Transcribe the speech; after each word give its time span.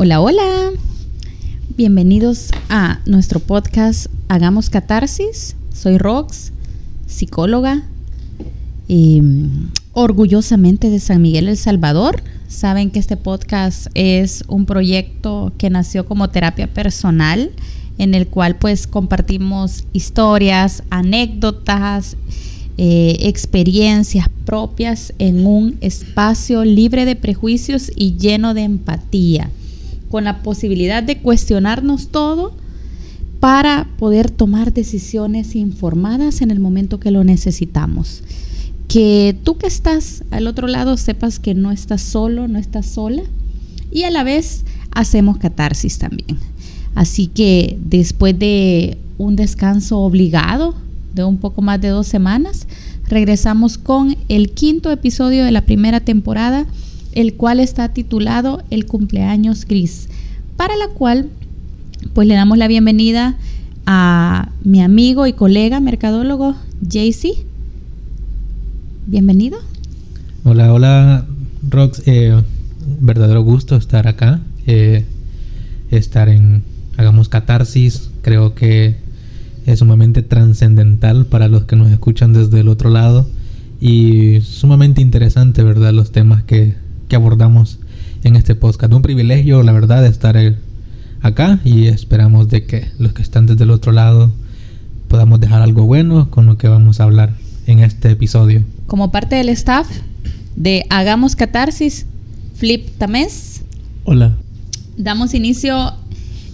Hola, 0.00 0.20
hola. 0.20 0.70
Bienvenidos 1.76 2.50
a 2.68 3.00
nuestro 3.04 3.40
podcast 3.40 4.06
Hagamos 4.28 4.70
Catarsis. 4.70 5.56
Soy 5.74 5.98
Rox, 5.98 6.52
psicóloga, 7.08 7.82
mm, 8.86 9.72
orgullosamente 9.94 10.88
de 10.90 11.00
San 11.00 11.20
Miguel 11.20 11.48
El 11.48 11.56
Salvador. 11.56 12.22
Saben 12.46 12.92
que 12.92 13.00
este 13.00 13.16
podcast 13.16 13.88
es 13.94 14.44
un 14.46 14.66
proyecto 14.66 15.52
que 15.58 15.68
nació 15.68 16.06
como 16.06 16.30
terapia 16.30 16.72
personal 16.72 17.50
en 17.98 18.14
el 18.14 18.28
cual 18.28 18.54
pues 18.54 18.86
compartimos 18.86 19.84
historias, 19.92 20.84
anécdotas, 20.90 22.16
eh, 22.76 23.16
experiencias 23.22 24.28
propias 24.44 25.12
en 25.18 25.44
un 25.44 25.76
espacio 25.80 26.64
libre 26.64 27.04
de 27.04 27.16
prejuicios 27.16 27.90
y 27.96 28.16
lleno 28.16 28.54
de 28.54 28.62
empatía 28.62 29.50
con 30.10 30.24
la 30.24 30.42
posibilidad 30.42 31.02
de 31.02 31.18
cuestionarnos 31.18 32.08
todo 32.08 32.52
para 33.40 33.88
poder 33.98 34.30
tomar 34.30 34.72
decisiones 34.72 35.54
informadas 35.54 36.42
en 36.42 36.50
el 36.50 36.60
momento 36.60 36.98
que 36.98 37.10
lo 37.10 37.24
necesitamos. 37.24 38.22
Que 38.88 39.36
tú 39.44 39.58
que 39.58 39.66
estás 39.66 40.24
al 40.30 40.46
otro 40.46 40.66
lado 40.66 40.96
sepas 40.96 41.38
que 41.38 41.54
no 41.54 41.70
estás 41.70 42.00
solo, 42.00 42.48
no 42.48 42.58
estás 42.58 42.86
sola 42.86 43.22
y 43.92 44.04
a 44.04 44.10
la 44.10 44.24
vez 44.24 44.64
hacemos 44.90 45.38
catarsis 45.38 45.98
también. 45.98 46.38
Así 46.94 47.28
que 47.28 47.78
después 47.84 48.38
de 48.38 48.98
un 49.18 49.36
descanso 49.36 49.98
obligado 49.98 50.74
de 51.14 51.24
un 51.24 51.38
poco 51.38 51.62
más 51.62 51.80
de 51.80 51.88
dos 51.88 52.06
semanas, 52.06 52.66
regresamos 53.08 53.78
con 53.78 54.16
el 54.28 54.50
quinto 54.50 54.90
episodio 54.90 55.44
de 55.44 55.52
la 55.52 55.62
primera 55.62 56.00
temporada 56.00 56.66
el 57.18 57.34
cual 57.34 57.58
está 57.58 57.88
titulado 57.88 58.62
El 58.70 58.86
cumpleaños 58.86 59.64
gris, 59.66 60.08
para 60.56 60.76
la 60.76 60.86
cual 60.86 61.28
pues 62.12 62.28
le 62.28 62.34
damos 62.34 62.58
la 62.58 62.68
bienvenida 62.68 63.34
a 63.86 64.52
mi 64.62 64.80
amigo 64.80 65.26
y 65.26 65.32
colega 65.32 65.80
mercadólogo 65.80 66.54
JC. 66.80 67.44
Bienvenido. 69.08 69.58
Hola, 70.44 70.72
hola 70.72 71.26
Rox, 71.68 72.02
eh, 72.06 72.40
verdadero 73.00 73.42
gusto 73.42 73.74
estar 73.74 74.06
acá, 74.06 74.40
eh, 74.68 75.04
estar 75.90 76.28
en 76.28 76.62
Hagamos 76.96 77.28
Catarsis, 77.28 78.10
creo 78.22 78.54
que 78.54 78.94
es 79.66 79.80
sumamente 79.80 80.22
trascendental 80.22 81.26
para 81.26 81.48
los 81.48 81.64
que 81.64 81.74
nos 81.74 81.90
escuchan 81.90 82.32
desde 82.32 82.60
el 82.60 82.68
otro 82.68 82.90
lado 82.90 83.28
y 83.80 84.40
sumamente 84.42 85.00
interesante, 85.00 85.64
¿verdad? 85.64 85.92
Los 85.92 86.12
temas 86.12 86.44
que, 86.44 86.76
que 87.08 87.16
abordamos 87.16 87.78
en 88.22 88.36
este 88.36 88.54
podcast. 88.54 88.92
Un 88.92 89.02
privilegio, 89.02 89.62
la 89.62 89.72
verdad, 89.72 90.02
de 90.02 90.08
estar 90.08 90.36
acá 91.22 91.58
y 91.64 91.86
esperamos 91.86 92.48
de 92.48 92.64
que 92.64 92.88
los 92.98 93.12
que 93.12 93.22
están 93.22 93.46
desde 93.46 93.64
el 93.64 93.70
otro 93.70 93.92
lado 93.92 94.32
podamos 95.08 95.40
dejar 95.40 95.62
algo 95.62 95.84
bueno 95.84 96.30
con 96.30 96.46
lo 96.46 96.58
que 96.58 96.68
vamos 96.68 97.00
a 97.00 97.04
hablar 97.04 97.34
en 97.66 97.80
este 97.80 98.10
episodio. 98.10 98.62
Como 98.86 99.10
parte 99.10 99.36
del 99.36 99.48
staff 99.48 99.88
de 100.54 100.84
Hagamos 100.90 101.34
Catarsis, 101.34 102.06
Flip 102.54 102.88
Tamés. 102.98 103.62
Hola. 104.04 104.36
Damos 104.96 105.34
inicio 105.34 105.94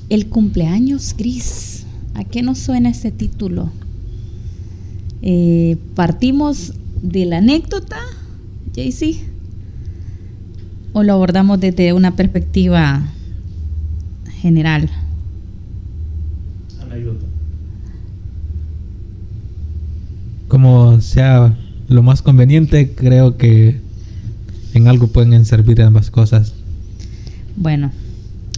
el 0.09 0.29
cumpleaños 0.29 1.15
gris. 1.17 1.85
¿A 2.15 2.23
qué 2.25 2.43
nos 2.43 2.59
suena 2.59 2.91
ese 2.91 3.11
título? 3.11 3.71
Eh, 5.23 5.79
partimos 5.97 6.75
de 7.03 7.27
la 7.27 7.39
anécdota, 7.39 7.99
JC 8.75 9.34
o 10.95 11.03
lo 11.03 11.13
abordamos 11.13 11.61
desde 11.61 11.93
una 11.93 12.17
perspectiva 12.17 13.03
general? 14.41 14.89
Como 20.49 21.01
sea 21.01 21.57
lo 21.89 22.03
más 22.05 22.23
conveniente, 22.23 22.93
creo 22.95 23.37
que 23.37 23.81
en 24.73 24.87
algo 24.87 25.09
pueden 25.09 25.45
servir 25.45 25.83
ambas 25.83 26.11
cosas. 26.11 26.55
Bueno, 27.57 27.91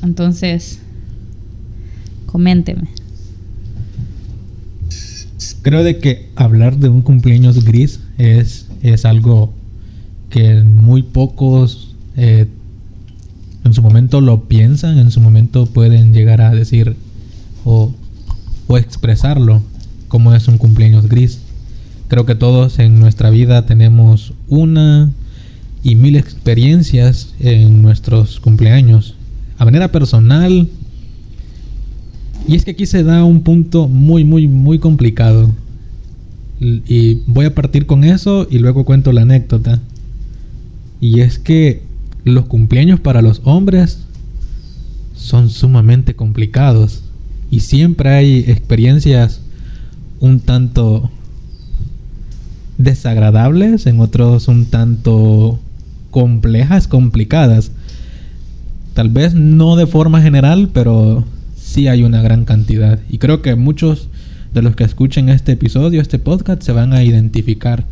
entonces, 0.03 0.79
coménteme. 2.27 2.89
Creo 5.63 5.83
de 5.83 5.99
que 5.99 6.29
hablar 6.37 6.77
de 6.77 6.91
un 6.91 7.01
cumpleaños 7.01 7.65
gris 7.65 8.01
es, 8.19 8.67
es 8.83 9.07
algo 9.07 9.55
que 10.29 10.63
muy 10.63 11.03
pocos 11.03 11.86
eh, 12.17 12.49
en 13.65 13.75
su 13.75 13.83
momento 13.83 14.21
lo 14.21 14.45
piensan, 14.45 14.99
en 14.99 15.11
su 15.11 15.21
momento 15.21 15.67
pueden 15.67 16.13
llegar 16.13 16.41
a 16.41 16.51
decir 16.51 16.97
o, 17.65 17.93
o 18.67 18.79
expresarlo 18.79 19.63
como 20.09 20.35
es 20.35 20.49
un 20.49 20.59
cumpleaños 20.59 21.09
gris. 21.09 21.41
Creo 22.09 22.27
que 22.27 22.35
todos 22.35 22.79
en 22.79 23.01
nuestra 23.01 23.31
vida 23.31 23.67
tenemos 23.67 24.33
una 24.49 25.11
y 25.83 25.95
mil 25.95 26.17
experiencias 26.17 27.35
en 27.41 27.83
nuestros 27.83 28.41
cumpleaños. 28.41 29.15
A 29.59 29.65
manera 29.65 29.91
personal, 29.93 30.69
y 32.49 32.55
es 32.55 32.65
que 32.65 32.73
aquí 32.73 32.87
se 32.87 33.03
da 33.03 33.25
un 33.25 33.43
punto 33.43 33.89
muy, 33.89 34.25
muy, 34.25 34.47
muy 34.47 34.79
complicado. 34.79 35.51
Y 36.61 37.23
voy 37.27 37.47
a 37.47 37.55
partir 37.55 37.87
con 37.87 38.05
eso 38.05 38.47
y 38.51 38.59
luego 38.59 38.85
cuento 38.85 39.13
la 39.13 39.23
anécdota. 39.23 39.81
Y 41.01 41.21
es 41.21 41.39
que 41.39 41.83
los 42.27 42.47
cumpleaños 42.47 42.99
para 42.99 43.23
los 43.23 43.41
hombres 43.45 44.01
son 45.15 45.49
sumamente 45.49 46.17
complicados 46.17 47.03
y 47.53 47.61
siempre 47.61 48.11
hay 48.11 48.39
experiencias 48.49 49.41
un 50.19 50.41
tanto 50.41 51.09
desagradables, 52.79 53.87
en 53.87 54.01
otros 54.01 54.49
un 54.49 54.67
tanto 54.67 55.61
complejas, 56.11 56.89
complicadas. 56.89 57.71
Tal 58.95 59.09
vez 59.09 59.35
no 59.35 59.77
de 59.77 59.87
forma 59.87 60.21
general, 60.21 60.71
pero 60.73 61.25
sí 61.57 61.87
hay 61.87 62.03
una 62.03 62.23
gran 62.23 62.45
cantidad. 62.45 62.99
Y 63.09 63.19
creo 63.19 63.41
que 63.41 63.55
muchos 63.55 64.09
de 64.53 64.63
los 64.63 64.75
que 64.75 64.83
escuchen 64.83 65.29
este 65.29 65.53
episodio, 65.53 66.01
este 66.01 66.19
podcast, 66.19 66.63
se 66.63 66.73
van 66.73 66.93
a 66.93 67.05
identificar. 67.05 67.85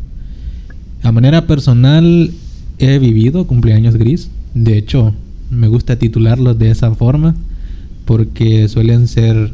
A 1.05 1.13
manera 1.13 1.47
personal, 1.47 2.33
he 2.79 2.99
vivido 2.99 3.47
cumpleaños 3.47 3.97
gris. 3.97 4.31
De 4.55 4.77
hecho, 4.79 5.15
me 5.51 5.69
gusta 5.69 5.99
titularlos 5.99 6.59
de 6.59 6.71
esa 6.71 6.95
forma 6.95 7.35
porque 8.05 8.69
suelen 8.69 9.09
ser 9.09 9.53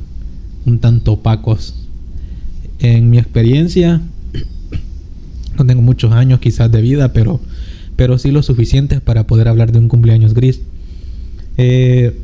un 0.67 0.79
tanto 0.79 1.15
opacos. 1.15 1.75
En 2.79 3.11
mi 3.11 3.19
experiencia, 3.19 4.01
no 5.59 5.67
tengo 5.67 5.83
muchos 5.83 6.13
años 6.13 6.41
quizás 6.41 6.71
de 6.71 6.81
vida, 6.81 7.13
pero, 7.13 7.41
pero 7.97 8.19
sí 8.19 8.31
lo 8.31 8.43
suficientes 8.43 9.01
para 9.01 9.27
poder 9.27 9.49
hablar 9.49 9.73
de 9.73 9.79
un 9.79 9.89
cumpleaños 9.89 10.35
gris. 10.35 10.61
Eh, 11.57 12.17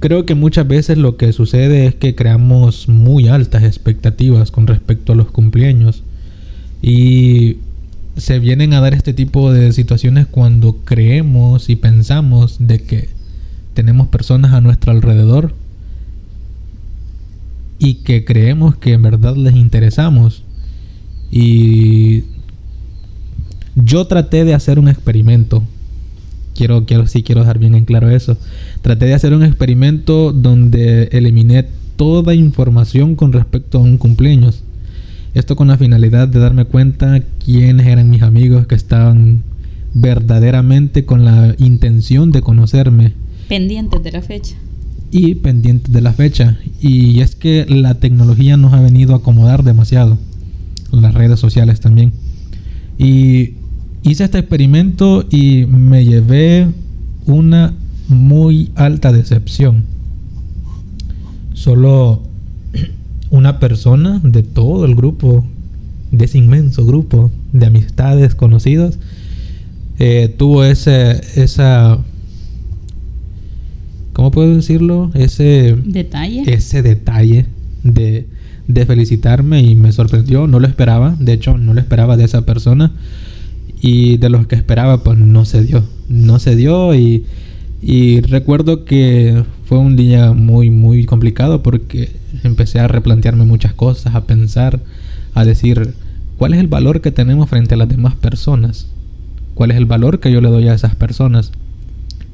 creo 0.00 0.26
que 0.26 0.34
muchas 0.34 0.66
veces 0.66 0.98
lo 0.98 1.16
que 1.16 1.32
sucede 1.32 1.86
es 1.86 1.94
que 1.94 2.14
creamos 2.14 2.88
muy 2.88 3.28
altas 3.28 3.62
expectativas 3.62 4.50
con 4.50 4.66
respecto 4.66 5.12
a 5.12 5.16
los 5.16 5.30
cumpleaños. 5.30 6.02
Y 6.82 7.58
se 8.16 8.38
vienen 8.38 8.74
a 8.74 8.80
dar 8.80 8.94
este 8.94 9.14
tipo 9.14 9.52
de 9.52 9.72
situaciones 9.72 10.26
cuando 10.26 10.78
creemos 10.84 11.68
y 11.70 11.76
pensamos 11.76 12.56
de 12.58 12.82
que 12.82 13.08
tenemos 13.74 14.08
personas 14.08 14.52
a 14.52 14.60
nuestro 14.60 14.92
alrededor 14.92 15.54
y 17.78 17.94
que 17.94 18.24
creemos 18.24 18.76
que 18.76 18.92
en 18.92 19.02
verdad 19.02 19.36
les 19.36 19.56
interesamos. 19.56 20.44
Y 21.30 22.24
yo 23.74 24.06
traté 24.06 24.44
de 24.44 24.54
hacer 24.54 24.78
un 24.78 24.88
experimento. 24.88 25.64
Quiero, 26.54 26.84
quiero, 26.84 27.06
sí 27.06 27.22
quiero 27.22 27.40
dejar 27.40 27.58
bien 27.58 27.74
en 27.74 27.86
claro 27.86 28.10
eso. 28.10 28.36
Traté 28.82 29.06
de 29.06 29.14
hacer 29.14 29.32
un 29.32 29.42
experimento 29.42 30.32
donde 30.32 31.04
eliminé 31.12 31.66
toda 31.96 32.34
información 32.34 33.16
con 33.16 33.32
respecto 33.32 33.78
a 33.78 33.80
un 33.80 33.96
cumpleaños. 33.96 34.62
Esto 35.34 35.56
con 35.56 35.68
la 35.68 35.78
finalidad 35.78 36.28
de 36.28 36.40
darme 36.40 36.66
cuenta 36.66 37.22
quiénes 37.42 37.86
eran 37.86 38.10
mis 38.10 38.22
amigos 38.22 38.66
que 38.66 38.74
estaban 38.74 39.42
verdaderamente 39.94 41.06
con 41.06 41.24
la 41.24 41.54
intención 41.58 42.32
de 42.32 42.42
conocerme. 42.42 43.14
Pendientes 43.48 44.02
de 44.02 44.12
la 44.12 44.20
fecha. 44.20 44.56
Y 45.10 45.36
pendientes 45.36 45.92
de 45.92 46.00
la 46.02 46.12
fecha. 46.12 46.58
Y 46.80 47.20
es 47.20 47.34
que 47.34 47.64
la 47.66 47.94
tecnología 47.94 48.58
nos 48.58 48.74
ha 48.74 48.80
venido 48.80 49.14
a 49.14 49.18
acomodar 49.18 49.64
demasiado. 49.64 50.18
Las 50.90 51.14
redes 51.14 51.40
sociales 51.40 51.80
también. 51.80 52.12
Y 52.98 53.54
hice 54.02 54.24
este 54.24 54.38
experimento 54.38 55.26
y 55.30 55.64
me 55.64 56.04
llevé 56.04 56.68
una 57.24 57.74
muy 58.08 58.70
alta 58.74 59.12
decepción. 59.12 59.84
Solo 61.54 62.22
una 63.32 63.58
persona 63.58 64.20
de 64.22 64.42
todo 64.42 64.84
el 64.84 64.94
grupo, 64.94 65.44
de 66.10 66.26
ese 66.26 66.36
inmenso 66.36 66.84
grupo 66.84 67.30
de 67.52 67.66
amistades 67.66 68.34
conocidos, 68.34 68.98
eh, 69.98 70.32
tuvo 70.36 70.64
ese, 70.64 71.22
esa, 71.34 71.98
¿cómo 74.12 74.30
puedo 74.30 74.54
decirlo? 74.54 75.10
Ese 75.14 75.76
detalle. 75.82 76.42
Ese 76.46 76.82
detalle 76.82 77.46
de, 77.82 78.26
de 78.68 78.86
felicitarme 78.86 79.62
y 79.62 79.76
me 79.76 79.92
sorprendió, 79.92 80.46
no 80.46 80.60
lo 80.60 80.68
esperaba, 80.68 81.16
de 81.18 81.32
hecho 81.32 81.56
no 81.56 81.72
lo 81.72 81.80
esperaba 81.80 82.18
de 82.18 82.24
esa 82.24 82.44
persona 82.44 82.92
y 83.80 84.18
de 84.18 84.28
los 84.28 84.46
que 84.46 84.56
esperaba 84.56 85.02
pues 85.02 85.16
no 85.16 85.46
se 85.46 85.62
dio, 85.62 85.82
no 86.06 86.38
se 86.38 86.54
dio 86.54 86.94
y, 86.94 87.24
y 87.80 88.20
recuerdo 88.20 88.84
que 88.84 89.42
fue 89.64 89.78
un 89.78 89.96
día 89.96 90.32
muy 90.32 90.68
muy 90.68 91.06
complicado 91.06 91.62
porque 91.62 92.20
empecé 92.42 92.80
a 92.80 92.88
replantearme 92.88 93.44
muchas 93.44 93.72
cosas, 93.72 94.14
a 94.14 94.24
pensar, 94.24 94.80
a 95.34 95.44
decir 95.44 95.94
cuál 96.38 96.54
es 96.54 96.60
el 96.60 96.68
valor 96.68 97.00
que 97.00 97.12
tenemos 97.12 97.48
frente 97.48 97.74
a 97.74 97.78
las 97.78 97.88
demás 97.88 98.14
personas, 98.14 98.88
cuál 99.54 99.70
es 99.70 99.76
el 99.76 99.86
valor 99.86 100.20
que 100.20 100.32
yo 100.32 100.40
le 100.40 100.48
doy 100.48 100.68
a 100.68 100.74
esas 100.74 100.94
personas. 100.94 101.52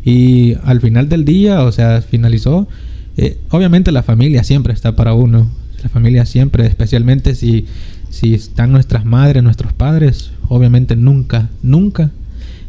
Y 0.04 0.54
al 0.64 0.80
final 0.80 1.08
del 1.08 1.24
día, 1.24 1.62
o 1.62 1.72
sea, 1.72 2.00
finalizó, 2.02 2.68
eh, 3.16 3.36
obviamente 3.50 3.92
la 3.92 4.02
familia 4.02 4.44
siempre 4.44 4.72
está 4.72 4.96
para 4.96 5.14
uno, 5.14 5.48
la 5.82 5.88
familia 5.88 6.24
siempre, 6.24 6.66
especialmente 6.66 7.34
si, 7.34 7.66
si 8.10 8.34
están 8.34 8.72
nuestras 8.72 9.04
madres, 9.04 9.42
nuestros 9.42 9.72
padres, 9.72 10.30
obviamente 10.48 10.96
nunca, 10.96 11.50
nunca 11.62 12.10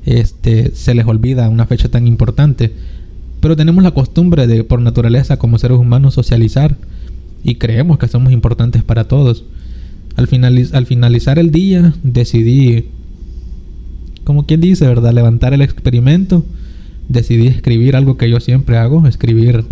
este, 0.06 0.72
se 0.76 0.96
les 0.96 1.06
olvida 1.06 1.50
una 1.50 1.66
fecha 1.66 1.90
tan 1.90 2.08
importante. 2.08 2.74
Pero 3.40 3.56
tenemos 3.56 3.84
la 3.84 3.92
costumbre 3.92 4.48
de, 4.48 4.64
por 4.64 4.82
naturaleza, 4.82 5.38
como 5.38 5.58
seres 5.60 5.78
humanos, 5.78 6.14
socializar 6.14 6.76
y 7.44 7.56
creemos 7.56 7.98
que 7.98 8.08
somos 8.08 8.34
importantes 8.34 8.84
para 8.84 9.08
todos. 9.08 9.46
Al, 10.16 10.28
al 10.74 10.86
finalizar 10.86 11.40
el 11.40 11.52
día, 11.52 11.94
decidí, 12.04 12.86
como 14.24 14.46
quien 14.46 14.62
dice, 14.62 14.86
¿verdad?, 14.88 15.14
levantar 15.14 15.54
el 15.54 15.62
experimento. 15.62 16.46
Decidí 17.08 17.48
escribir 17.48 17.96
algo 17.96 18.18
que 18.18 18.30
yo 18.30 18.40
siempre 18.40 18.78
hago, 18.78 19.08
escribir 19.08 19.66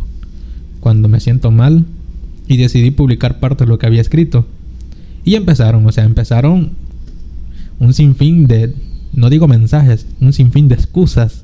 cuando 0.80 1.08
me 1.08 1.20
siento 1.20 1.52
mal. 1.52 1.86
Y 2.48 2.58
decidí 2.58 2.92
publicar 2.92 3.40
parte 3.40 3.66
de 3.66 3.70
lo 3.70 3.78
que 3.78 3.88
había 3.88 4.02
escrito. 4.02 4.46
Y 5.26 5.36
empezaron, 5.36 5.86
o 5.86 5.92
sea, 5.92 6.06
empezaron 6.06 6.72
un 7.80 7.94
sinfín 7.94 8.48
de, 8.48 8.74
no 9.14 9.30
digo 9.30 9.48
mensajes, 9.48 10.06
un 10.22 10.32
sinfín 10.34 10.70
de 10.70 10.76
excusas. 10.76 11.44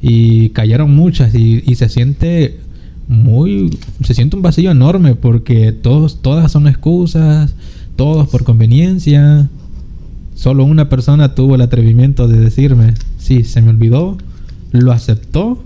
Y 0.00 0.50
cayeron 0.50 0.94
muchas 0.94 1.34
y, 1.34 1.62
se 1.74 1.88
siente 1.88 2.60
muy, 3.08 3.78
se 4.02 4.14
siente 4.14 4.36
un 4.36 4.42
vacío 4.42 4.70
enorme 4.70 5.14
porque 5.14 5.72
todos, 5.72 6.22
todas 6.22 6.50
son 6.52 6.68
excusas, 6.68 7.54
todos 7.96 8.28
por 8.28 8.44
conveniencia. 8.44 9.48
Solo 10.34 10.64
una 10.64 10.88
persona 10.88 11.34
tuvo 11.34 11.54
el 11.54 11.60
atrevimiento 11.60 12.28
de 12.28 12.40
decirme, 12.40 12.94
sí, 13.18 13.44
se 13.44 13.62
me 13.62 13.70
olvidó, 13.70 14.18
lo 14.72 14.92
aceptó, 14.92 15.62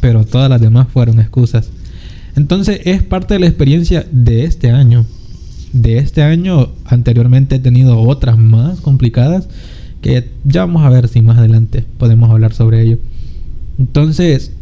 pero 0.00 0.24
todas 0.24 0.50
las 0.50 0.60
demás 0.60 0.88
fueron 0.88 1.20
excusas. 1.20 1.70
Entonces 2.36 2.80
es 2.84 3.02
parte 3.02 3.34
de 3.34 3.40
la 3.40 3.46
experiencia 3.46 4.06
de 4.12 4.44
este 4.44 4.70
año 4.70 5.04
de 5.72 5.98
este 5.98 6.22
año. 6.22 6.70
Anteriormente 6.84 7.56
he 7.56 7.60
tenido 7.60 8.00
otras 8.00 8.38
más 8.38 8.80
complicadas 8.80 9.48
que 10.02 10.30
ya 10.44 10.62
vamos 10.62 10.84
a 10.84 10.90
ver 10.90 11.08
si 11.08 11.20
más 11.22 11.38
adelante 11.38 11.84
podemos 11.98 12.30
hablar 12.30 12.52
sobre 12.52 12.82
ello. 12.82 12.98
Entonces, 13.78 14.52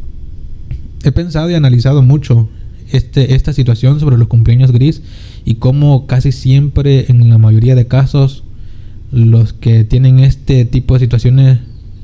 he 1.05 1.13
pensado 1.13 1.51
y 1.51 1.55
analizado 1.55 2.03
mucho 2.03 2.49
este, 2.93 3.35
esta 3.35 3.53
situación 3.53 4.01
sobre 4.01 4.17
los 4.17 4.29
cumpleaños 4.29 4.73
gris 4.73 5.03
y 5.45 5.57
cómo 5.57 6.07
casi 6.07 6.33
siempre, 6.33 7.07
en 7.09 7.29
la 7.31 7.39
mayoría 7.39 7.75
de 7.75 7.87
casos, 7.87 8.45
los 9.13 9.53
que 9.53 9.85
tienen 9.85 10.19
este 10.19 10.65
tipo 10.65 10.95
de 10.95 11.01
situaciones 11.01 11.61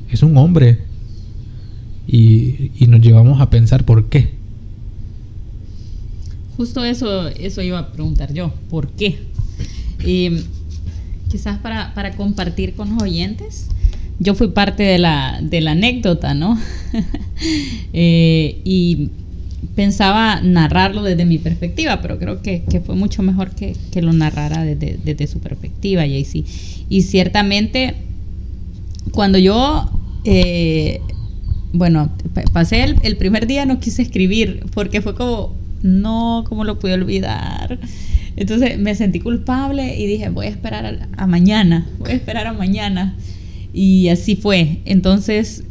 es 0.09 0.23
un 0.23 0.37
hombre. 0.37 0.79
Y, 2.05 2.71
y 2.77 2.87
nos 2.87 2.99
llevamos 2.99 3.39
a 3.39 3.49
pensar 3.49 3.85
por 3.85 4.09
qué. 4.09 4.33
Justo 6.57 6.83
eso, 6.83 7.29
eso 7.29 7.61
iba 7.61 7.79
a 7.79 7.91
preguntar 7.91 8.33
yo, 8.33 8.53
¿por 8.69 8.89
qué? 8.89 9.19
quizás 11.29 11.57
para, 11.59 11.93
para, 11.93 12.15
compartir 12.15 12.75
con 12.75 12.89
los 12.93 13.01
oyentes, 13.01 13.67
yo 14.19 14.35
fui 14.35 14.49
parte 14.49 14.83
de 14.83 14.97
la, 14.97 15.39
de 15.41 15.61
la 15.61 15.71
anécdota, 15.71 16.33
¿no? 16.33 16.59
Eh, 17.95 18.61
y 18.63 19.09
pensaba 19.75 20.39
narrarlo 20.41 21.03
desde 21.03 21.25
mi 21.25 21.39
perspectiva, 21.39 22.01
pero 22.01 22.17
creo 22.17 22.41
que, 22.41 22.63
que 22.69 22.79
fue 22.79 22.95
mucho 22.95 23.21
mejor 23.21 23.51
que, 23.51 23.75
que 23.91 24.01
lo 24.01 24.13
narrara 24.13 24.63
desde, 24.63 24.97
desde, 25.03 25.27
su 25.27 25.39
perspectiva, 25.39 26.03
Jaycee. 26.03 26.45
Y 26.89 27.01
ciertamente, 27.01 27.95
cuando 29.11 29.37
yo, 29.37 29.89
eh, 30.23 31.01
bueno, 31.73 32.11
pasé 32.53 32.83
el, 32.83 32.95
el 33.03 33.17
primer 33.17 33.45
día, 33.45 33.65
no 33.65 33.79
quise 33.79 34.01
escribir, 34.01 34.63
porque 34.73 35.01
fue 35.01 35.15
como 35.15 35.53
no, 35.83 36.45
¿cómo 36.47 36.63
lo 36.63 36.79
pude 36.79 36.93
olvidar? 36.93 37.77
Entonces 38.35 38.79
me 38.79 38.95
sentí 38.95 39.19
culpable 39.19 39.95
y 39.97 40.07
dije, 40.07 40.29
voy 40.29 40.47
a 40.47 40.49
esperar 40.49 41.07
a, 41.15 41.27
mañana, 41.27 41.85
voy 41.99 42.11
a 42.11 42.15
esperar 42.15 42.47
a 42.47 42.53
mañana. 42.53 43.15
Y 43.73 44.09
así 44.09 44.35
fue. 44.35 44.79
Entonces, 44.85 45.63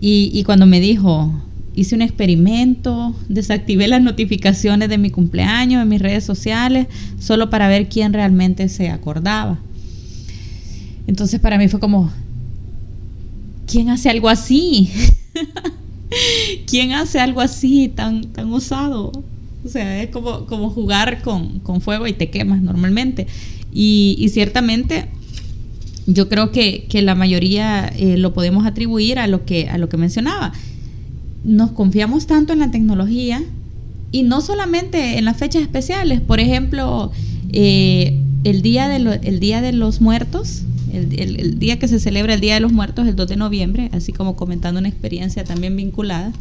y, 0.00 0.30
y 0.32 0.44
cuando 0.44 0.66
me 0.66 0.80
dijo, 0.80 1.32
hice 1.74 1.94
un 1.94 2.02
experimento, 2.02 3.14
desactivé 3.28 3.88
las 3.88 4.02
notificaciones 4.02 4.88
de 4.88 4.98
mi 4.98 5.10
cumpleaños 5.10 5.82
en 5.82 5.88
mis 5.88 6.00
redes 6.00 6.24
sociales, 6.24 6.86
solo 7.18 7.50
para 7.50 7.68
ver 7.68 7.88
quién 7.88 8.12
realmente 8.12 8.68
se 8.68 8.88
acordaba. 8.90 9.58
Entonces 11.06 11.40
para 11.40 11.56
mí 11.58 11.68
fue 11.68 11.80
como, 11.80 12.12
¿quién 13.66 13.90
hace 13.90 14.10
algo 14.10 14.28
así? 14.28 14.90
¿Quién 16.66 16.92
hace 16.92 17.20
algo 17.20 17.40
así 17.40 17.88
tan, 17.88 18.24
tan 18.32 18.52
osado? 18.52 19.12
O 19.64 19.68
sea, 19.68 20.02
es 20.02 20.10
como, 20.10 20.46
como 20.46 20.70
jugar 20.70 21.22
con, 21.22 21.60
fuego 21.80 22.06
y 22.06 22.12
te 22.12 22.30
quemas 22.30 22.62
normalmente. 22.62 23.26
Y, 23.72 24.26
ciertamente 24.32 25.06
yo 26.08 26.28
creo 26.28 26.50
que, 26.50 26.88
la 27.02 27.14
mayoría 27.14 27.86
eh, 27.86 28.16
lo 28.16 28.32
podemos 28.32 28.66
atribuir 28.66 29.18
a 29.18 29.26
lo, 29.26 29.44
que, 29.44 29.68
a 29.68 29.76
lo 29.76 29.88
que 29.88 29.98
mencionaba. 29.98 30.52
Nos 31.44 31.70
confiamos 31.72 32.26
tanto 32.26 32.52
en 32.54 32.58
la 32.58 32.70
tecnología 32.70 33.42
y 34.10 34.22
no 34.22 34.40
solamente 34.40 35.18
en 35.18 35.26
las 35.26 35.36
fechas 35.36 35.62
especiales. 35.62 36.22
Por 36.22 36.40
ejemplo, 36.40 37.12
eh, 37.52 38.18
el, 38.44 38.62
día 38.62 38.88
de 38.88 39.20
el 39.22 39.38
Día 39.38 39.60
de 39.60 39.72
los 39.72 40.00
Muertos 40.00 40.64
el, 40.92 41.58
día 41.58 41.78
que 41.78 41.88
se 41.88 42.00
celebra 42.00 42.34
el 42.34 42.40
Día 42.40 42.54
de 42.54 42.60
los 42.60 42.72
Muertos, 42.72 43.06
el 43.06 43.16
2 43.16 43.28
de 43.28 43.36
noviembre, 43.36 43.90
así 43.92 44.12
como 44.12 44.36
comentando 44.36 44.80
una 44.80 44.88
experiencia 44.88 45.44
también 45.44 45.76
vinculada, 45.76 46.32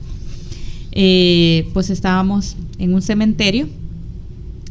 eh, 0.94 1.70
pues 1.74 1.89
estábamos 1.89 2.56
en 2.80 2.94
un 2.94 3.01
cementerio 3.01 3.68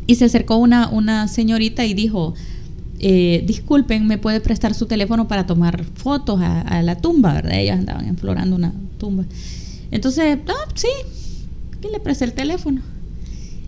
y 0.07 0.15
se 0.15 0.25
acercó 0.25 0.57
una, 0.57 0.89
una 0.89 1.29
señorita 1.29 1.85
y 1.85 1.95
dijo, 1.95 2.35
eh, 2.99 3.43
disculpen, 3.47 4.07
¿me 4.07 4.19
puede 4.19 4.41
prestar 4.41 4.75
su 4.75 4.87
teléfono 4.87 5.29
para 5.29 5.47
tomar 5.47 5.85
fotos 5.95 6.41
a, 6.41 6.83
la 6.83 6.97
tumba? 6.97 7.35
¿verdad? 7.35 7.59
Ellas 7.59 7.79
andaban 7.79 8.07
explorando 8.09 8.57
una 8.57 8.73
tumba. 8.99 9.25
Entonces, 9.91 10.39
ah, 10.49 10.69
sí, 10.75 10.89
¿quién 11.81 11.93
le 11.93 12.01
presté 12.01 12.25
el 12.25 12.33
teléfono? 12.33 12.83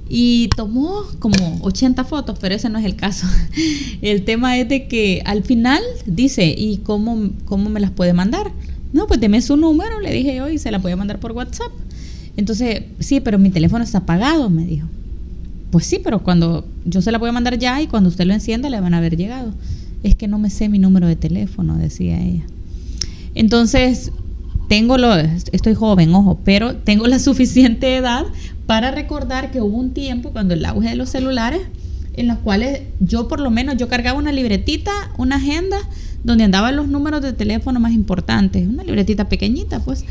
y 0.09 0.49
tomó 0.57 1.03
como 1.19 1.59
80 1.61 2.05
fotos, 2.05 2.39
pero 2.41 2.55
ese 2.55 2.71
no 2.71 2.79
es 2.79 2.85
el 2.85 2.97
caso. 2.97 3.27
El 4.03 4.25
tema 4.25 4.57
es 4.57 4.69
de 4.69 4.89
que 4.89 5.23
al 5.25 5.43
final 5.43 5.83
dice, 6.07 6.55
¿y 6.57 6.79
cómo, 6.79 7.31
cómo 7.45 7.69
me 7.69 7.81
las 7.81 7.91
puede 7.91 8.15
mandar? 8.15 8.51
No, 8.93 9.07
pues 9.07 9.21
deme 9.21 9.43
su 9.43 9.57
número, 9.57 10.01
le 10.01 10.13
dije 10.13 10.37
yo, 10.37 10.49
y 10.49 10.59
se 10.59 10.71
la 10.71 10.79
voy 10.79 10.93
a 10.93 10.97
mandar 10.97 11.21
por 11.21 11.33
WhatsApp. 11.33 11.71
Entonces, 12.37 12.85
sí, 13.01 13.21
pero 13.21 13.39
mi 13.39 13.51
teléfono 13.51 13.85
está 13.85 13.99
apagado, 13.99 14.49
me 14.49 14.65
dijo. 14.65 14.89
Pues 15.71 15.87
sí, 15.87 16.01
pero 16.03 16.23
cuando 16.23 16.67
yo 16.85 17.03
se 17.03 17.13
la 17.13 17.19
voy 17.19 17.29
a 17.29 17.33
mandar 17.33 17.59
ya 17.59 17.81
y 17.83 17.87
cuando 17.87 18.09
usted 18.09 18.25
lo 18.25 18.35
encienda 18.35 18.71
le 18.71 18.81
van 18.81 18.95
a 18.95 18.99
haber 18.99 19.17
llegado. 19.17 19.53
Es 20.03 20.15
que 20.15 20.29
no 20.29 20.39
me 20.39 20.51
sé 20.51 20.69
mi 20.69 20.79
número 20.79 21.07
de 21.07 21.17
teléfono, 21.17 21.77
decía 21.77 22.21
ella. 22.21 22.45
Entonces, 23.35 24.13
tengo 24.69 24.99
lo, 24.99 25.15
estoy 25.15 25.75
joven, 25.75 26.15
ojo, 26.15 26.41
pero 26.45 26.77
tengo 26.77 27.07
la 27.07 27.19
suficiente 27.19 27.97
edad 27.97 28.25
para 28.67 28.91
recordar 28.91 29.51
que 29.51 29.61
hubo 29.61 29.77
un 29.77 29.93
tiempo 29.93 30.31
cuando 30.31 30.55
el 30.55 30.65
auge 30.65 30.91
de 30.91 30.97
los 30.97 31.11
celulares 31.11 31.61
en 32.15 32.27
los 32.27 32.39
cuales 32.39 32.83
yo 32.99 33.29
por 33.29 33.41
lo 33.41 33.51
menos 33.51 33.77
yo 33.77 33.89
cargaba 33.89 34.19
una 34.19 34.33
libretita, 34.33 34.91
una 35.17 35.37
agenda 35.37 35.77
donde 36.25 36.45
andaban 36.45 36.75
los 36.75 36.89
números 36.89 37.23
de 37.23 37.33
teléfono 37.33 37.79
más 37.79 37.93
importantes, 37.93 38.67
una 38.67 38.83
libretita 38.83 39.29
pequeñita 39.29 39.81
pues, 39.81 40.05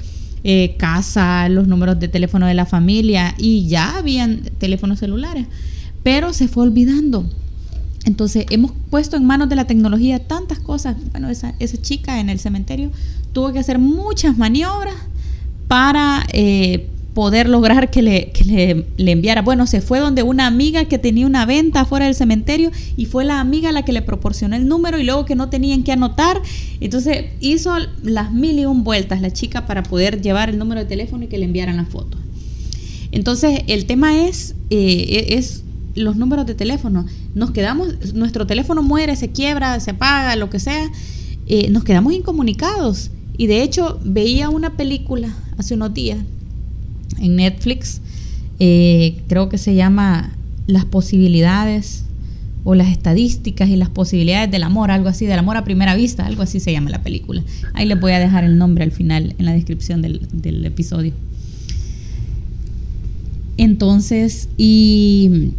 eh, 0.50 0.77
casa, 0.77 1.50
los 1.50 1.68
números 1.68 2.00
de 2.00 2.08
teléfono 2.08 2.46
de 2.46 2.54
la 2.54 2.66
familia 2.66 3.36
y 3.38 3.68
ya 3.68 3.98
habían 3.98 4.44
teléfonos 4.60 5.00
celulares, 5.00 5.46
pero 6.04 6.32
se 6.32 6.48
fue 6.48 6.63
olvidando. 6.63 7.30
Entonces 8.06 8.46
hemos 8.50 8.72
puesto 8.89 9.18
en 9.18 9.25
manos 9.25 9.50
de 9.50 9.58
la 9.58 9.66
tecnología 9.66 10.25
tantas 10.25 10.60
cosas. 10.60 10.96
Bueno, 11.12 11.30
esa, 11.30 11.54
esa 11.60 11.82
chica 11.82 12.22
en 12.22 12.30
el 12.30 12.39
cementerio 12.39 12.92
tuvo 13.34 13.51
que 13.51 13.60
hacer 13.60 13.77
muchas 13.77 14.38
maniobras 14.38 14.96
para 15.68 16.25
eh, 16.32 16.92
poder 17.17 17.50
lograr 17.50 17.89
que, 17.89 18.03
le, 18.03 18.31
le, 18.45 19.12
enviara. 19.12 19.41
Bueno, 19.41 19.65
se 19.65 19.81
fue 19.81 19.97
donde 19.97 20.21
una 20.21 20.45
amiga 20.45 20.86
que 20.86 21.00
tenía 21.00 21.25
una 21.25 21.47
venta 21.47 21.83
fuera 21.83 22.05
del 22.05 22.13
cementerio 22.13 22.69
y 22.95 23.07
fue 23.07 23.25
la 23.25 23.39
amiga 23.39 23.71
la 23.71 23.83
que 23.83 23.91
le 23.91 24.03
proporcionó 24.03 24.55
el 24.55 24.67
número 24.67 25.00
y 25.00 25.03
luego 25.03 25.25
que 25.25 25.33
no 25.33 25.50
tenían 25.50 25.81
que 25.81 25.91
anotar. 25.91 26.39
Entonces 26.79 27.25
hizo 27.39 27.75
las 28.03 28.31
mil 28.31 28.59
y 28.59 28.65
un 28.65 28.83
vueltas 28.83 29.19
la 29.19 29.33
chica 29.33 29.65
para 29.65 29.81
poder 29.81 30.21
llevar 30.21 30.51
el 30.51 30.59
número 30.59 30.81
de 30.81 30.86
teléfono 30.86 31.24
y 31.24 31.27
que 31.27 31.39
le 31.39 31.45
enviaran 31.45 31.77
la 31.77 31.86
foto. 31.86 32.19
Entonces, 33.12 33.62
el 33.65 33.88
tema 33.88 34.27
es, 34.27 34.53
eh, 34.69 35.25
e, 35.29 35.38
es 35.39 35.63
los 35.95 36.17
números 36.17 36.45
de 36.45 36.53
teléfono. 36.53 37.07
Nos 37.33 37.50
quedamos, 37.50 38.13
nuestro 38.13 38.45
teléfono 38.45 38.83
muere, 38.83 39.15
se 39.15 39.29
quiebra, 39.29 39.79
se 39.79 39.89
apaga, 39.89 40.36
lo 40.36 40.51
que 40.51 40.59
sea. 40.59 40.88
Eh, 41.47 41.71
nos 41.71 41.83
quedamos 41.83 42.13
incomunicados. 42.13 43.09
Y 43.39 43.47
de 43.47 43.63
hecho, 43.63 44.00
veía 44.03 44.51
una 44.51 44.77
película 44.77 45.36
hace 45.57 45.74
unos 45.74 45.95
días 45.95 46.19
en 47.19 47.36
Netflix, 47.36 48.01
eh, 48.59 49.21
creo 49.27 49.50
que 49.50 49.57
se 49.57 49.75
llama 49.75 50.36
Las 50.67 50.86
posibilidades 50.86 52.03
o 52.63 52.75
las 52.75 52.89
estadísticas 52.89 53.69
y 53.69 53.77
las 53.77 53.89
posibilidades 53.89 54.51
del 54.51 54.63
amor, 54.63 54.91
algo 54.91 55.07
así, 55.07 55.25
del 55.25 55.39
amor 55.39 55.55
a 55.55 55.63
primera 55.63 55.95
vista, 55.95 56.25
algo 56.25 56.43
así 56.43 56.59
se 56.59 56.74
llama 56.74 56.89
la 56.89 57.01
película. 57.01 57.41
Ahí 57.74 57.86
les 57.86 57.97
voy 57.97 58.12
a 58.12 58.19
dejar 58.19 58.43
el 58.43 58.57
nombre 58.57 58.83
al 58.83 58.91
final 58.91 59.36
en 59.38 59.45
la 59.45 59.53
descripción 59.53 60.01
del, 60.01 60.27
del 60.33 60.65
episodio. 60.65 61.13
Entonces, 63.55 64.50
y 64.57 65.51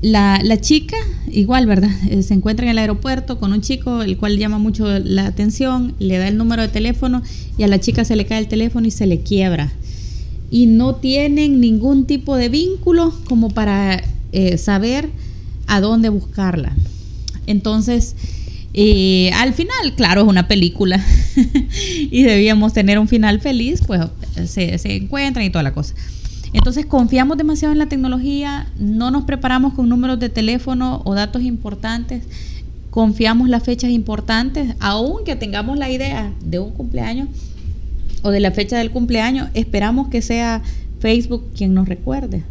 la, 0.00 0.40
la, 0.44 0.60
chica, 0.60 0.96
igual, 1.30 1.66
¿verdad? 1.66 1.90
Eh, 2.08 2.22
se 2.22 2.34
encuentra 2.34 2.66
en 2.66 2.70
el 2.70 2.78
aeropuerto 2.78 3.38
con 3.38 3.52
un 3.52 3.60
chico, 3.60 4.02
el 4.02 4.16
cual 4.16 4.38
llama 4.38 4.58
mucho 4.58 4.98
la 4.98 5.26
atención, 5.26 5.94
le 5.98 6.18
da 6.18 6.28
el 6.28 6.36
número 6.36 6.62
de 6.62 6.68
teléfono 6.68 7.22
y 7.58 7.64
a 7.64 7.68
la 7.68 7.80
chica 7.80 8.04
se 8.04 8.14
le 8.14 8.26
cae 8.26 8.38
el 8.38 8.48
teléfono 8.48 8.86
y 8.86 8.90
se 8.90 9.06
le 9.06 9.20
quiebra. 9.20 9.72
Y 10.54 10.66
no 10.66 10.94
tienen 10.94 11.58
ningún 11.58 12.06
tipo 12.06 12.36
de 12.36 12.48
vínculo 12.48 13.12
como 13.24 13.50
para 13.50 14.04
eh, 14.30 14.56
saber 14.56 15.10
a 15.66 15.80
dónde 15.80 16.10
buscarla. 16.10 16.76
Entonces, 17.48 18.14
eh, 18.72 19.32
al 19.34 19.52
final, 19.52 19.96
claro, 19.96 20.20
es 20.20 20.28
una 20.28 20.46
película 20.46 21.04
y 22.08 22.22
debíamos 22.22 22.72
tener 22.72 23.00
un 23.00 23.08
final 23.08 23.40
feliz, 23.40 23.80
pues 23.84 24.00
se, 24.46 24.78
se 24.78 24.94
encuentran 24.94 25.44
y 25.44 25.50
toda 25.50 25.64
la 25.64 25.74
cosa. 25.74 25.92
Entonces 26.52 26.86
confiamos 26.86 27.36
demasiado 27.36 27.72
en 27.72 27.80
la 27.80 27.88
tecnología, 27.88 28.68
no 28.78 29.10
nos 29.10 29.24
preparamos 29.24 29.74
con 29.74 29.88
números 29.88 30.20
de 30.20 30.28
teléfono 30.28 31.02
o 31.04 31.14
datos 31.14 31.42
importantes, 31.42 32.22
confiamos 32.90 33.48
las 33.48 33.64
fechas 33.64 33.90
importantes, 33.90 34.76
aunque 34.78 35.34
tengamos 35.34 35.76
la 35.78 35.90
idea 35.90 36.32
de 36.44 36.60
un 36.60 36.70
cumpleaños 36.70 37.28
o 38.24 38.30
de 38.30 38.40
la 38.40 38.50
fecha 38.50 38.78
del 38.78 38.90
cumpleaños, 38.90 39.50
esperamos 39.54 40.08
que 40.08 40.22
sea 40.22 40.62
Facebook 40.98 41.44
quien 41.54 41.74
nos 41.74 41.88
recuerde. 41.88 42.42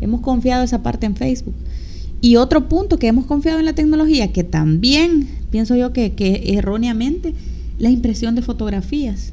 Hemos 0.00 0.22
confiado 0.22 0.64
esa 0.64 0.82
parte 0.82 1.06
en 1.06 1.14
Facebook. 1.14 1.54
Y 2.20 2.36
otro 2.36 2.68
punto 2.68 2.98
que 2.98 3.06
hemos 3.06 3.26
confiado 3.26 3.58
en 3.58 3.66
la 3.66 3.74
tecnología, 3.74 4.32
que 4.32 4.42
también 4.42 5.28
pienso 5.50 5.76
yo 5.76 5.92
que, 5.92 6.14
que 6.14 6.54
erróneamente, 6.56 7.34
la 7.78 7.90
impresión 7.90 8.34
de 8.34 8.42
fotografías 8.42 9.32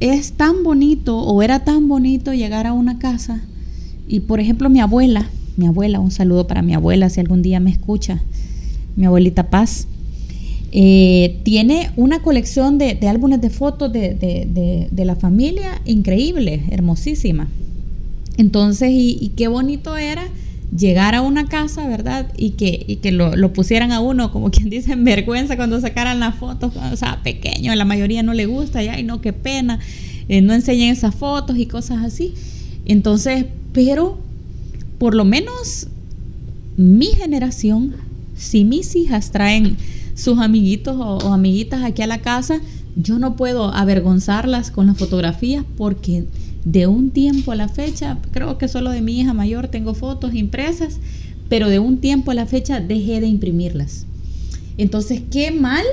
es 0.00 0.32
tan 0.32 0.62
bonito 0.62 1.18
o 1.18 1.42
era 1.42 1.64
tan 1.64 1.88
bonito 1.88 2.32
llegar 2.32 2.66
a 2.66 2.72
una 2.72 2.98
casa 2.98 3.42
y 4.08 4.20
por 4.20 4.40
ejemplo 4.40 4.70
mi 4.70 4.80
abuela, 4.80 5.28
mi 5.56 5.66
abuela, 5.66 6.00
un 6.00 6.10
saludo 6.10 6.46
para 6.46 6.62
mi 6.62 6.74
abuela 6.74 7.10
si 7.10 7.20
algún 7.20 7.42
día 7.42 7.60
me 7.60 7.70
escucha, 7.70 8.20
mi 8.96 9.06
abuelita 9.06 9.50
Paz, 9.50 9.86
eh, 10.72 11.40
tiene 11.42 11.90
una 11.96 12.20
colección 12.22 12.78
de, 12.78 12.98
álbumes 13.08 13.40
de 13.40 13.50
fotos 13.50 13.92
de, 13.92 14.88
la 15.04 15.16
familia 15.16 15.80
increíble, 15.84 16.62
hermosísima. 16.70 17.48
Entonces, 18.36 18.90
y 18.92 19.32
qué 19.36 19.48
bonito 19.48 19.96
era 19.96 20.22
llegar 20.76 21.14
a 21.14 21.22
una 21.22 21.46
casa, 21.46 21.86
¿verdad? 21.86 22.30
Y 22.36 22.50
que, 22.50 22.98
que 23.02 23.12
lo, 23.12 23.52
pusieran 23.52 23.92
a 23.92 24.00
uno, 24.00 24.32
como 24.32 24.50
quien 24.50 24.70
dice, 24.70 24.92
en 24.92 25.04
vergüenza 25.04 25.56
cuando 25.56 25.80
sacaran 25.80 26.20
las 26.20 26.36
fotos, 26.36 26.72
o 26.76 26.96
sea, 26.96 27.22
pequeño, 27.22 27.72
a 27.72 27.76
la 27.76 27.84
mayoría 27.84 28.22
no 28.22 28.34
le 28.34 28.46
gusta, 28.46 28.82
y 28.82 28.88
ay, 28.88 29.02
no, 29.02 29.20
qué 29.20 29.32
pena, 29.32 29.80
eh, 30.28 30.40
no 30.40 30.54
enseñen 30.54 30.90
esas 30.90 31.14
fotos 31.14 31.58
y 31.58 31.66
cosas 31.66 32.04
así. 32.04 32.34
Entonces, 32.86 33.46
pero 33.72 34.18
por 34.98 35.14
lo 35.14 35.24
menos 35.24 35.88
mi 36.76 37.06
generación, 37.06 37.94
si 38.36 38.64
mis 38.64 38.94
hijas 38.96 39.32
traen 39.32 39.76
sus 40.20 40.38
amiguitos 40.38 40.96
o, 40.98 41.32
amiguitas 41.32 41.82
aquí 41.82 42.02
a 42.02 42.06
la 42.06 42.18
casa, 42.18 42.60
yo 42.96 43.18
no 43.18 43.36
puedo 43.36 43.72
avergonzarlas 43.72 44.70
con 44.70 44.86
las 44.86 44.98
fotografías 44.98 45.64
porque 45.76 46.26
de 46.64 46.86
un 46.86 47.10
tiempo 47.10 47.52
a 47.52 47.56
la 47.56 47.68
fecha, 47.68 48.18
creo 48.30 48.58
que 48.58 48.68
solo 48.68 48.90
de 48.90 49.00
mi 49.00 49.20
hija 49.20 49.32
mayor 49.32 49.68
tengo 49.68 49.94
fotos 49.94 50.34
impresas, 50.34 50.98
pero 51.48 51.68
de 51.68 51.78
un 51.78 51.98
tiempo 51.98 52.30
a 52.30 52.34
la 52.34 52.46
fecha 52.46 52.80
dejé 52.80 53.20
de 53.20 53.28
imprimirlas. 53.28 54.06
Entonces, 54.76 55.22
qué 55.30 55.50
mal, 55.50 55.84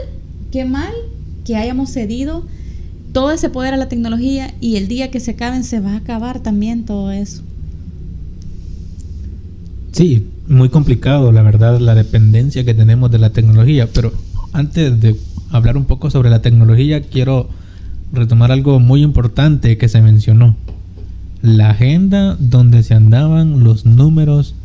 qué 0.51 0.65
mal 0.65 0.91
que 1.45 1.55
hayamos 1.55 1.91
cedido 1.91 2.45
todo 3.13 3.31
ese 3.31 3.49
poder 3.49 3.73
a 3.73 3.77
la 3.77 3.89
tecnología 3.89 4.53
y 4.59 4.75
el 4.75 4.87
día 4.87 5.09
que 5.09 5.19
se 5.19 5.31
acaben 5.31 5.63
se 5.63 5.79
va 5.79 5.93
a 5.93 5.97
acabar 5.97 6.41
también 6.41 6.85
todo 6.85 7.11
eso. 7.11 7.46
Sí, 9.91 10.27
muy 10.47 10.69
complicado, 10.69 11.31
la 11.31 11.41
verdad, 11.41 11.79
la 11.79 11.95
dependencia 11.95 12.63
que 12.63 12.73
tenemos 12.73 13.09
de 13.11 13.19
la 13.19 13.31
tecnología, 13.31 13.87
pero 13.93 14.13
antes 14.53 14.99
de 14.99 15.15
hablar 15.49 15.77
un 15.77 15.85
poco 15.85 16.09
sobre 16.09 16.29
la 16.29 16.41
tecnología, 16.41 17.01
quiero 17.01 17.49
retomar 18.11 18.51
algo 18.51 18.79
muy 18.79 19.01
importante 19.01 19.77
que 19.77 19.89
se 19.89 20.01
mencionó. 20.01 20.55
La 21.41 21.71
agenda 21.71 22.35
donde 22.39 22.83
se 22.83 22.93
andaban 22.93 23.63
los 23.63 23.85
números 23.85 24.55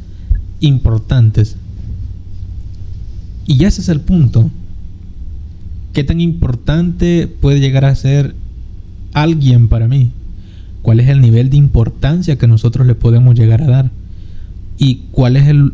importantes. 0.60 1.56
Y 3.46 3.64
ese 3.64 3.80
es 3.80 3.88
el 3.88 4.00
punto. 4.00 4.50
¿Qué 5.92 6.04
tan 6.04 6.20
importante 6.20 7.26
puede 7.26 7.60
llegar 7.60 7.84
a 7.84 7.94
ser 7.94 8.34
alguien 9.12 9.68
para 9.68 9.88
mí? 9.88 10.10
¿Cuál 10.80 11.00
es 11.00 11.08
el 11.08 11.20
nivel 11.20 11.50
de 11.50 11.58
importancia 11.58 12.38
que 12.38 12.46
nosotros 12.46 12.86
le 12.86 12.94
podemos 12.94 13.34
llegar 13.34 13.62
a 13.62 13.66
dar? 13.66 13.90
¿Y 14.78 15.02
cuál 15.12 15.36
es 15.36 15.48
el, 15.48 15.72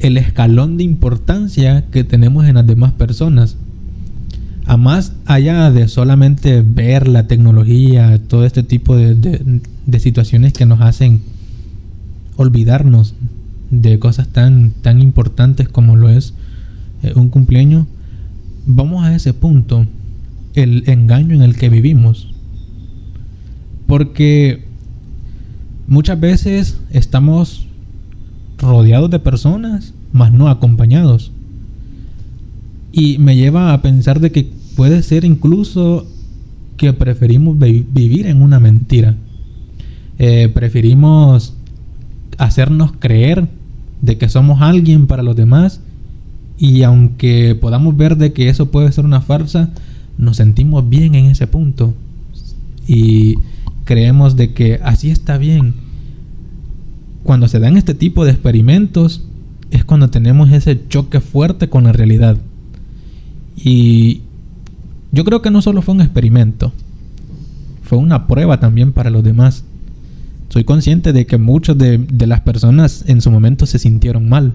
el 0.00 0.16
escalón 0.16 0.76
de 0.76 0.84
importancia 0.84 1.84
que 1.90 2.04
tenemos 2.04 2.46
en 2.46 2.56
las 2.56 2.66
demás 2.66 2.92
personas? 2.92 3.56
a 4.68 4.76
más 4.76 5.14
allá 5.24 5.70
de 5.70 5.88
solamente 5.88 6.60
ver 6.60 7.08
la 7.08 7.26
tecnología, 7.26 8.20
todo 8.28 8.44
este 8.44 8.62
tipo 8.62 8.96
de, 8.96 9.62
situaciones 9.98 10.52
que 10.52 10.66
nos 10.66 10.82
hacen 10.82 11.22
olvidarnos 12.36 13.14
de 13.70 13.98
cosas 13.98 14.28
tan, 14.28 14.72
tan 14.82 15.00
importantes 15.00 15.70
como 15.70 15.96
lo 15.96 16.10
es 16.10 16.34
eh, 17.02 17.14
un 17.16 17.30
cumpleaños, 17.30 17.86
vamos 18.66 19.06
a 19.06 19.16
ese 19.16 19.32
punto, 19.32 19.86
el 20.52 20.84
engaño 20.86 21.34
en 21.34 21.40
el 21.40 21.56
que 21.56 21.70
vivimos. 21.70 22.34
Porque 23.86 24.66
muchas 25.86 26.20
veces 26.20 26.78
estamos 26.90 27.67
rodeados 28.58 29.10
de 29.10 29.18
personas, 29.18 29.94
mas 30.12 30.32
no 30.32 30.48
acompañados. 30.48 31.32
Y 32.92 33.18
me 33.18 33.36
lleva 33.36 33.72
a 33.72 33.82
pensar 33.82 34.20
de 34.20 34.32
que 34.32 34.58
Puede 34.78 35.02
ser 35.02 35.24
incluso 35.24 36.06
que 36.76 36.92
preferimos 36.92 37.58
vivir 37.58 38.28
en 38.28 38.40
una 38.40 38.60
mentira. 38.60 39.16
Eh, 40.20 40.48
preferimos 40.54 41.52
hacernos 42.38 42.92
creer 42.92 43.48
de 44.02 44.18
que 44.18 44.28
somos 44.28 44.62
alguien 44.62 45.08
para 45.08 45.24
los 45.24 45.34
demás 45.34 45.80
y 46.58 46.84
aunque 46.84 47.56
podamos 47.60 47.96
ver 47.96 48.18
de 48.18 48.32
que 48.32 48.50
eso 48.50 48.70
puede 48.70 48.92
ser 48.92 49.04
una 49.04 49.20
farsa, 49.20 49.70
nos 50.16 50.36
sentimos 50.36 50.88
bien 50.88 51.16
en 51.16 51.24
ese 51.24 51.48
punto 51.48 51.92
y 52.86 53.34
creemos 53.84 54.36
de 54.36 54.54
que 54.54 54.78
así 54.84 55.10
está 55.10 55.38
bien. 55.38 55.74
Cuando 57.28 57.46
se 57.46 57.58
dan 57.58 57.76
este 57.76 57.92
tipo 57.92 58.24
de 58.24 58.30
experimentos 58.30 59.22
es 59.70 59.84
cuando 59.84 60.08
tenemos 60.08 60.50
ese 60.50 60.80
choque 60.88 61.20
fuerte 61.20 61.68
con 61.68 61.84
la 61.84 61.92
realidad. 61.92 62.38
Y 63.54 64.22
yo 65.12 65.26
creo 65.26 65.42
que 65.42 65.50
no 65.50 65.60
solo 65.60 65.82
fue 65.82 65.94
un 65.94 66.00
experimento, 66.00 66.72
fue 67.82 67.98
una 67.98 68.26
prueba 68.26 68.60
también 68.60 68.92
para 68.92 69.10
los 69.10 69.22
demás. 69.22 69.64
Soy 70.48 70.64
consciente 70.64 71.12
de 71.12 71.26
que 71.26 71.36
muchas 71.36 71.76
de, 71.76 72.02
las 72.26 72.40
personas 72.40 73.04
en 73.08 73.20
su 73.20 73.30
momento 73.30 73.66
se 73.66 73.78
sintieron 73.78 74.26
mal. 74.30 74.54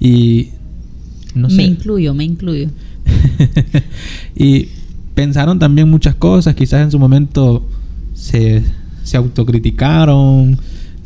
Y 0.00 0.48
no 1.36 1.48
sé. 1.48 1.58
Me 1.58 1.62
incluyo, 1.62 2.12
me 2.12 2.24
incluyo. 2.24 2.70
y 4.34 4.66
pensaron 5.14 5.60
también 5.60 5.88
muchas 5.88 6.16
cosas, 6.16 6.56
quizás 6.56 6.82
en 6.82 6.90
su 6.90 6.98
momento 6.98 7.68
se, 8.14 8.64
se 9.04 9.16
autocriticaron, 9.16 10.58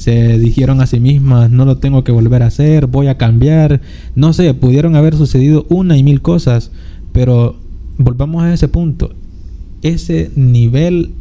se 0.03 0.37
dijeron 0.39 0.81
a 0.81 0.87
sí 0.87 0.99
mismas, 0.99 1.49
no 1.53 1.65
lo 1.65 1.79
tengo 1.79 2.03
que 2.03 2.11
volver 2.11 2.43
a 2.43 2.47
hacer, 2.47 2.89
voy 2.89 3.07
a 3.07 3.19
cambiar. 3.19 3.81
No 4.17 4.33
sé, 4.33 4.53
pudieron 4.53 4.97
haber 4.97 5.17
sucedido 5.17 5.65
una 5.69 5.97
y 5.97 6.03
mil 6.03 6.21
cosas, 6.21 6.73
pero 7.13 7.57
volvamos 7.99 8.43
a 8.43 8.53
ese 8.53 8.67
punto, 8.67 9.15
ese 9.83 10.33
nivel 10.35 11.13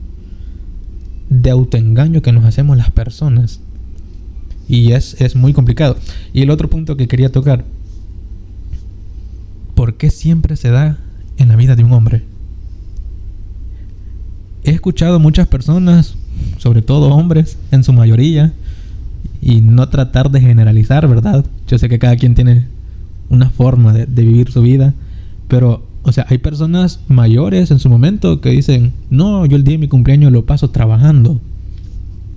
de 1.29 1.51
autoengaño 1.51 2.23
que 2.23 2.31
nos 2.31 2.43
hacemos 2.43 2.75
las 2.75 2.89
personas. 2.89 3.59
Y 4.67 4.93
es, 4.93 5.21
es 5.21 5.35
muy 5.35 5.53
complicado. 5.53 5.95
Y 6.33 6.41
el 6.41 6.49
otro 6.49 6.67
punto 6.67 6.97
que 6.97 7.07
quería 7.07 7.31
tocar, 7.31 7.65
¿por 9.75 9.93
qué 9.93 10.09
siempre 10.09 10.55
se 10.55 10.71
da 10.71 10.97
en 11.37 11.49
la 11.49 11.55
vida 11.55 11.75
de 11.75 11.83
un 11.83 11.91
hombre? 11.91 12.23
He 14.63 14.71
escuchado 14.71 15.19
muchas 15.19 15.47
personas 15.47 16.15
sobre 16.57 16.81
todo 16.81 17.09
hombres 17.09 17.57
en 17.71 17.83
su 17.83 17.93
mayoría, 17.93 18.53
y 19.51 19.59
no 19.59 19.89
tratar 19.89 20.31
de 20.31 20.39
generalizar, 20.39 21.07
¿verdad? 21.09 21.45
Yo 21.67 21.77
sé 21.77 21.89
que 21.89 21.99
cada 21.99 22.15
quien 22.15 22.35
tiene 22.35 22.67
una 23.29 23.49
forma 23.49 23.91
de, 23.91 24.05
vivir 24.05 24.49
su 24.49 24.61
vida, 24.61 24.93
pero, 25.49 25.85
o 26.03 26.11
sea, 26.13 26.25
hay 26.29 26.37
personas 26.37 27.01
mayores 27.09 27.69
en 27.69 27.79
su 27.79 27.89
momento 27.89 28.39
que 28.39 28.51
dicen, 28.51 28.93
no, 29.09 29.45
yo 29.45 29.57
el 29.57 29.65
día 29.65 29.73
de 29.73 29.79
mi 29.79 29.87
cumpleaños 29.89 30.31
lo 30.31 30.45
paso 30.45 30.69
trabajando 30.69 31.41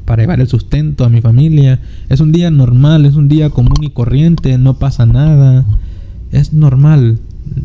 para 0.05 0.23
llevar 0.23 0.41
el 0.41 0.49
sustento 0.49 1.05
a 1.05 1.09
mi 1.09 1.21
familia. 1.21 1.81
Es 2.09 2.19
un 2.19 2.33
día 2.33 2.51
normal, 2.51 3.07
es 3.07 3.15
un 3.15 3.29
día 3.29 3.51
común 3.51 3.83
y 3.83 3.91
corriente, 3.91 4.59
no 4.59 4.75
pasa 4.75 5.07
nada. 5.07 5.65
Es 6.33 6.53
normal. 6.53 7.21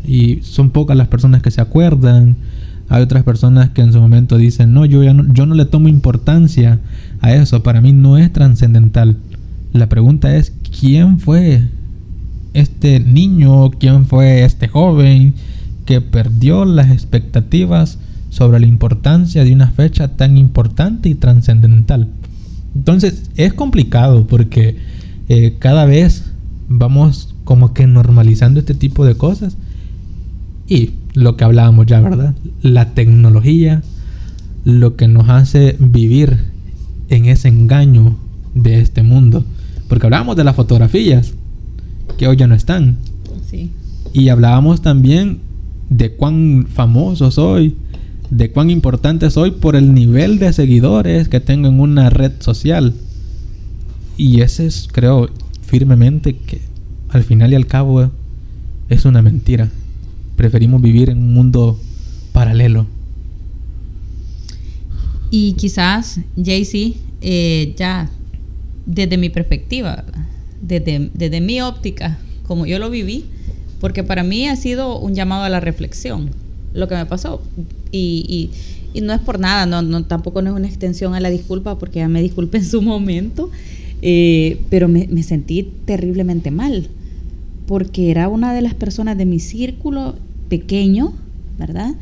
Y 0.06 0.38
son 0.42 0.70
pocas 0.70 0.96
las 0.96 1.08
personas 1.08 1.42
que 1.42 1.50
se 1.50 1.60
acuerdan. 1.60 2.36
Hay 2.88 3.02
otras 3.02 3.24
personas 3.24 3.70
que 3.70 3.82
en 3.82 3.92
su 3.92 4.00
momento 4.00 4.38
dicen, 4.38 4.72
no, 4.72 4.84
yo, 4.84 5.02
ya 5.02 5.12
no, 5.12 5.32
yo 5.32 5.44
no 5.44 5.54
le 5.54 5.64
tomo 5.64 5.88
importancia 5.88 6.78
a 7.20 7.34
eso, 7.34 7.62
para 7.62 7.80
mí 7.80 7.92
no 7.92 8.16
es 8.16 8.32
trascendental. 8.32 9.16
La 9.72 9.88
pregunta 9.88 10.36
es, 10.36 10.52
¿quién 10.80 11.18
fue 11.18 11.62
este 12.54 13.00
niño, 13.00 13.70
quién 13.70 14.06
fue 14.06 14.44
este 14.44 14.68
joven 14.68 15.34
que 15.86 16.00
perdió 16.00 16.64
las 16.64 16.90
expectativas 16.90 17.98
sobre 18.30 18.60
la 18.60 18.66
importancia 18.66 19.44
de 19.44 19.52
una 19.52 19.70
fecha 19.70 20.08
tan 20.08 20.36
importante 20.36 21.08
y 21.08 21.14
trascendental? 21.14 22.08
Entonces 22.74 23.30
es 23.36 23.52
complicado 23.52 24.26
porque 24.26 24.76
eh, 25.28 25.56
cada 25.58 25.84
vez 25.84 26.24
vamos 26.68 27.34
como 27.44 27.74
que 27.74 27.86
normalizando 27.86 28.60
este 28.60 28.74
tipo 28.74 29.04
de 29.04 29.16
cosas. 29.16 29.56
Y 30.68 30.92
lo 31.14 31.36
que 31.36 31.44
hablábamos 31.44 31.86
ya, 31.86 32.00
¿verdad? 32.00 32.34
La 32.62 32.94
tecnología, 32.94 33.82
lo 34.64 34.96
que 34.96 35.08
nos 35.08 35.28
hace 35.28 35.76
vivir 35.80 36.38
en 37.08 37.26
ese 37.26 37.48
engaño 37.48 38.16
de 38.54 38.80
este 38.80 39.02
mundo. 39.02 39.44
Porque 39.90 40.06
hablábamos 40.06 40.36
de 40.36 40.44
las 40.44 40.54
fotografías, 40.54 41.34
que 42.16 42.28
hoy 42.28 42.36
ya 42.36 42.46
no 42.46 42.54
están. 42.54 42.96
Sí. 43.50 43.72
Y 44.12 44.28
hablábamos 44.28 44.82
también 44.82 45.40
de 45.88 46.12
cuán 46.12 46.68
famoso 46.72 47.32
soy, 47.32 47.74
de 48.30 48.52
cuán 48.52 48.70
importante 48.70 49.28
soy 49.30 49.50
por 49.50 49.74
el 49.74 49.92
nivel 49.92 50.38
de 50.38 50.52
seguidores 50.52 51.28
que 51.28 51.40
tengo 51.40 51.66
en 51.66 51.80
una 51.80 52.08
red 52.08 52.30
social. 52.38 52.94
Y 54.16 54.42
ese 54.42 54.66
es, 54.66 54.88
creo 54.90 55.28
firmemente 55.62 56.36
que 56.36 56.60
al 57.08 57.24
final 57.24 57.52
y 57.52 57.56
al 57.56 57.66
cabo 57.66 58.12
es 58.88 59.04
una 59.04 59.22
mentira. 59.22 59.70
Preferimos 60.36 60.80
vivir 60.80 61.10
en 61.10 61.18
un 61.18 61.34
mundo 61.34 61.80
paralelo. 62.32 62.86
Y 65.32 65.54
quizás, 65.54 66.20
JC, 66.36 66.94
eh, 67.22 67.74
ya 67.76 68.08
desde 68.90 69.16
mi 69.16 69.28
perspectiva, 69.28 70.04
desde, 70.60 71.10
desde 71.14 71.40
mi 71.40 71.60
óptica, 71.60 72.18
como 72.46 72.66
yo 72.66 72.78
lo 72.78 72.90
viví, 72.90 73.24
porque 73.80 74.02
para 74.02 74.24
mí 74.24 74.48
ha 74.48 74.56
sido 74.56 74.98
un 74.98 75.14
llamado 75.14 75.44
a 75.44 75.48
la 75.48 75.60
reflexión 75.60 76.30
lo 76.74 76.88
que 76.88 76.96
me 76.96 77.06
pasó. 77.06 77.40
Y, 77.92 78.50
y, 78.92 79.00
no 79.00 79.12
es 79.12 79.20
por 79.20 79.38
nada, 79.38 79.66
no, 79.66 79.82
no, 79.82 80.04
tampoco 80.04 80.42
no 80.42 80.50
es 80.50 80.56
una 80.56 80.66
extensión 80.66 81.14
a 81.14 81.20
la 81.20 81.30
disculpa, 81.30 81.78
porque 81.78 82.00
ya 82.00 82.08
me 82.08 82.20
disculpé 82.20 82.58
en 82.58 82.64
su 82.64 82.82
momento, 82.82 83.50
eh, 84.02 84.60
pero 84.68 84.88
me, 84.88 85.06
me, 85.08 85.22
sentí 85.22 85.62
terriblemente 85.84 86.50
mal, 86.50 86.88
porque 87.66 88.10
era 88.10 88.28
una 88.28 88.52
de 88.52 88.62
las 88.62 88.74
personas 88.74 89.16
de 89.16 89.26
mi 89.26 89.38
círculo 89.38 90.16
pequeño, 90.48 91.12
¿verdad? 91.58 91.94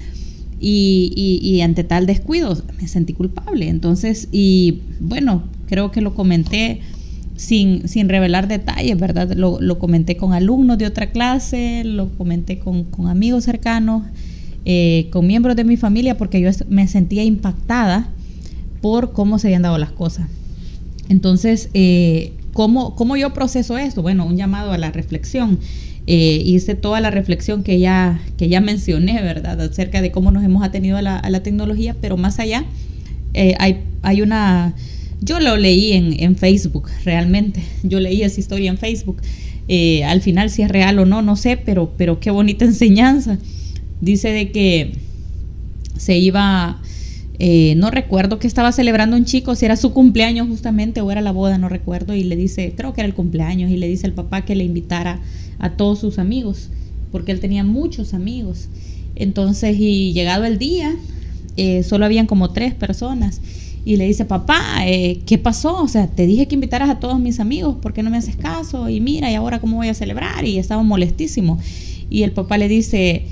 Y, 0.61 1.13
y, 1.15 1.47
y, 1.47 1.61
ante 1.61 1.85
tal 1.85 2.07
descuido 2.07 2.57
me 2.81 2.89
sentí 2.89 3.13
culpable. 3.13 3.69
Entonces, 3.69 4.29
y 4.33 4.81
bueno, 5.01 5.45
creo 5.69 5.91
que 5.91 6.01
lo 6.01 6.15
comenté 6.15 6.81
sin, 7.37 7.89
sin 7.89 8.09
revelar 8.09 8.49
detalles, 8.49 8.99
¿verdad? 8.99 9.33
Lo, 9.37 9.61
lo, 9.61 9.79
comenté 9.79 10.17
con 10.17 10.33
alumnos 10.33 10.79
de 10.79 10.87
otra 10.87 11.11
clase, 11.11 11.85
lo 11.85 12.09
comenté 12.11 12.59
con, 12.59 12.85
con 12.85 13.09
amigos 13.09 13.45
cercanos 13.45 14.03
eh, 14.71 15.09
con 15.13 15.27
miembros 15.27 15.57
de 15.57 15.65
mi 15.65 15.79
familia 15.79 16.19
porque 16.19 16.43
yo 16.43 16.51
me 16.69 16.87
sentía 16.89 17.25
impactada 17.25 18.09
por 18.83 19.13
cómo 19.13 19.39
se 19.39 19.47
habían 19.47 19.63
dado 19.63 19.79
las 19.79 19.93
cosas. 19.93 20.27
Entonces, 21.09 21.71
eh, 21.73 22.33
¿cómo, 22.53 22.95
¿cómo, 22.95 23.17
yo 23.17 23.33
proceso 23.33 23.79
esto? 23.79 24.03
Bueno, 24.03 24.27
un 24.27 24.37
llamado 24.37 24.73
a 24.73 24.77
la 24.77 24.91
reflexión. 24.91 25.59
Eh, 26.07 26.43
hice 26.45 26.75
toda 26.75 27.01
la 27.01 27.11
reflexión 27.11 27.63
que 27.63 27.79
ya, 27.79 28.21
que 28.37 28.51
ya 28.51 28.61
mencioné, 28.61 29.23
¿verdad? 29.23 29.59
Acerca 29.59 30.03
de 30.03 30.11
cómo 30.11 30.33
nos 30.33 30.45
hemos 30.45 30.63
atenido 30.63 30.99
a 30.99 31.03
la, 31.03 31.17
a 31.17 31.31
la 31.31 31.43
tecnología, 31.43 31.97
pero 31.99 32.19
más 32.19 32.39
allá, 32.39 32.65
eh, 33.33 33.55
hay, 33.59 33.81
hay 34.03 34.21
una... 34.21 34.75
Yo 35.21 35.41
lo 35.41 35.57
leí 35.57 35.93
en, 35.93 36.19
en, 36.21 36.37
Facebook, 36.37 36.89
realmente. 37.05 37.63
Yo 37.83 38.01
leí 38.01 38.23
esa 38.23 38.39
historia 38.39 38.71
en 38.71 38.79
Facebook. 38.79 39.21
Eh, 39.69 40.05
al 40.05 40.23
final, 40.23 40.51
si 40.51 40.63
es 40.63 40.69
real 40.69 40.99
o 40.99 41.07
no, 41.07 41.23
no 41.23 41.37
sé, 41.37 41.57
pero, 41.57 41.93
pero 41.97 42.21
qué 42.21 42.31
bonita 42.31 42.65
enseñanza 42.67 43.39
dice 44.01 44.29
de 44.31 44.51
que 44.51 44.93
se 45.97 46.19
iba, 46.19 46.81
eh, 47.39 47.75
no 47.77 47.91
recuerdo 47.91 48.39
que 48.39 48.47
estaba 48.47 48.73
celebrando 48.73 49.17
un 49.17 49.25
chico, 49.25 49.55
si 49.55 49.65
era 49.65 49.77
su 49.77 49.93
cumpleaños 49.93 50.49
justamente 50.49 51.01
o 51.01 51.11
era 51.11 51.21
la 51.21 51.33
boda, 51.33 51.59
no 51.59 51.69
recuerdo, 51.69 52.15
y 52.15 52.23
le 52.23 52.37
dice, 52.37 52.73
creo 52.77 52.95
que 52.95 53.01
era 53.01 53.09
el 53.09 53.15
cumpleaños, 53.15 53.71
y 53.71 53.77
le 53.77 53.89
dice 53.89 54.07
al 54.07 54.13
papá 54.13 54.45
que 54.45 54.55
le 54.55 54.65
invitara 54.65 55.21
a 55.59 55.71
todos 55.71 55.99
sus 55.99 56.19
amigos, 56.19 56.71
porque 57.11 57.33
él 57.33 57.41
tenía 57.41 57.65
muchos 57.65 58.15
amigos. 58.15 58.69
Entonces, 59.17 59.77
y 59.79 60.13
llegado 60.13 60.45
el 60.45 60.59
día, 60.59 60.95
eh, 61.57 61.83
solo 61.83 62.05
habían 62.05 62.27
como 62.27 62.51
tres 62.53 62.75
personas. 62.75 63.41
Y 63.85 63.97
le 63.97 64.07
dice, 64.07 64.25
papá, 64.25 64.59
eh, 64.87 65.21
¿qué 65.27 65.39
pasó? 65.39 65.83
O 65.83 65.89
sea, 65.89 66.09
te 66.09 66.27
dije 66.27 66.47
que 66.47 66.55
invitaras 66.55 66.91
a 66.91 67.01
todos 67.01 67.19
mis 67.19 67.41
amigos, 67.41 67.77
¿por 67.81 67.93
qué 67.93 68.03
no 68.03 68.11
me 68.11 68.17
haces 68.17 68.37
caso? 68.37 68.89
Y 68.89 69.01
mira, 69.01 69.31
¿y 69.31 69.35
ahora 69.35 69.61
cómo 69.61 69.77
voy 69.77 69.89
a 69.89 69.95
celebrar? 69.95 70.45
Y 70.45 70.59
estaba 70.59 70.83
molestísimo. 70.83 71.59
Y 72.11 72.23
el 72.23 72.33
papá 72.33 72.59
le 72.59 72.69
dice, 72.69 73.27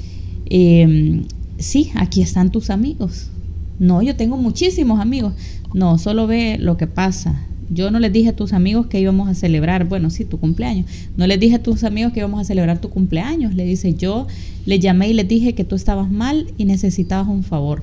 eh, 0.49 1.23
sí, 1.59 1.91
aquí 1.95 2.23
están 2.23 2.51
tus 2.51 2.71
amigos. 2.71 3.31
No, 3.79 4.03
yo 4.03 4.17
tengo 4.17 4.37
muchísimos 4.37 5.01
amigos. 5.01 5.35
No, 5.75 5.99
solo 5.99 6.27
ve 6.27 6.57
lo 6.59 6.77
que 6.77 6.87
pasa. 6.87 7.43
Yo 7.69 7.91
no 7.91 7.99
les 7.99 8.13
dije 8.13 8.29
a 8.29 8.37
tus 8.37 8.53
amigos 8.53 8.87
que 8.87 9.01
íbamos 9.01 9.29
a 9.29 9.35
celebrar, 9.35 9.89
bueno, 9.89 10.09
sí, 10.11 10.25
tu 10.25 10.39
cumpleaños. 10.39 10.87
No 11.17 11.27
les 11.27 11.41
dije 11.41 11.57
a 11.57 11.63
tus 11.63 11.85
amigos 11.85 12.13
que 12.13 12.21
íbamos 12.21 12.41
a 12.41 12.45
celebrar 12.45 12.81
tu 12.81 12.91
cumpleaños. 12.91 13.55
Le 13.55 13.65
dice, 13.65 13.95
yo 13.95 14.27
les 14.65 14.81
llamé 14.81 15.09
y 15.09 15.15
les 15.15 15.27
dije 15.27 15.55
que 15.55 15.65
tú 15.65 15.75
estabas 15.75 16.11
mal 16.11 16.47
y 16.57 16.65
necesitabas 16.65 17.29
un 17.29 17.43
favor. 17.43 17.83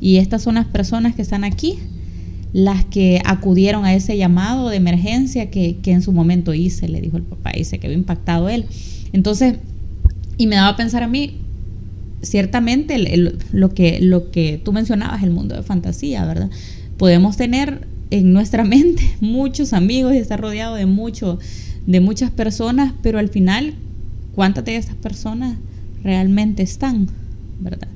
Y 0.00 0.16
estas 0.16 0.42
son 0.42 0.56
las 0.56 0.66
personas 0.66 1.14
que 1.14 1.22
están 1.22 1.44
aquí, 1.44 1.78
las 2.52 2.84
que 2.84 3.20
acudieron 3.24 3.84
a 3.84 3.94
ese 3.94 4.16
llamado 4.16 4.68
de 4.68 4.76
emergencia 4.76 5.50
que, 5.50 5.78
que 5.82 5.92
en 5.92 6.02
su 6.02 6.12
momento 6.12 6.54
hice, 6.54 6.88
le 6.88 7.00
dijo 7.00 7.16
el 7.16 7.22
papá, 7.22 7.52
y 7.56 7.64
se 7.64 7.78
quedó 7.78 7.92
impactado 7.92 8.48
él. 8.48 8.66
Entonces, 9.12 9.56
y 10.38 10.46
me 10.46 10.56
daba 10.56 10.68
a 10.68 10.76
pensar 10.76 11.02
a 11.02 11.08
mí, 11.08 11.38
ciertamente 12.22 12.98
lo, 13.52 13.74
que, 13.74 14.00
lo 14.00 14.30
que 14.30 14.60
tú 14.62 14.72
mencionabas, 14.72 15.22
el 15.22 15.30
mundo 15.30 15.54
de 15.54 15.62
fantasía, 15.62 16.24
¿verdad? 16.26 16.50
Podemos 16.98 17.36
tener 17.36 17.86
en 18.10 18.32
nuestra 18.32 18.64
mente 18.76 19.02
muchos 19.20 19.72
amigos 19.72 20.14
y 20.14 20.18
estar 20.18 20.40
rodeado 20.40 20.74
de, 20.74 20.86
mucho, 20.86 21.38
de 21.86 22.00
muchas 22.00 22.30
personas, 22.30 22.92
pero 23.02 23.18
al 23.18 23.28
final, 23.28 23.74
¿cuántas 24.34 24.64
de 24.64 24.76
esas 24.76 24.96
personas 24.96 25.56
realmente 26.02 26.62
están? 26.62 27.08
¿Verdad? 27.60 27.88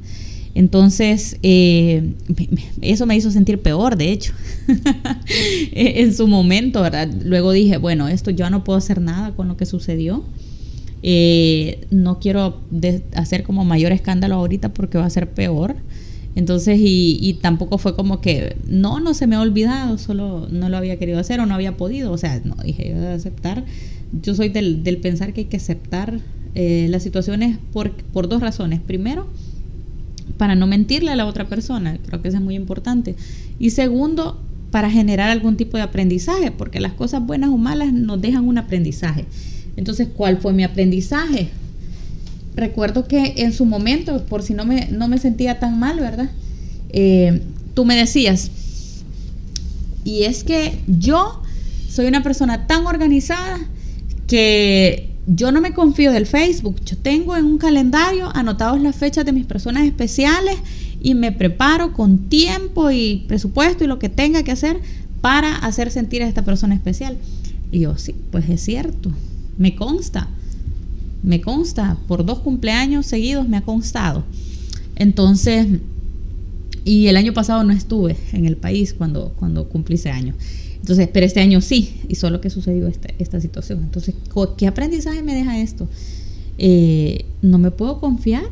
Entonces, 0.55 1.39
eh, 1.43 2.15
eso 2.81 3.07
me 3.07 3.17
hizo 3.17 3.31
sentir 3.31 3.61
peor, 3.61 3.97
de 3.97 4.11
hecho, 4.11 4.33
en 5.73 6.15
su 6.15 6.27
momento, 6.27 6.83
¿verdad? 6.83 7.09
Luego 7.25 7.53
dije, 7.53 7.77
bueno, 7.77 8.09
esto 8.09 8.31
yo 8.31 8.51
no 8.51 8.65
puedo 8.65 8.79
hacer 8.79 9.01
nada 9.01 9.33
con 9.33 9.47
lo 9.49 9.57
que 9.57 9.67
sucedió 9.67 10.25
eh, 11.03 11.87
no 11.91 12.19
quiero 12.19 12.61
hacer 13.15 13.43
como 13.43 13.65
mayor 13.65 13.93
escándalo 13.93 14.35
ahorita 14.37 14.71
porque 14.71 14.99
va 14.99 15.07
a 15.07 15.11
ser 15.11 15.31
peor. 15.31 15.77
Entonces, 16.37 16.79
y, 16.81 17.39
tampoco 17.43 17.79
fue 17.79 17.97
como 17.97 18.21
que, 18.21 18.57
no, 18.69 19.01
no 19.01 19.15
se 19.15 19.27
me 19.27 19.35
ha 19.35 19.41
olvidado, 19.41 19.99
solo 19.99 20.47
no 20.51 20.69
lo 20.69 20.77
había 20.77 20.97
querido 20.97 21.19
hacer 21.19 21.41
o 21.41 21.47
no 21.47 21.55
había 21.55 21.77
podido. 21.77 22.13
O 22.13 22.19
sea, 22.19 22.41
no, 22.45 22.55
dije, 22.63 22.91
yo 22.91 23.01
de 23.01 23.09
aceptar. 23.09 23.65
Yo 24.23 24.35
soy 24.35 24.49
del, 24.49 24.85
del, 24.85 24.99
pensar 24.99 25.33
que 25.33 25.43
hay 25.43 25.47
que 25.47 25.57
aceptar 25.57 26.21
eh, 26.55 26.87
las 26.89 27.03
situaciones 27.03 27.59
por, 27.73 27.93
por 27.93 28.29
dos 28.29 28.41
razones. 28.41 28.81
Primero, 28.81 29.27
para 30.37 30.55
no 30.55 30.67
mentirle 30.67 31.11
a 31.11 31.17
la 31.17 31.27
otra 31.27 31.49
persona, 31.49 31.99
creo 32.07 32.23
que 32.23 32.29
eso 32.29 32.39
es 32.39 32.43
muy 32.43 32.55
importante. 32.55 33.17
Y 33.59 33.71
segundo, 33.71 34.43
para 34.71 34.91
generar 34.91 35.31
algún 35.31 35.57
tipo 35.57 35.77
de 35.77 35.83
aprendizaje, 35.83 36.51
porque 36.51 36.81
las 36.81 36.93
cosas 36.93 37.25
buenas 37.25 37.51
o 37.51 37.57
malas 37.57 37.93
nos 37.93 38.21
dejan 38.21 38.47
un 38.47 38.59
aprendizaje. 38.59 39.27
Entonces, 39.77 40.09
¿cuál 40.15 40.39
fue 40.39 40.53
mi 40.53 40.65
aprendizaje? 40.65 41.49
Recuerdo 42.55 43.07
que 43.07 43.35
en 43.39 43.53
su 43.53 43.65
momento, 43.65 44.25
por 44.27 44.43
si 44.43 44.55
no 44.55 44.65
me, 44.65 44.89
no 44.91 45.09
me 45.09 45.19
sentía 45.19 45.59
tan 45.59 45.79
mal, 45.79 45.99
¿verdad? 46.01 46.31
Eh, 46.91 47.43
tú 47.75 47.85
me 47.85 47.97
decías, 47.97 48.51
y 50.05 50.25
es 50.25 50.45
que 50.45 50.79
yo 50.87 51.43
soy 51.89 52.07
una 52.07 52.23
persona 52.23 52.67
tan 52.67 52.87
organizada 52.87 53.59
que 54.27 55.10
yo 55.33 55.53
no 55.53 55.61
me 55.61 55.73
confío 55.73 56.11
del 56.11 56.27
Facebook. 56.27 56.81
Yo 56.85 56.97
tengo 56.97 57.37
en 57.37 57.45
un 57.45 57.59
calendario 57.59 58.31
anotados 58.35 58.81
las 58.81 58.97
fechas 58.97 59.25
de 59.25 59.33
mis 59.33 59.47
personas 59.47 59.85
especiales 59.85 60.57
y 61.01 61.15
me 61.15 61.31
preparo 61.31 61.93
con 61.93 62.29
tiempo 62.29 62.91
y 62.91 63.25
presupuesto 63.29 63.85
y 63.85 63.87
lo 63.87 64.01
que 64.01 64.09
tenga 64.09 64.43
que 64.43 64.51
hacer 64.51 64.81
para 65.21 65.55
hacer 65.55 65.93
sentir 65.93 66.25
a 66.25 66.29
esta 66.29 66.45
persona 66.45 66.75
especial. 66.75 67.17
Y 67.71 67.81
yo, 67.81 67.97
sí, 67.97 68.15
pues 68.33 68.49
es 68.49 68.61
cierto, 68.61 69.13
me 69.57 69.77
consta, 69.77 70.29
me 71.23 71.41
consta, 71.41 71.97
por 72.09 72.25
dos 72.25 72.41
cumpleaños 72.41 73.07
seguidos 73.07 73.49
me 73.49 73.57
ha 73.57 73.63
constado. 73.63 74.25
Entonces, 74.97 75.69
y 76.85 77.07
el 77.07 77.17
año 77.17 77.33
pasado 77.33 77.63
no 77.63 77.73
estuve 77.73 78.17
en 78.33 78.47
el 78.47 78.57
país 78.57 78.95
cuando, 78.95 79.33
cuando 79.39 79.69
cumplí 79.69 79.95
ese 79.95 80.11
año. 80.11 80.35
Entonces, 80.81 81.09
pero 81.13 81.27
este 81.27 81.41
año 81.41 81.61
sí, 81.61 82.01
y 82.09 82.15
solo 82.15 82.41
que 82.41 82.51
sucedió 82.51 82.89
esta, 82.89 83.09
esta 83.19 83.41
situación. 83.41 83.81
Entonces, 83.83 84.15
¿qué 84.57 84.67
aprendizaje 84.67 85.23
me 85.23 85.35
deja 85.35 85.59
esto? 85.59 85.89
Eh, 86.59 87.27
no 87.43 87.59
me 87.59 87.71
puedo 87.71 88.01
confiar 88.01 88.45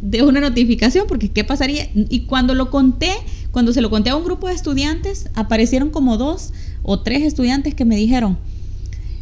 de 0.00 0.22
una 0.22 0.40
notificación, 0.40 1.06
porque 1.08 1.30
¿qué 1.30 1.44
pasaría? 1.44 1.88
Y 1.94 2.26
cuando 2.26 2.54
lo 2.54 2.70
conté, 2.70 3.10
cuando 3.50 3.72
se 3.72 3.80
lo 3.80 3.88
conté 3.88 4.10
a 4.10 4.16
un 4.16 4.24
grupo 4.24 4.48
de 4.48 4.54
estudiantes, 4.54 5.30
aparecieron 5.34 5.90
como 5.90 6.18
dos 6.18 6.52
o 6.82 7.00
tres 7.00 7.22
estudiantes 7.22 7.74
que 7.74 7.86
me 7.86 7.96
dijeron, 7.96 8.38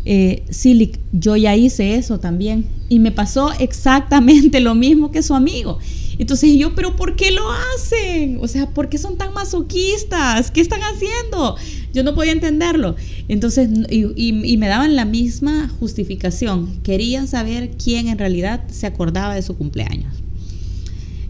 eh, 0.05 0.44
Silic, 0.50 0.98
yo 1.12 1.37
ya 1.37 1.55
hice 1.55 1.94
eso 1.94 2.18
también. 2.18 2.66
Y 2.88 2.98
me 2.98 3.12
pasó 3.12 3.52
exactamente 3.59 4.61
lo 4.61 4.74
mismo 4.74 5.11
que 5.12 5.22
su 5.22 5.35
amigo. 5.35 5.78
Entonces 6.18 6.57
yo, 6.57 6.74
pero 6.74 6.96
¿por 6.96 7.16
qué 7.16 7.31
lo 7.31 7.42
hacen? 7.50 8.38
O 8.42 8.48
sea, 8.48 8.68
¿por 8.70 8.88
qué 8.88 8.98
son 8.98 9.16
tan 9.16 9.33
masoquistas? 9.33 10.50
¿Qué 10.50 10.61
están 10.61 10.81
haciendo? 10.81 11.57
Yo 11.92 12.02
no 12.02 12.14
podía 12.14 12.33
entenderlo. 12.33 12.96
Entonces, 13.28 13.68
y, 13.90 14.57
me 14.57 14.68
daban 14.68 14.96
la 14.96 15.05
misma 15.05 15.68
justificación. 15.78 16.81
Querían 16.83 17.28
saber 17.28 17.72
quién 17.83 18.09
en 18.09 18.18
realidad 18.18 18.62
se 18.68 18.87
acordaba 18.87 19.35
de 19.35 19.42
su 19.42 19.57
cumpleaños. 19.57 20.14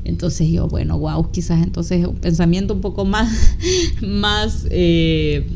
Entonces 0.05 0.49
yo, 0.49 0.69
bueno, 0.69 0.99
wow, 0.99 1.31
quizás 1.31 1.63
entonces 1.63 2.07
un 2.07 2.17
pensamiento 2.17 2.75
un 2.75 2.81
poco 2.81 3.05
más, 3.05 3.57
más 4.03 4.67
eh, 4.71 5.47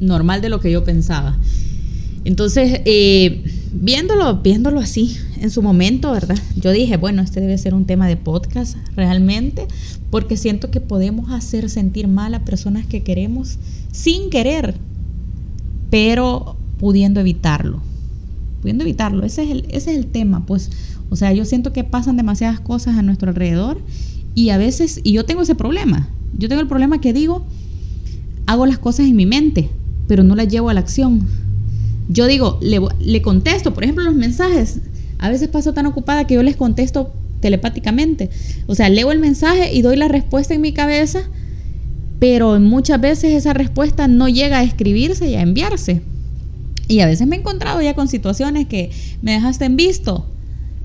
normal 0.00 0.40
de 0.40 0.48
lo 0.48 0.60
que 0.60 0.70
yo 0.70 0.84
pensaba. 0.84 1.38
Entonces, 2.24 2.80
eh, 2.84 3.42
viéndolo, 3.72 4.38
viéndolo 4.38 4.80
así 4.80 5.16
en 5.40 5.50
su 5.50 5.62
momento, 5.62 6.12
¿verdad? 6.12 6.38
Yo 6.56 6.72
dije, 6.72 6.96
bueno, 6.96 7.22
este 7.22 7.40
debe 7.40 7.58
ser 7.58 7.74
un 7.74 7.84
tema 7.84 8.06
de 8.06 8.16
podcast 8.16 8.76
realmente, 8.96 9.66
porque 10.10 10.36
siento 10.36 10.70
que 10.70 10.80
podemos 10.80 11.30
hacer 11.30 11.68
sentir 11.70 12.08
mal 12.08 12.34
a 12.34 12.44
personas 12.44 12.86
que 12.86 13.02
queremos 13.02 13.58
sin 13.92 14.30
querer, 14.30 14.74
pero 15.90 16.56
pudiendo 16.78 17.20
evitarlo. 17.20 17.80
Pudiendo 18.62 18.84
evitarlo. 18.84 19.24
Ese 19.24 19.44
es 19.44 19.50
el, 19.50 19.64
ese 19.70 19.92
es 19.92 19.98
el 19.98 20.06
tema, 20.06 20.44
pues. 20.46 20.70
O 21.10 21.16
sea, 21.16 21.32
yo 21.32 21.44
siento 21.44 21.72
que 21.72 21.84
pasan 21.84 22.16
demasiadas 22.16 22.60
cosas 22.60 22.96
a 22.96 23.02
nuestro 23.02 23.30
alrededor 23.30 23.80
y 24.34 24.50
a 24.50 24.58
veces, 24.58 25.00
y 25.04 25.12
yo 25.12 25.24
tengo 25.24 25.42
ese 25.42 25.54
problema. 25.54 26.08
Yo 26.36 26.48
tengo 26.48 26.60
el 26.60 26.68
problema 26.68 27.00
que 27.00 27.12
digo, 27.12 27.44
hago 28.46 28.66
las 28.66 28.78
cosas 28.78 29.06
en 29.06 29.16
mi 29.16 29.26
mente, 29.26 29.70
pero 30.06 30.22
no 30.22 30.34
las 30.36 30.48
llevo 30.48 30.68
a 30.68 30.74
la 30.74 30.80
acción 30.80 31.26
yo 32.08 32.26
digo, 32.26 32.58
le, 32.62 33.22
contesto, 33.22 33.74
por 33.74 33.84
ejemplo, 33.84 34.04
los 34.04 34.14
mensajes. 34.14 34.80
A 35.18 35.30
veces 35.30 35.48
paso 35.48 35.72
tan 35.72 35.86
ocupada 35.86 36.26
que 36.26 36.34
yo 36.34 36.42
les 36.42 36.56
contesto 36.56 37.12
telepáticamente. 37.40 38.30
O 38.66 38.74
sea, 38.74 38.88
leo 38.88 39.12
el 39.12 39.18
mensaje 39.18 39.72
y 39.72 39.82
doy 39.82 39.96
la 39.96 40.08
respuesta 40.08 40.54
en 40.54 40.60
mi 40.60 40.72
cabeza, 40.72 41.20
pero 42.18 42.58
muchas 42.60 43.00
veces 43.00 43.32
esa 43.32 43.52
respuesta 43.52 44.08
no 44.08 44.28
llega 44.28 44.58
a 44.58 44.64
escribirse 44.64 45.28
y 45.28 45.34
a 45.34 45.42
enviarse. 45.42 46.02
Y 46.88 47.00
a 47.00 47.06
veces 47.06 47.26
me 47.26 47.36
he 47.36 47.38
encontrado 47.40 47.80
ya 47.82 47.94
con 47.94 48.08
situaciones 48.08 48.66
que 48.66 48.90
me 49.20 49.32
dejaste 49.32 49.66
en 49.66 49.76
visto, 49.76 50.26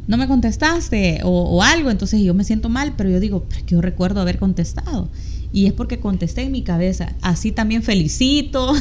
no 0.05 0.17
me 0.17 0.27
contestaste 0.27 1.21
o, 1.23 1.29
o 1.29 1.63
algo, 1.63 1.89
entonces 1.89 2.21
yo 2.21 2.33
me 2.33 2.43
siento 2.43 2.67
mal, 2.67 2.93
pero 2.97 3.09
yo 3.09 3.21
digo, 3.21 3.47
yo 3.67 3.81
recuerdo 3.81 4.19
haber 4.19 4.37
contestado 4.37 5.09
y 5.53 5.67
es 5.67 5.73
porque 5.73 5.99
contesté 5.99 6.41
en 6.41 6.51
mi 6.51 6.63
cabeza. 6.63 7.15
Así 7.21 7.51
también 7.51 7.83
felicito, 7.83 8.73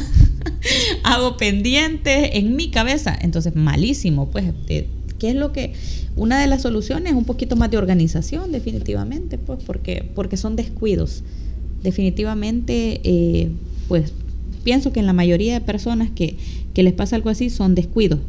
hago 1.03 1.37
pendiente 1.37 2.39
en 2.39 2.55
mi 2.55 2.71
cabeza. 2.71 3.15
Entonces, 3.21 3.55
malísimo, 3.55 4.31
pues, 4.31 4.45
eh, 4.67 4.89
¿qué 5.23 5.29
es 5.29 5.35
lo 5.37 5.53
que... 5.53 5.71
Una 6.17 6.37
de 6.37 6.47
las 6.47 6.63
soluciones 6.63 7.13
es 7.13 7.17
un 7.17 7.23
poquito 7.23 7.55
más 7.55 7.71
de 7.71 7.77
organización, 7.77 8.51
definitivamente, 8.51 9.37
pues, 9.37 9.63
porque, 9.65 10.03
porque 10.13 10.35
son 10.35 10.57
descuidos. 10.57 11.23
Definitivamente, 11.81 12.99
eh, 13.05 13.49
pues, 13.87 14.11
pienso 14.65 14.91
que 14.91 14.99
en 14.99 15.05
la 15.05 15.13
mayoría 15.13 15.53
de 15.53 15.61
personas 15.61 16.09
que, 16.13 16.35
que 16.73 16.83
les 16.83 16.91
pasa 16.91 17.15
algo 17.15 17.29
así 17.29 17.49
son 17.49 17.73
descuidos. 17.73 18.19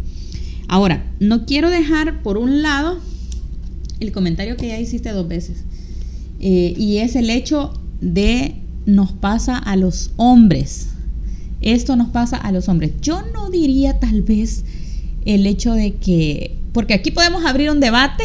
Ahora, 0.69 1.05
no 1.19 1.47
quiero 1.47 1.69
dejar 1.69 2.23
por 2.23 2.39
un 2.39 2.63
lado 2.63 3.01
el 3.99 4.13
comentario 4.13 4.57
que 4.57 4.69
ya 4.69 4.79
hiciste 4.79 5.11
dos 5.11 5.27
veces. 5.27 5.65
Eh, 6.39 6.75
y 6.79 6.99
es 6.99 7.17
el 7.17 7.29
hecho 7.29 7.73
de 8.01 8.55
nos 8.87 9.11
pasa 9.11 9.59
a 9.59 9.75
los 9.75 10.13
hombres. 10.15 10.91
Esto 11.61 11.97
nos 11.97 12.11
pasa 12.11 12.37
a 12.37 12.53
los 12.53 12.69
hombres. 12.69 12.93
Yo 13.03 13.21
no 13.35 13.51
diría 13.51 13.99
tal 13.99 14.23
vez 14.23 14.63
el 15.25 15.45
hecho 15.49 15.73
de 15.73 15.95
que, 15.95 16.63
porque 16.75 16.93
aquí 16.93 17.13
podemos 17.13 17.47
abrir 17.47 17.71
un 17.71 17.81
debate 17.81 18.25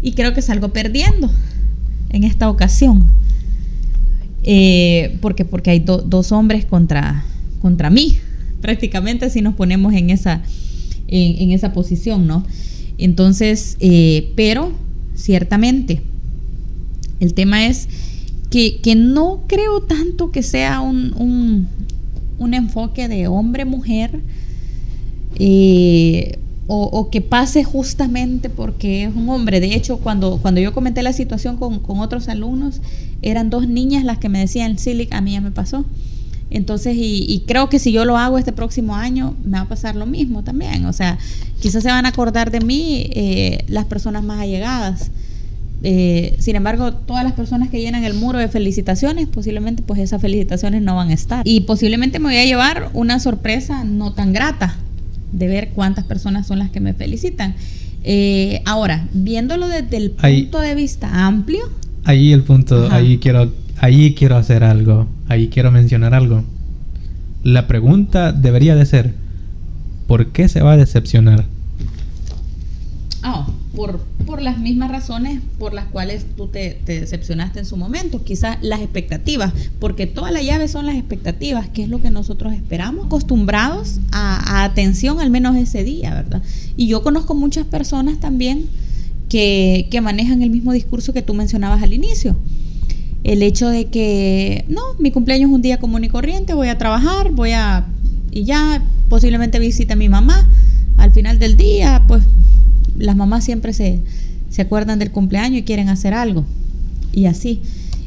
y 0.00 0.12
creo 0.12 0.32
que 0.32 0.40
salgo 0.40 0.72
perdiendo 0.72 1.28
en 2.08 2.24
esta 2.24 2.48
ocasión. 2.48 3.04
Eh, 4.42 5.18
porque, 5.20 5.44
porque 5.44 5.70
hay 5.70 5.80
dos 5.80 6.32
hombres 6.32 6.64
contra, 6.64 7.24
contra 7.60 7.90
mí, 7.90 8.16
prácticamente 8.62 9.28
si 9.28 9.42
nos 9.42 9.54
ponemos 9.54 9.92
en 9.92 10.08
esa, 10.08 10.42
en, 11.08 11.50
esa 11.50 11.74
posición, 11.74 12.26
¿no? 12.26 12.46
Entonces, 12.96 13.76
eh, 13.80 14.32
pero 14.36 14.72
ciertamente, 15.14 16.00
el 17.18 17.34
tema 17.34 17.66
es 17.66 17.88
que, 18.50 18.94
no 18.96 19.42
creo 19.46 19.82
tanto 19.82 20.30
que 20.30 20.42
sea 20.42 20.80
un, 20.80 21.68
un, 22.38 22.54
enfoque 22.54 23.08
de 23.08 23.28
hombre-mujer 23.28 24.20
eh, 25.36 26.38
o, 26.72 27.10
que 27.10 27.20
pase 27.20 27.64
justamente 27.64 28.48
porque 28.48 29.02
es 29.04 29.14
un 29.14 29.28
hombre. 29.28 29.58
De 29.58 29.74
hecho, 29.74 29.98
cuando, 29.98 30.38
cuando 30.40 30.60
yo 30.60 30.72
comenté 30.72 31.02
la 31.02 31.12
situación 31.12 31.56
con, 31.56 31.80
otros 31.98 32.28
alumnos, 32.28 32.80
eran 33.22 33.50
dos 33.50 33.66
niñas 33.66 34.04
las 34.04 34.18
que 34.18 34.28
me 34.28 34.38
decían, 34.38 34.78
sí, 34.78 35.08
a 35.10 35.20
mí 35.20 35.32
ya 35.32 35.40
me 35.40 35.50
pasó. 35.50 35.84
Entonces, 36.48 36.94
y, 36.96 37.42
creo 37.46 37.68
que 37.68 37.80
si 37.80 37.90
yo 37.90 38.04
lo 38.04 38.16
hago 38.16 38.38
este 38.38 38.52
próximo 38.52 38.94
año, 38.94 39.34
me 39.44 39.58
va 39.58 39.64
a 39.64 39.68
pasar 39.68 39.96
lo 39.96 40.06
mismo 40.06 40.44
también. 40.44 40.86
O 40.86 40.92
sea, 40.92 41.18
quizás 41.60 41.82
se 41.82 41.88
van 41.88 42.06
a 42.06 42.10
acordar 42.10 42.52
de 42.52 42.60
mí 42.60 43.10
eh, 43.14 43.64
las 43.66 43.86
personas 43.86 44.22
más 44.22 44.38
allegadas. 44.38 45.10
Eh, 45.82 46.36
sin 46.38 46.54
embargo, 46.54 46.92
todas 46.92 47.24
las 47.24 47.32
personas 47.32 47.70
que 47.70 47.80
llenan 47.80 48.04
el 48.04 48.14
muro 48.14 48.38
de 48.38 48.46
felicitaciones, 48.46 49.26
posiblemente 49.26 49.82
pues 49.82 49.98
esas 49.98 50.20
felicitaciones 50.20 50.82
no 50.82 50.94
van 50.94 51.08
a 51.08 51.14
estar. 51.14 51.42
Y 51.44 51.62
posiblemente 51.62 52.20
me 52.20 52.26
voy 52.26 52.36
a 52.36 52.44
llevar 52.44 52.90
una 52.92 53.18
sorpresa 53.18 53.82
no 53.82 54.12
tan 54.12 54.32
grata 54.32 54.76
de 55.32 55.46
ver 55.48 55.70
cuántas 55.70 56.04
personas 56.04 56.46
son 56.46 56.58
las 56.58 56.70
que 56.70 56.80
me 56.80 56.94
felicitan. 56.94 57.54
Eh, 58.02 58.62
ahora, 58.64 59.08
viéndolo 59.12 59.68
desde 59.68 59.96
el 59.96 60.10
punto 60.12 60.60
de 60.60 60.74
vista 60.74 61.26
amplio. 61.26 61.60
Ahí 62.04 62.32
el 62.32 62.42
punto, 62.42 62.88
ahí 62.90 63.18
quiero, 63.18 63.52
ahí 63.78 64.14
quiero 64.14 64.36
hacer 64.36 64.64
algo, 64.64 65.06
ahí 65.28 65.48
quiero 65.48 65.70
mencionar 65.70 66.14
algo. 66.14 66.44
La 67.42 67.66
pregunta 67.66 68.32
debería 68.32 68.74
de 68.74 68.86
ser, 68.86 69.14
¿por 70.06 70.28
qué 70.28 70.48
se 70.48 70.62
va 70.62 70.72
a 70.72 70.76
decepcionar? 70.76 71.44
Oh, 73.24 73.46
por, 73.76 74.00
por 74.20 74.42
las 74.42 74.58
mismas 74.58 74.90
razones 74.90 75.40
por 75.58 75.74
las 75.74 75.86
cuales 75.86 76.26
tú 76.36 76.46
te, 76.48 76.80
decepcionaste 76.84 77.60
en 77.60 77.66
su 77.66 77.76
momento, 77.76 78.22
quizás 78.24 78.58
las 78.62 78.80
expectativas, 78.80 79.52
porque 79.78 80.06
toda 80.06 80.30
la 80.30 80.42
llave 80.42 80.68
son 80.68 80.86
las 80.86 80.96
expectativas, 80.96 81.68
que 81.68 81.82
es 81.82 81.88
lo 81.88 82.00
que 82.00 82.10
nosotros 82.10 82.52
esperamos, 82.52 83.06
acostumbrados 83.06 84.00
a, 84.12 84.64
atención 84.64 85.20
al 85.20 85.30
menos 85.30 85.56
ese 85.56 85.84
día, 85.84 86.14
¿verdad? 86.14 86.42
Y 86.76 86.86
yo 86.86 87.02
conozco 87.02 87.34
muchas 87.34 87.66
personas 87.66 88.20
también 88.20 88.68
que, 89.28 89.88
que 89.90 90.00
manejan 90.00 90.42
el 90.42 90.50
mismo 90.50 90.72
discurso 90.72 91.12
que 91.12 91.22
tú 91.22 91.34
mencionabas 91.34 91.82
al 91.82 91.92
inicio. 91.92 92.36
El 93.22 93.42
hecho 93.42 93.68
de 93.68 93.86
que, 93.86 94.64
no, 94.68 94.80
mi 94.98 95.10
cumpleaños 95.10 95.50
es 95.50 95.54
un 95.54 95.62
día 95.62 95.78
común 95.78 96.04
y 96.04 96.08
corriente, 96.08 96.54
voy 96.54 96.68
a 96.68 96.78
trabajar, 96.78 97.32
voy 97.32 97.52
a, 97.52 97.86
y 98.30 98.44
ya 98.44 98.82
posiblemente 99.08 99.58
visite 99.58 99.92
a 99.92 99.96
mi 99.96 100.08
mamá. 100.08 100.48
Al 100.96 101.12
final 101.12 101.38
del 101.38 101.56
día, 101.56 102.04
pues 102.06 102.22
las 103.00 103.16
mamás 103.16 103.44
siempre 103.44 103.72
se, 103.72 104.00
acuerdan 104.58 104.98
del 104.98 105.10
cumpleaños 105.10 105.60
y 105.60 105.62
quieren 105.62 105.88
hacer 105.88 106.14
algo. 106.14 106.44
Y 107.12 107.26
así. 107.26 107.60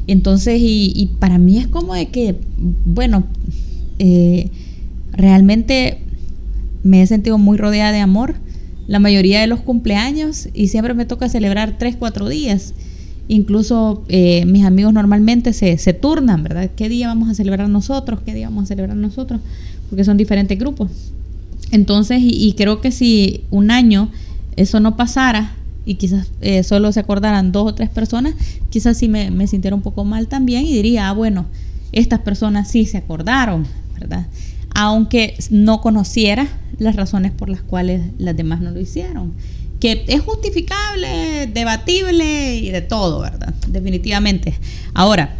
Entonces, 0.06 0.58
y, 0.60 1.10
para 1.18 1.38
mí 1.38 1.58
es 1.58 1.66
como 1.66 1.94
de 1.94 2.06
que, 2.06 2.36
bueno, 2.84 3.24
eh, 3.98 4.50
realmente 5.12 5.98
me 6.82 7.02
he 7.02 7.06
sentido 7.06 7.38
muy 7.38 7.56
rodeada 7.56 7.92
de 7.92 8.00
amor 8.00 8.34
la 8.86 8.98
mayoría 8.98 9.40
de 9.40 9.46
los 9.46 9.60
cumpleaños 9.60 10.48
y 10.52 10.68
siempre 10.68 10.94
me 10.94 11.06
toca 11.06 11.28
celebrar 11.28 11.76
tres, 11.78 11.96
cuatro 11.96 12.28
días. 12.28 12.74
Incluso 13.28 14.04
eh, 14.08 14.44
mis 14.44 14.64
amigos 14.64 14.92
normalmente 14.92 15.54
se, 15.54 15.78
se, 15.78 15.94
turnan, 15.94 16.42
¿verdad? 16.42 16.70
¿Qué 16.76 16.90
día 16.90 17.08
vamos 17.08 17.30
a 17.30 17.34
celebrar 17.34 17.68
nosotros? 17.70 18.20
¿Qué 18.24 18.34
día 18.34 18.48
vamos 18.48 18.64
a 18.64 18.66
celebrar 18.66 18.96
nosotros? 18.96 19.40
Porque 19.88 20.04
son 20.04 20.18
diferentes 20.18 20.58
grupos. 20.58 20.90
Entonces, 21.70 22.20
y 22.22 22.52
creo 22.56 22.82
que 22.82 22.92
si 22.92 23.44
un 23.50 23.70
año 23.70 24.10
eso 24.56 24.80
no 24.80 24.96
pasara, 24.96 25.52
y 25.86 25.96
quizás 25.96 26.28
eh, 26.40 26.62
solo 26.62 26.92
se 26.92 27.00
acordaran 27.00 27.52
dos 27.52 27.68
o 27.68 27.74
tres 27.74 27.90
personas, 27.90 28.34
quizás 28.70 28.96
sí 28.96 29.08
me, 29.08 29.30
me 29.30 29.46
sintiera 29.46 29.76
un 29.76 29.82
poco 29.82 30.04
mal 30.04 30.28
también 30.28 30.64
y 30.64 30.72
diría, 30.72 31.08
ah, 31.08 31.12
bueno, 31.12 31.46
estas 31.92 32.20
personas 32.20 32.70
sí 32.70 32.86
se 32.86 32.98
acordaron, 32.98 33.66
¿verdad? 33.98 34.26
Aunque 34.74 35.36
no 35.50 35.80
conociera 35.80 36.48
las 36.78 36.96
razones 36.96 37.32
por 37.32 37.48
las 37.48 37.62
cuales 37.62 38.02
las 38.18 38.36
demás 38.36 38.60
no 38.60 38.70
lo 38.70 38.80
hicieron. 38.80 39.32
Que 39.78 40.04
es 40.08 40.22
justificable, 40.22 41.48
debatible 41.52 42.56
y 42.56 42.70
de 42.70 42.80
todo, 42.80 43.20
¿verdad? 43.20 43.54
Definitivamente. 43.68 44.54
Ahora, 44.94 45.36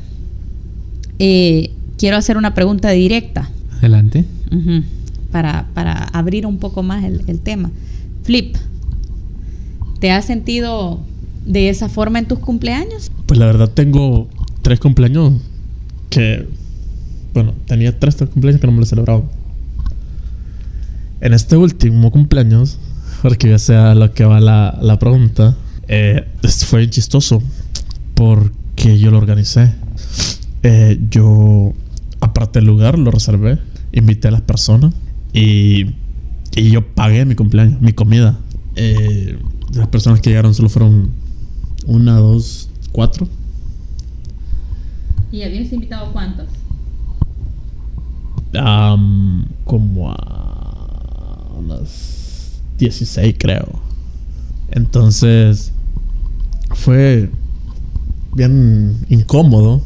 eh, 1.19 1.71
quiero 1.97 2.17
hacer 2.17 2.37
una 2.37 2.55
pregunta 2.55 2.91
directa. 2.91 3.51
Adelante. 3.79 4.25
Para, 5.33 5.67
para 5.75 6.05
abrir 6.05 6.47
un 6.47 6.59
poco 6.59 6.83
más 6.83 7.05
el, 7.05 7.23
el 7.27 7.41
tema. 7.41 7.71
Flip, 8.23 8.57
¿te 10.05 10.11
has 10.11 10.27
sentido 10.27 11.01
de 11.47 11.71
esa 11.71 11.89
forma 11.89 12.19
en 12.19 12.27
tus 12.27 12.39
cumpleaños? 12.39 13.11
Pues 13.25 13.41
la 13.41 13.47
verdad 13.47 13.71
tengo 13.71 14.29
tres 14.61 14.79
cumpleaños 14.79 15.41
que... 16.11 16.47
Bueno, 17.33 17.55
tenía 17.65 17.99
tres 17.99 18.17
cumpleaños 18.17 18.61
que 18.61 18.67
no 18.67 18.75
me 18.75 18.81
los 18.81 18.91
celebraba. 18.91 19.23
En 21.23 21.33
este 21.33 21.57
último 21.57 22.11
cumpleaños, 22.11 22.77
porque 23.23 23.49
ya 23.49 23.59
sea 23.59 23.95
lo 23.95 24.13
que 24.13 24.27
va 24.27 24.41
la, 24.41 24.79
la 24.83 24.99
pregunta, 24.99 25.57
eh, 25.89 26.29
fue 26.67 26.91
chistoso 26.91 27.43
porque 28.13 28.99
yo 28.99 29.11
lo 29.11 29.17
organicé. 29.17 29.73
Eh, 30.65 31.01
yo 31.09 31.73
aparté 32.21 32.59
el 32.59 32.67
lugar, 32.67 32.99
lo 32.99 33.11
reservé, 33.11 33.59
invité 33.91 34.29
a 34.29 34.33
las 34.33 34.43
personas 34.43 34.93
y, 35.33 35.87
y 36.55 36.69
yo 36.71 36.87
pagué 36.87 37.25
mi 37.25 37.37
cumpleaños, 37.37 37.81
mi 37.81 37.95
comida. 37.95 38.39
Eh, 38.77 39.39
las 39.73 39.89
personas 39.89 40.21
que 40.21 40.31
llegaron 40.31 40.55
solo 40.55 40.69
fueron 40.69 41.11
una, 41.87 42.17
dos, 42.17 42.69
cuatro. 42.93 43.29
¿Y 45.33 45.43
habías 45.43 45.73
invitado 45.73 46.13
cuántos? 46.13 46.47
Como 49.65 50.13
a 50.13 51.49
unas 51.59 52.61
16 52.79 53.35
creo. 53.39 53.81
Entonces 54.71 55.73
fue 56.71 57.31
bien 58.35 59.05
incómodo 59.09 59.83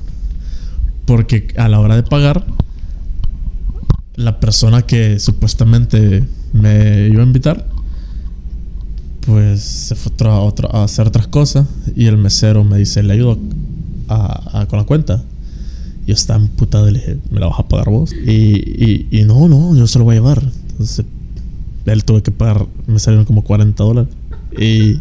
porque 1.07 1.49
a 1.57 1.69
la 1.69 1.81
hora 1.81 1.97
de 1.97 2.03
pagar 2.03 2.45
la 4.17 4.41
persona 4.41 4.83
que 4.83 5.19
supuestamente 5.19 6.27
me 6.53 7.07
iba 7.07 7.23
a 7.23 7.27
invitar 7.27 7.69
pues 9.29 9.61
se 9.61 9.95
fue 9.95 10.11
a 10.27 10.41
otra- 10.41 10.71
a 10.73 10.85
hacer 10.85 11.07
otras 11.07 11.27
cosas 11.29 11.67
y 11.95 12.07
el 12.07 12.17
mesero 12.17 12.65
me 12.65 12.79
dice 12.79 13.03
le 13.03 13.13
ayudo 13.13 13.39
a- 14.09 14.61
a- 14.63 14.67
con 14.67 14.79
la 14.79 14.87
cuenta 14.87 15.23
yo 16.07 16.15
estaba 16.15 16.41
emputado 16.43 16.89
y 16.89 16.93
le 16.93 16.99
dije, 17.01 17.19
¿me 17.31 17.39
la 17.39 17.49
vas 17.49 17.59
a 17.61 17.69
pagar 17.69 17.91
vos? 17.91 18.11
Y, 18.27 18.31
y, 18.33 19.09
y 19.11 19.25
no, 19.25 19.47
no, 19.47 19.77
yo 19.77 19.87
se 19.87 19.99
lo 19.99 20.07
voy 20.07 20.15
a 20.17 20.21
llevar. 20.21 20.43
Entonces, 20.71 21.05
él 21.85 22.05
tuve 22.05 22.23
que 22.23 22.31
pagar, 22.31 22.65
me 22.87 22.99
salieron 22.99 23.27
como 23.27 23.45
40 23.45 23.85
dólares. 23.85 24.11
Y, 24.59 24.93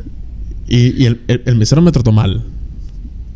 y, 0.67 1.01
y 1.01 1.05
el, 1.05 1.21
el, 1.29 1.43
el 1.45 1.55
mesero 1.55 1.81
me 1.81 1.93
trató 1.93 2.11
mal. 2.11 2.43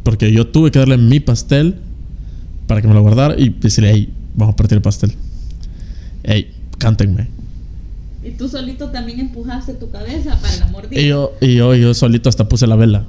Porque 0.04 0.34
yo 0.34 0.47
tuve 0.47 0.69
que 0.69 0.80
darle 0.80 0.97
mi 0.97 1.21
pastel 1.21 1.75
para 2.67 2.82
que 2.82 2.89
me 2.89 2.93
lo 2.93 3.01
guardara 3.01 3.39
y 3.39 3.47
decirle, 3.47 3.91
hey, 3.93 4.10
vamos 4.36 4.51
a 4.51 4.56
partir 4.58 4.75
el 4.75 4.82
pastel. 4.82 5.13
Hey, 6.23 6.51
cántenme. 6.77 7.30
Y 8.23 8.31
tú 8.31 8.47
solito 8.47 8.89
también 8.91 9.19
empujaste 9.19 9.73
tu 9.73 9.89
cabeza 9.89 10.38
para 10.41 10.55
la 10.57 10.67
mordida. 10.67 11.01
Y 11.01 11.07
yo, 11.07 11.34
y 11.41 11.55
yo, 11.55 11.73
yo 11.75 11.93
solito 11.93 12.29
hasta 12.29 12.47
puse 12.47 12.67
la 12.67 12.75
vela. 12.75 13.05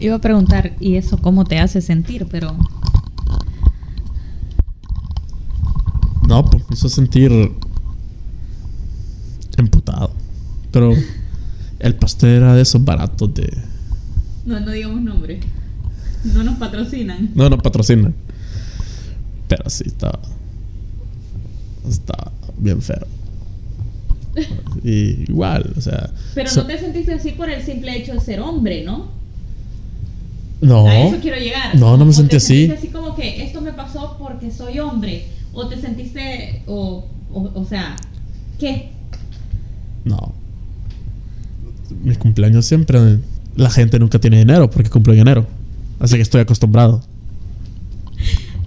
Iba 0.00 0.16
a 0.16 0.20
preguntar, 0.20 0.74
¿y 0.80 0.96
eso 0.96 1.18
cómo 1.18 1.44
te 1.44 1.58
hace 1.58 1.80
sentir? 1.80 2.26
Pero 2.30 2.56
No, 6.26 6.44
pues 6.44 6.62
me 6.68 6.74
hizo 6.74 6.88
sentir 6.88 7.30
emputado. 9.56 10.10
Pero 10.72 10.92
el 11.78 11.94
pastel 11.96 12.30
era 12.30 12.54
de 12.54 12.62
esos 12.62 12.84
baratos 12.84 13.34
de... 13.34 13.56
no, 14.44 14.58
no 14.60 14.70
digamos 14.70 15.02
nombre. 15.02 15.40
No 16.24 16.42
nos 16.42 16.56
patrocinan. 16.56 17.30
No, 17.34 17.50
no 17.50 17.58
patrocina. 17.58 18.12
Pero 19.46 19.68
sí 19.68 19.84
estaba. 19.86 20.18
Estaba 21.88 22.32
bien 22.58 22.80
feo. 22.82 23.06
Y 24.82 25.24
igual, 25.30 25.72
o 25.76 25.80
sea. 25.80 26.10
Pero 26.34 26.50
so- 26.50 26.62
no 26.62 26.66
te 26.66 26.78
sentiste 26.78 27.14
así 27.14 27.30
por 27.32 27.48
el 27.48 27.62
simple 27.62 27.96
hecho 27.96 28.12
de 28.14 28.20
ser 28.20 28.40
hombre, 28.40 28.82
¿no? 28.84 29.06
No. 30.60 30.86
A 30.88 30.98
eso 30.98 31.18
quiero 31.20 31.38
llegar. 31.38 31.74
No, 31.76 31.96
no 31.96 32.04
me 32.04 32.10
¿O 32.10 32.14
sentí 32.14 32.30
te 32.30 32.36
así. 32.38 32.70
así 32.70 32.88
como 32.88 33.14
que 33.14 33.44
esto 33.44 33.60
me 33.60 33.72
pasó 33.72 34.16
porque 34.18 34.50
soy 34.50 34.78
hombre. 34.80 35.26
O 35.52 35.68
te 35.68 35.80
sentiste, 35.80 36.62
o, 36.66 37.04
o, 37.32 37.50
o 37.54 37.64
sea, 37.64 37.94
¿qué? 38.58 38.90
No. 40.04 40.32
Mis 42.02 42.18
cumpleaños 42.18 42.66
siempre. 42.66 43.18
La 43.56 43.70
gente 43.70 43.98
nunca 44.00 44.18
tiene 44.18 44.38
dinero 44.38 44.68
porque 44.68 44.90
cumplo 44.90 45.12
en 45.12 45.20
enero. 45.20 45.46
Así 46.00 46.16
que 46.16 46.22
estoy 46.22 46.40
acostumbrado. 46.40 47.02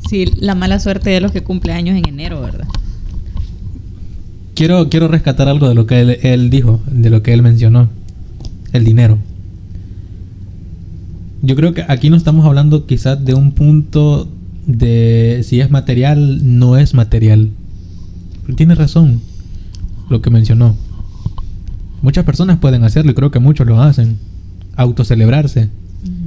Sí, 0.10 0.26
la 0.38 0.56
mala 0.56 0.80
suerte 0.80 1.10
de 1.10 1.20
los 1.20 1.32
que 1.34 1.44
cumple 1.44 1.74
años 1.74 1.98
en 1.98 2.08
enero, 2.08 2.40
¿verdad? 2.42 2.68
Quiero, 4.58 4.90
quiero 4.90 5.08
rescatar 5.08 5.48
algo 5.50 5.70
de 5.70 5.76
lo 5.76 5.86
que 5.86 6.02
él, 6.02 6.18
él 6.24 6.50
dijo, 6.50 6.82
de 6.88 7.12
lo 7.12 7.22
que 7.22 7.32
él 7.32 7.44
mencionó. 7.44 7.90
El 8.74 8.86
dinero. 8.86 9.20
Yo 11.44 11.56
creo 11.56 11.76
que 11.76 11.86
aquí 11.88 12.10
no 12.10 12.16
estamos 12.16 12.44
hablando 12.44 12.88
quizás 12.88 13.24
de 13.24 13.36
un 13.36 13.52
punto 13.52 14.28
de 14.66 15.42
si 15.44 15.60
es 15.62 15.70
material, 15.70 16.58
no 16.58 16.76
es 16.76 16.96
material. 16.96 17.52
Tiene 18.56 18.74
razón 18.74 19.22
lo 20.10 20.24
que 20.24 20.32
mencionó. 20.32 20.76
Muchas 22.02 22.26
personas 22.26 22.58
pueden 22.58 22.84
hacerlo 22.84 23.12
y 23.12 23.14
creo 23.14 23.30
que 23.30 23.38
muchos 23.38 23.68
lo 23.68 23.80
hacen. 23.80 24.18
Autocelebrarse. 24.76 25.70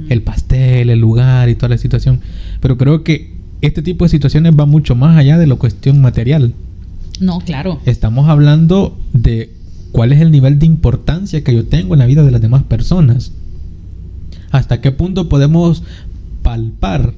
El 0.07 0.21
pastel, 0.21 0.89
el 0.89 0.99
lugar 0.99 1.49
y 1.49 1.55
toda 1.55 1.67
la 1.67 1.77
situación. 1.77 2.21
Pero 2.61 2.77
creo 2.77 3.03
que 3.03 3.35
este 3.59 3.81
tipo 3.81 4.05
de 4.05 4.09
situaciones 4.09 4.53
va 4.57 4.65
mucho 4.65 4.95
más 4.95 5.17
allá 5.17 5.37
de 5.37 5.47
la 5.47 5.55
cuestión 5.55 5.99
material. 5.99 6.53
No, 7.21 7.39
claro. 7.39 7.79
Estamos 7.85 8.27
hablando 8.27 8.97
de 9.13 9.53
cuál 9.93 10.11
es 10.11 10.19
el 10.19 10.31
nivel 10.31 10.59
de 10.59 10.65
importancia 10.65 11.43
que 11.43 11.53
yo 11.53 11.65
tengo 11.65 11.93
en 11.93 11.99
la 11.99 12.05
vida 12.07 12.23
de 12.23 12.31
las 12.31 12.41
demás 12.41 12.63
personas. 12.63 13.31
Hasta 14.51 14.81
qué 14.81 14.91
punto 14.91 15.29
podemos 15.29 15.83
palpar 16.43 17.13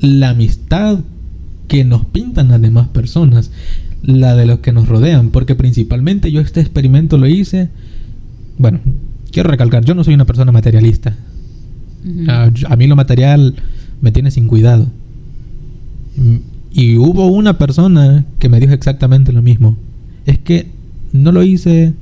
la 0.00 0.30
amistad 0.30 1.00
que 1.68 1.84
nos 1.84 2.06
pintan 2.06 2.48
las 2.48 2.60
demás 2.62 2.88
personas, 2.88 3.50
la 4.02 4.34
de 4.34 4.46
los 4.46 4.60
que 4.60 4.72
nos 4.72 4.88
rodean, 4.88 5.30
porque 5.30 5.54
principalmente 5.54 6.32
yo 6.32 6.40
este 6.40 6.60
experimento 6.60 7.18
lo 7.18 7.26
hice, 7.26 7.68
bueno, 8.56 8.80
quiero 9.30 9.50
recalcar, 9.50 9.84
yo 9.84 9.94
no 9.94 10.02
soy 10.02 10.14
una 10.14 10.24
persona 10.24 10.50
materialista, 10.50 11.14
yo- 12.54 12.68
a 12.68 12.76
mí 12.76 12.86
lo 12.86 12.96
material 12.96 13.56
me 14.00 14.10
tiene 14.12 14.30
sin 14.30 14.46
cuidado. 14.48 14.86
Y 16.72 16.96
hubo 16.96 17.26
una 17.26 17.58
persona 17.58 18.24
que 18.38 18.48
me 18.48 18.60
dijo 18.60 18.72
exactamente 18.72 19.32
lo 19.32 19.42
mismo. 19.42 19.76
Es 20.26 20.38
que 20.38 20.70
no 21.12 21.32
lo 21.32 21.42
hice, 21.42 21.94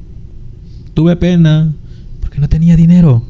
tuve 0.94 1.16
pena, 1.16 1.72
porque 2.20 2.40
no 2.40 2.48
tenía 2.48 2.76
dinero. 2.76 3.22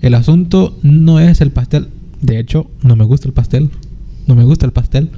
El 0.00 0.14
asunto 0.14 0.76
no 0.82 1.20
es 1.20 1.40
el 1.40 1.52
pastel. 1.52 1.88
De 2.20 2.38
hecho, 2.38 2.70
no 2.82 2.96
me 2.96 3.04
gusta 3.04 3.28
el 3.28 3.34
pastel. 3.34 3.70
No 4.26 4.34
me 4.34 4.44
gusta 4.44 4.66
el 4.66 4.72
pastel. 4.72 5.10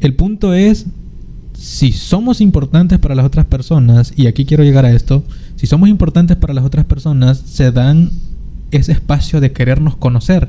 El 0.00 0.14
punto 0.14 0.54
es, 0.54 0.86
si 1.52 1.92
somos 1.92 2.40
importantes 2.40 2.98
para 2.98 3.14
las 3.14 3.26
otras 3.26 3.44
personas, 3.44 4.14
y 4.16 4.26
aquí 4.26 4.46
quiero 4.46 4.64
llegar 4.64 4.86
a 4.86 4.92
esto, 4.92 5.24
si 5.56 5.66
somos 5.66 5.90
importantes 5.90 6.38
para 6.38 6.54
las 6.54 6.64
otras 6.64 6.86
personas, 6.86 7.38
se 7.38 7.70
dan 7.70 8.10
ese 8.70 8.92
espacio 8.92 9.40
de 9.40 9.52
querernos 9.52 9.96
conocer, 9.96 10.48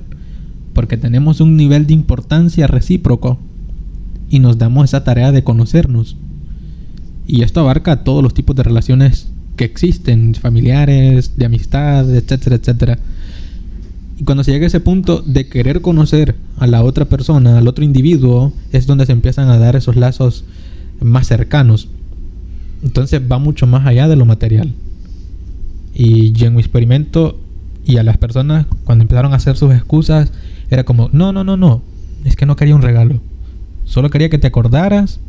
porque 0.73 0.97
tenemos 0.97 1.41
un 1.41 1.57
nivel 1.57 1.87
de 1.87 1.93
importancia 1.93 2.67
recíproco 2.67 3.39
y 4.29 4.39
nos 4.39 4.57
damos 4.57 4.85
esa 4.85 5.03
tarea 5.03 5.31
de 5.31 5.43
conocernos. 5.43 6.15
Y 7.27 7.43
esto 7.43 7.59
abarca 7.59 8.03
todos 8.03 8.23
los 8.23 8.33
tipos 8.33 8.55
de 8.55 8.63
relaciones 8.63 9.27
que 9.55 9.65
existen, 9.65 10.33
familiares, 10.35 11.37
de 11.37 11.45
amistad, 11.45 12.09
etcétera, 12.13 12.55
etcétera. 12.55 12.99
Y 14.17 14.23
cuando 14.23 14.43
se 14.43 14.51
llega 14.51 14.65
a 14.65 14.67
ese 14.67 14.79
punto 14.79 15.21
de 15.25 15.47
querer 15.47 15.81
conocer 15.81 16.35
a 16.57 16.67
la 16.67 16.83
otra 16.83 17.05
persona, 17.05 17.57
al 17.57 17.67
otro 17.67 17.83
individuo, 17.83 18.53
es 18.71 18.87
donde 18.87 19.05
se 19.05 19.11
empiezan 19.11 19.49
a 19.49 19.57
dar 19.57 19.75
esos 19.75 19.95
lazos 19.95 20.45
más 20.99 21.27
cercanos. 21.27 21.89
Entonces 22.83 23.21
va 23.29 23.39
mucho 23.39 23.67
más 23.67 23.85
allá 23.85 24.07
de 24.07 24.15
lo 24.15 24.25
material. 24.25 24.73
Y 25.93 26.31
yo 26.31 26.47
en 26.47 26.55
mi 26.55 26.61
experimento 26.61 27.39
y 27.85 27.97
a 27.97 28.03
las 28.03 28.17
personas 28.17 28.67
cuando 28.83 29.03
empezaron 29.03 29.33
a 29.33 29.37
hacer 29.37 29.57
sus 29.57 29.73
excusas 29.73 30.31
era 30.71 30.85
como, 30.85 31.09
no, 31.11 31.31
no, 31.33 31.43
no, 31.43 31.57
no, 31.57 31.81
es 32.25 32.35
que 32.35 32.45
no 32.45 32.55
quería 32.55 32.75
un 32.75 32.81
regalo. 32.81 33.19
Solo 33.85 34.09
quería 34.09 34.29
que 34.29 34.37
te 34.37 34.47
acordaras 34.47 35.19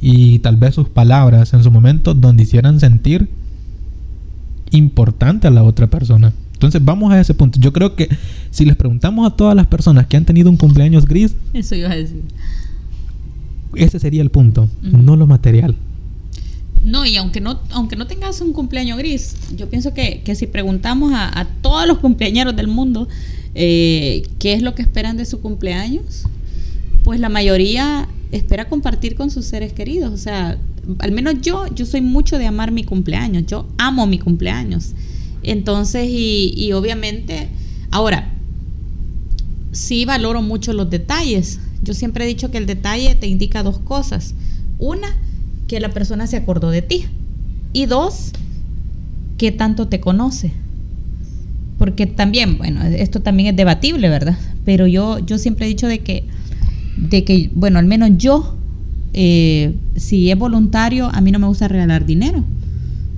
y 0.00 0.38
tal 0.38 0.56
vez 0.56 0.74
sus 0.74 0.88
palabras 0.88 1.52
en 1.52 1.62
su 1.64 1.70
momento 1.70 2.14
donde 2.14 2.44
hicieran 2.44 2.78
sentir 2.78 3.28
importante 4.70 5.48
a 5.48 5.50
la 5.50 5.64
otra 5.64 5.88
persona. 5.88 6.32
Entonces 6.52 6.82
vamos 6.84 7.12
a 7.12 7.20
ese 7.20 7.34
punto. 7.34 7.58
Yo 7.60 7.72
creo 7.72 7.96
que 7.96 8.08
si 8.50 8.64
les 8.64 8.76
preguntamos 8.76 9.26
a 9.26 9.34
todas 9.36 9.56
las 9.56 9.66
personas 9.66 10.06
que 10.06 10.16
han 10.16 10.24
tenido 10.24 10.48
un 10.48 10.56
cumpleaños 10.56 11.06
gris, 11.06 11.34
Eso 11.52 11.74
iba 11.74 11.90
a 11.90 11.96
decir. 11.96 12.22
ese 13.74 13.98
sería 13.98 14.22
el 14.22 14.30
punto, 14.30 14.68
no 14.80 15.16
lo 15.16 15.26
material. 15.26 15.74
No, 16.82 17.04
y 17.04 17.16
aunque 17.16 17.40
no, 17.40 17.58
aunque 17.70 17.96
no 17.96 18.06
tengas 18.06 18.40
un 18.40 18.52
cumpleaños 18.52 18.96
gris, 18.96 19.34
yo 19.56 19.68
pienso 19.68 19.92
que, 19.92 20.22
que 20.24 20.36
si 20.36 20.46
preguntamos 20.46 21.12
a, 21.14 21.40
a 21.40 21.46
todos 21.62 21.86
los 21.88 21.98
cumpleañeros 21.98 22.54
del 22.54 22.68
mundo 22.68 23.08
eh, 23.58 24.22
qué 24.38 24.52
es 24.52 24.62
lo 24.62 24.74
que 24.74 24.82
esperan 24.82 25.16
de 25.16 25.24
su 25.24 25.40
cumpleaños, 25.40 26.24
pues 27.04 27.20
la 27.20 27.30
mayoría 27.30 28.06
espera 28.30 28.68
compartir 28.68 29.14
con 29.16 29.30
sus 29.30 29.46
seres 29.46 29.72
queridos. 29.72 30.12
O 30.12 30.18
sea, 30.18 30.58
al 30.98 31.12
menos 31.12 31.36
yo, 31.40 31.64
yo 31.74 31.86
soy 31.86 32.02
mucho 32.02 32.38
de 32.38 32.46
amar 32.46 32.70
mi 32.70 32.84
cumpleaños. 32.84 33.46
Yo 33.46 33.66
amo 33.78 34.06
mi 34.06 34.18
cumpleaños. 34.18 34.92
Entonces, 35.42 36.06
y, 36.10 36.52
y 36.54 36.72
obviamente, 36.72 37.48
ahora, 37.90 38.34
sí 39.72 40.04
valoro 40.04 40.42
mucho 40.42 40.74
los 40.74 40.90
detalles. 40.90 41.58
Yo 41.82 41.94
siempre 41.94 42.24
he 42.24 42.28
dicho 42.28 42.50
que 42.50 42.58
el 42.58 42.66
detalle 42.66 43.14
te 43.14 43.26
indica 43.26 43.62
dos 43.62 43.78
cosas. 43.78 44.34
Una, 44.78 45.08
que 45.66 45.80
la 45.80 45.92
persona 45.92 46.26
se 46.26 46.36
acordó 46.36 46.70
de 46.70 46.82
ti. 46.82 47.06
Y 47.72 47.86
dos, 47.86 48.32
que 49.38 49.50
tanto 49.50 49.88
te 49.88 50.00
conoce. 50.00 50.52
Porque 51.86 52.06
también, 52.06 52.58
bueno, 52.58 52.82
esto 52.82 53.20
también 53.20 53.50
es 53.50 53.56
debatible, 53.56 54.08
¿verdad? 54.08 54.36
Pero 54.64 54.88
yo, 54.88 55.20
yo 55.20 55.38
siempre 55.38 55.66
he 55.66 55.68
dicho 55.68 55.86
de 55.86 56.00
que, 56.00 56.24
de 56.96 57.22
que 57.22 57.48
bueno, 57.54 57.78
al 57.78 57.86
menos 57.86 58.10
yo, 58.16 58.56
eh, 59.12 59.72
si 59.94 60.28
es 60.32 60.36
voluntario, 60.36 61.08
a 61.12 61.20
mí 61.20 61.30
no 61.30 61.38
me 61.38 61.46
gusta 61.46 61.68
regalar 61.68 62.04
dinero. 62.04 62.42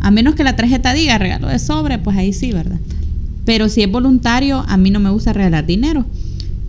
A 0.00 0.11
menos 0.11 0.35
que 0.35 0.44
la 0.44 0.54
tarjeta 0.54 0.92
diga 0.92 1.16
regalo 1.16 1.48
de 1.48 1.59
sobre, 1.59 1.98
pues 1.98 2.14
ahí 2.18 2.35
sí, 2.35 2.52
¿verdad? 2.52 2.78
Pero 3.46 3.70
si 3.70 3.81
es 3.81 3.90
voluntario, 3.90 4.62
a 4.68 4.76
mí 4.76 4.90
no 4.90 5.00
me 5.00 5.09
gusta 5.09 5.33
regalar 5.33 5.64
dinero. 5.64 6.04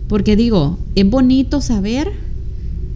Porque 0.08 0.36
digo, 0.36 0.78
es 0.94 1.04
bonito 1.04 1.60
saber, 1.60 2.10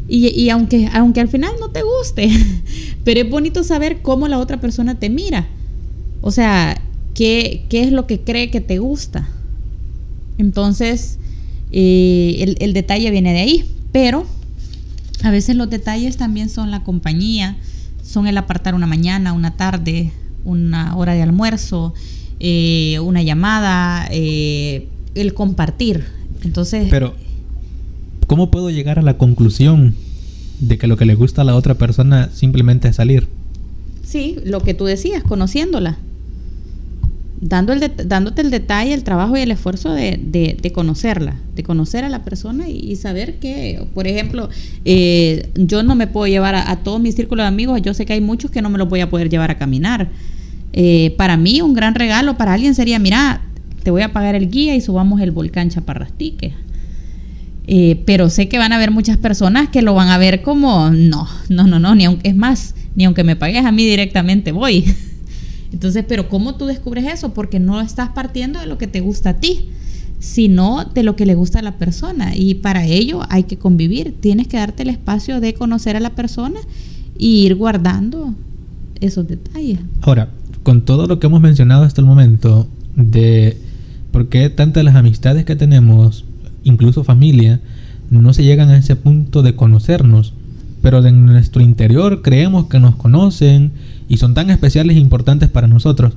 y, 0.08 0.28
y 0.28 0.48
aunque, 0.48 0.88
aunque 0.94 1.20
al 1.20 1.28
final 1.28 1.50
no 1.60 1.68
te 1.68 1.82
guste, 1.82 2.30
pero 3.04 3.20
es 3.20 3.28
bonito 3.28 3.64
saber 3.64 4.00
cómo 4.00 4.28
la 4.28 4.38
otra 4.38 4.62
persona 4.62 4.98
te 4.98 5.10
mira. 5.10 5.46
O 6.22 6.30
sea, 6.30 6.80
qué, 7.14 7.64
qué 7.68 7.82
es 7.82 7.92
lo 7.92 8.06
que 8.06 8.20
cree 8.20 8.50
que 8.50 8.60
te 8.60 8.78
gusta. 8.78 9.28
Entonces, 10.38 11.18
eh, 11.72 12.36
el, 12.40 12.56
el 12.60 12.72
detalle 12.72 13.10
viene 13.10 13.32
de 13.32 13.40
ahí. 13.40 13.64
Pero 13.92 14.26
a 15.22 15.30
veces 15.30 15.56
los 15.56 15.70
detalles 15.70 16.16
también 16.16 16.48
son 16.48 16.70
la 16.70 16.82
compañía, 16.82 17.56
son 18.04 18.26
el 18.26 18.36
apartar 18.36 18.74
una 18.74 18.86
mañana, 18.86 19.32
una 19.32 19.56
tarde, 19.56 20.10
una 20.44 20.96
hora 20.96 21.14
de 21.14 21.22
almuerzo, 21.22 21.94
eh, 22.40 22.98
una 23.00 23.22
llamada, 23.22 24.06
eh, 24.10 24.88
el 25.14 25.32
compartir. 25.32 26.04
Entonces, 26.42 26.88
Pero, 26.90 27.14
¿cómo 28.26 28.50
puedo 28.50 28.68
llegar 28.70 28.98
a 28.98 29.02
la 29.02 29.16
conclusión 29.16 29.94
de 30.60 30.76
que 30.76 30.86
lo 30.86 30.96
que 30.96 31.06
le 31.06 31.14
gusta 31.14 31.42
a 31.42 31.44
la 31.44 31.54
otra 31.54 31.76
persona 31.76 32.30
simplemente 32.32 32.88
es 32.88 32.96
salir? 32.96 33.28
sí, 34.02 34.36
lo 34.44 34.60
que 34.60 34.74
tú 34.74 34.84
decías, 34.84 35.22
conociéndola. 35.24 35.96
Dando 37.46 37.74
el 37.74 37.92
dándote 38.06 38.40
el 38.40 38.50
detalle, 38.50 38.94
el 38.94 39.04
trabajo 39.04 39.36
y 39.36 39.40
el 39.40 39.50
esfuerzo 39.50 39.92
de, 39.92 40.18
de- 40.18 40.72
conocerla, 40.72 41.36
de 41.54 41.62
conocer 41.62 42.02
a 42.02 42.08
la 42.08 42.24
persona 42.24 42.70
y, 42.70 42.78
y 42.90 42.96
saber 42.96 43.34
que, 43.38 43.84
por 43.92 44.06
ejemplo, 44.06 44.48
eh, 44.86 45.50
yo 45.54 45.82
no 45.82 45.94
me 45.94 46.06
puedo 46.06 46.26
llevar 46.26 46.54
a, 46.54 46.70
a 46.70 46.76
todo 46.76 46.98
mi 46.98 47.12
círculo 47.12 47.42
de 47.42 47.48
amigos, 47.48 47.82
yo 47.82 47.92
sé 47.92 48.06
que 48.06 48.14
hay 48.14 48.22
muchos 48.22 48.50
que 48.50 48.62
no 48.62 48.70
me 48.70 48.78
los 48.78 48.88
voy 48.88 49.00
a 49.00 49.10
poder 49.10 49.28
llevar 49.28 49.50
a 49.50 49.58
caminar. 49.58 50.08
Eh, 50.72 51.14
para 51.18 51.36
mí, 51.36 51.60
un 51.60 51.74
gran 51.74 51.94
regalo 51.94 52.38
para 52.38 52.54
alguien 52.54 52.74
sería, 52.74 52.98
mira, 52.98 53.42
te 53.82 53.90
voy 53.90 54.00
a 54.00 54.14
pagar 54.14 54.34
el 54.36 54.48
guía 54.50 54.74
y 54.74 54.80
subamos 54.80 55.20
el 55.20 55.30
volcán 55.30 55.68
Chaparrastique. 55.68 56.54
Eh, 57.66 58.02
pero 58.06 58.30
sé 58.30 58.48
que 58.48 58.56
van 58.58 58.72
a 58.72 58.76
haber 58.76 58.90
muchas 58.90 59.18
personas 59.18 59.68
que 59.68 59.82
lo 59.82 59.92
van 59.94 60.08
a 60.08 60.16
ver 60.16 60.40
como, 60.40 60.90
no, 60.90 61.28
no, 61.50 61.66
no, 61.66 61.78
no, 61.78 61.94
ni 61.94 62.06
aunque 62.06 62.28
es 62.30 62.36
más, 62.36 62.74
ni 62.94 63.04
aunque 63.04 63.22
me 63.22 63.36
pagues 63.36 63.66
a 63.66 63.72
mí 63.72 63.84
directamente 63.84 64.50
voy. 64.50 64.84
Entonces, 65.74 66.04
pero 66.06 66.28
¿cómo 66.28 66.54
tú 66.54 66.66
descubres 66.66 67.04
eso? 67.04 67.34
Porque 67.34 67.58
no 67.58 67.80
estás 67.80 68.10
partiendo 68.10 68.60
de 68.60 68.66
lo 68.66 68.78
que 68.78 68.86
te 68.86 69.00
gusta 69.00 69.30
a 69.30 69.34
ti, 69.34 69.70
sino 70.20 70.84
de 70.84 71.02
lo 71.02 71.16
que 71.16 71.26
le 71.26 71.34
gusta 71.34 71.58
a 71.58 71.62
la 71.62 71.78
persona. 71.78 72.36
Y 72.36 72.54
para 72.54 72.86
ello 72.86 73.22
hay 73.28 73.42
que 73.42 73.58
convivir. 73.58 74.14
Tienes 74.20 74.46
que 74.46 74.56
darte 74.56 74.84
el 74.84 74.90
espacio 74.90 75.40
de 75.40 75.52
conocer 75.52 75.96
a 75.96 76.00
la 76.00 76.10
persona 76.10 76.60
y 77.18 77.44
ir 77.44 77.56
guardando 77.56 78.34
esos 79.00 79.26
detalles. 79.26 79.80
Ahora, 80.02 80.28
con 80.62 80.82
todo 80.82 81.08
lo 81.08 81.18
que 81.18 81.26
hemos 81.26 81.40
mencionado 81.40 81.82
hasta 81.82 82.00
el 82.00 82.06
momento, 82.06 82.68
de 82.94 83.56
por 84.12 84.28
qué 84.28 84.50
tantas 84.50 84.84
las 84.84 84.94
amistades 84.94 85.44
que 85.44 85.56
tenemos, 85.56 86.24
incluso 86.62 87.02
familia, 87.02 87.60
no 88.10 88.32
se 88.32 88.44
llegan 88.44 88.68
a 88.68 88.78
ese 88.78 88.94
punto 88.94 89.42
de 89.42 89.56
conocernos, 89.56 90.34
pero 90.82 91.02
de 91.02 91.10
nuestro 91.10 91.62
interior 91.62 92.22
creemos 92.22 92.66
que 92.66 92.78
nos 92.78 92.94
conocen 92.94 93.72
y 94.08 94.16
son 94.18 94.34
tan 94.34 94.50
especiales 94.50 94.96
e 94.96 95.00
importantes 95.00 95.48
para 95.48 95.66
nosotros. 95.66 96.14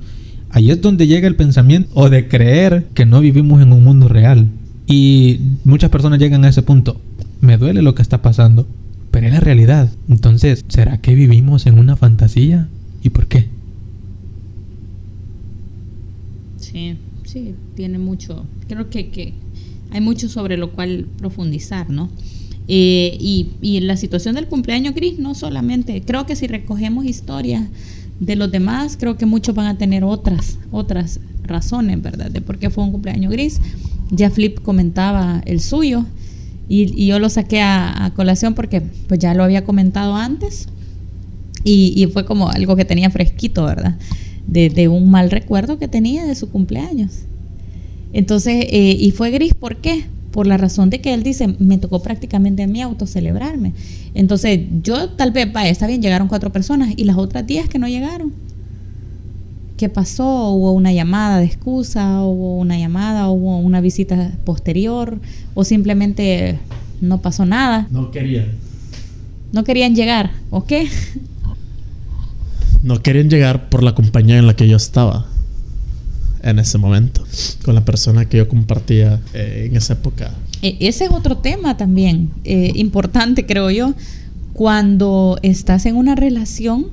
Ahí 0.50 0.70
es 0.70 0.80
donde 0.80 1.06
llega 1.06 1.28
el 1.28 1.36
pensamiento 1.36 1.90
o 1.94 2.08
de 2.08 2.28
creer 2.28 2.86
que 2.94 3.06
no 3.06 3.20
vivimos 3.20 3.60
en 3.62 3.72
un 3.72 3.84
mundo 3.84 4.08
real. 4.08 4.48
Y 4.86 5.40
muchas 5.64 5.90
personas 5.90 6.18
llegan 6.18 6.44
a 6.44 6.48
ese 6.48 6.62
punto. 6.62 7.00
Me 7.40 7.58
duele 7.58 7.82
lo 7.82 7.94
que 7.94 8.02
está 8.02 8.22
pasando, 8.22 8.66
pero 9.10 9.26
es 9.26 9.32
la 9.32 9.40
realidad. 9.40 9.90
Entonces, 10.08 10.64
¿será 10.68 10.98
que 10.98 11.14
vivimos 11.14 11.66
en 11.66 11.78
una 11.78 11.96
fantasía? 11.96 12.68
¿Y 13.02 13.10
por 13.10 13.26
qué? 13.26 13.48
Sí, 16.56 16.96
sí, 17.24 17.54
tiene 17.74 17.98
mucho. 17.98 18.44
Creo 18.68 18.88
que, 18.88 19.10
que 19.10 19.34
hay 19.90 20.00
mucho 20.00 20.28
sobre 20.28 20.56
lo 20.56 20.72
cual 20.72 21.06
profundizar, 21.18 21.90
¿no? 21.90 22.08
Eh, 22.70 23.16
y, 23.18 23.80
la 23.80 23.96
situación 23.96 24.34
del 24.34 24.46
cumpleaños 24.46 24.94
gris, 24.94 25.18
no 25.18 25.34
solamente, 25.34 26.02
creo 26.02 26.26
que 26.26 26.36
si 26.36 26.46
recogemos 26.46 27.06
historias 27.06 27.64
de 28.20 28.36
los 28.36 28.50
demás, 28.50 28.98
creo 29.00 29.16
que 29.16 29.24
muchos 29.24 29.54
van 29.54 29.66
a 29.66 29.78
tener 29.78 30.04
otras, 30.04 30.58
otras 30.70 31.18
razones, 31.44 32.02
¿verdad? 32.02 32.30
De 32.30 32.42
por 32.42 32.58
qué 32.58 32.68
fue 32.68 32.84
un 32.84 32.92
cumpleaños 32.92 33.32
gris. 33.32 33.60
Ya 34.10 34.30
Flip 34.30 34.60
comentaba 34.60 35.42
el 35.46 35.60
suyo 35.60 36.04
y, 36.68 37.06
yo 37.06 37.18
lo 37.18 37.30
saqué 37.30 37.62
a, 37.62 38.12
colación 38.14 38.54
porque 38.54 38.82
pues 39.06 39.18
ya 39.18 39.32
lo 39.32 39.44
había 39.44 39.64
comentado 39.64 40.14
antes 40.14 40.68
y, 41.64 41.94
y 41.96 42.06
fue 42.08 42.26
como 42.26 42.50
algo 42.50 42.76
que 42.76 42.84
tenía 42.84 43.08
fresquito, 43.10 43.64
¿verdad? 43.64 43.96
De, 44.46 44.68
de 44.68 44.88
un 44.88 45.10
mal 45.10 45.30
recuerdo 45.30 45.78
que 45.78 45.88
tenía 45.88 46.26
de 46.26 46.34
su 46.34 46.50
cumpleaños. 46.50 47.22
Entonces, 48.12 48.66
eh, 48.68 48.96
y 48.98 49.10
fue 49.12 49.30
gris, 49.30 49.54
¿por 49.54 49.76
qué? 49.76 50.04
Por 50.30 50.46
la 50.46 50.56
razón 50.56 50.90
de 50.90 51.00
que 51.00 51.14
él 51.14 51.22
dice, 51.22 51.56
me 51.58 51.78
tocó 51.78 52.02
prácticamente 52.02 52.62
a 52.62 52.66
mí 52.66 52.82
autocelebrarme. 52.82 53.72
Entonces, 54.14 54.60
yo 54.82 55.10
tal 55.10 55.32
vez, 55.32 55.50
vaya, 55.52 55.70
está 55.70 55.86
bien, 55.86 56.02
llegaron 56.02 56.28
cuatro 56.28 56.50
personas 56.52 56.92
y 56.96 57.04
las 57.04 57.16
otras 57.16 57.46
diez 57.46 57.68
que 57.68 57.78
no 57.78 57.88
llegaron. 57.88 58.32
¿Qué 59.78 59.88
pasó? 59.88 60.50
¿Hubo 60.50 60.72
una 60.72 60.92
llamada 60.92 61.38
de 61.38 61.46
excusa? 61.46 62.22
¿Hubo 62.22 62.58
una 62.58 62.78
llamada? 62.78 63.28
¿Hubo 63.30 63.58
una 63.58 63.80
visita 63.80 64.32
posterior? 64.44 65.18
¿O 65.54 65.64
simplemente 65.64 66.58
no 67.00 67.22
pasó 67.22 67.46
nada? 67.46 67.86
No 67.90 68.10
quería. 68.10 68.46
¿No 69.52 69.64
querían 69.64 69.94
llegar? 69.94 70.32
¿O 70.50 70.64
qué? 70.64 70.88
No 72.82 73.02
querían 73.02 73.30
llegar 73.30 73.68
por 73.70 73.82
la 73.82 73.94
compañía 73.94 74.38
en 74.38 74.46
la 74.46 74.54
que 74.54 74.68
yo 74.68 74.76
estaba 74.76 75.26
en 76.50 76.58
ese 76.58 76.78
momento, 76.78 77.24
con 77.64 77.74
la 77.74 77.84
persona 77.84 78.24
que 78.28 78.38
yo 78.38 78.48
compartía 78.48 79.20
eh, 79.34 79.66
en 79.70 79.76
esa 79.76 79.94
época. 79.94 80.32
E- 80.62 80.76
Ese 80.80 81.04
es 81.04 81.10
otro 81.10 81.38
tema 81.38 81.76
también 81.76 82.30
eh, 82.44 82.72
importante, 82.74 83.46
creo 83.46 83.70
yo. 83.70 83.94
Cuando 84.52 85.38
estás 85.42 85.86
en 85.86 85.96
una 85.96 86.14
relación, 86.14 86.86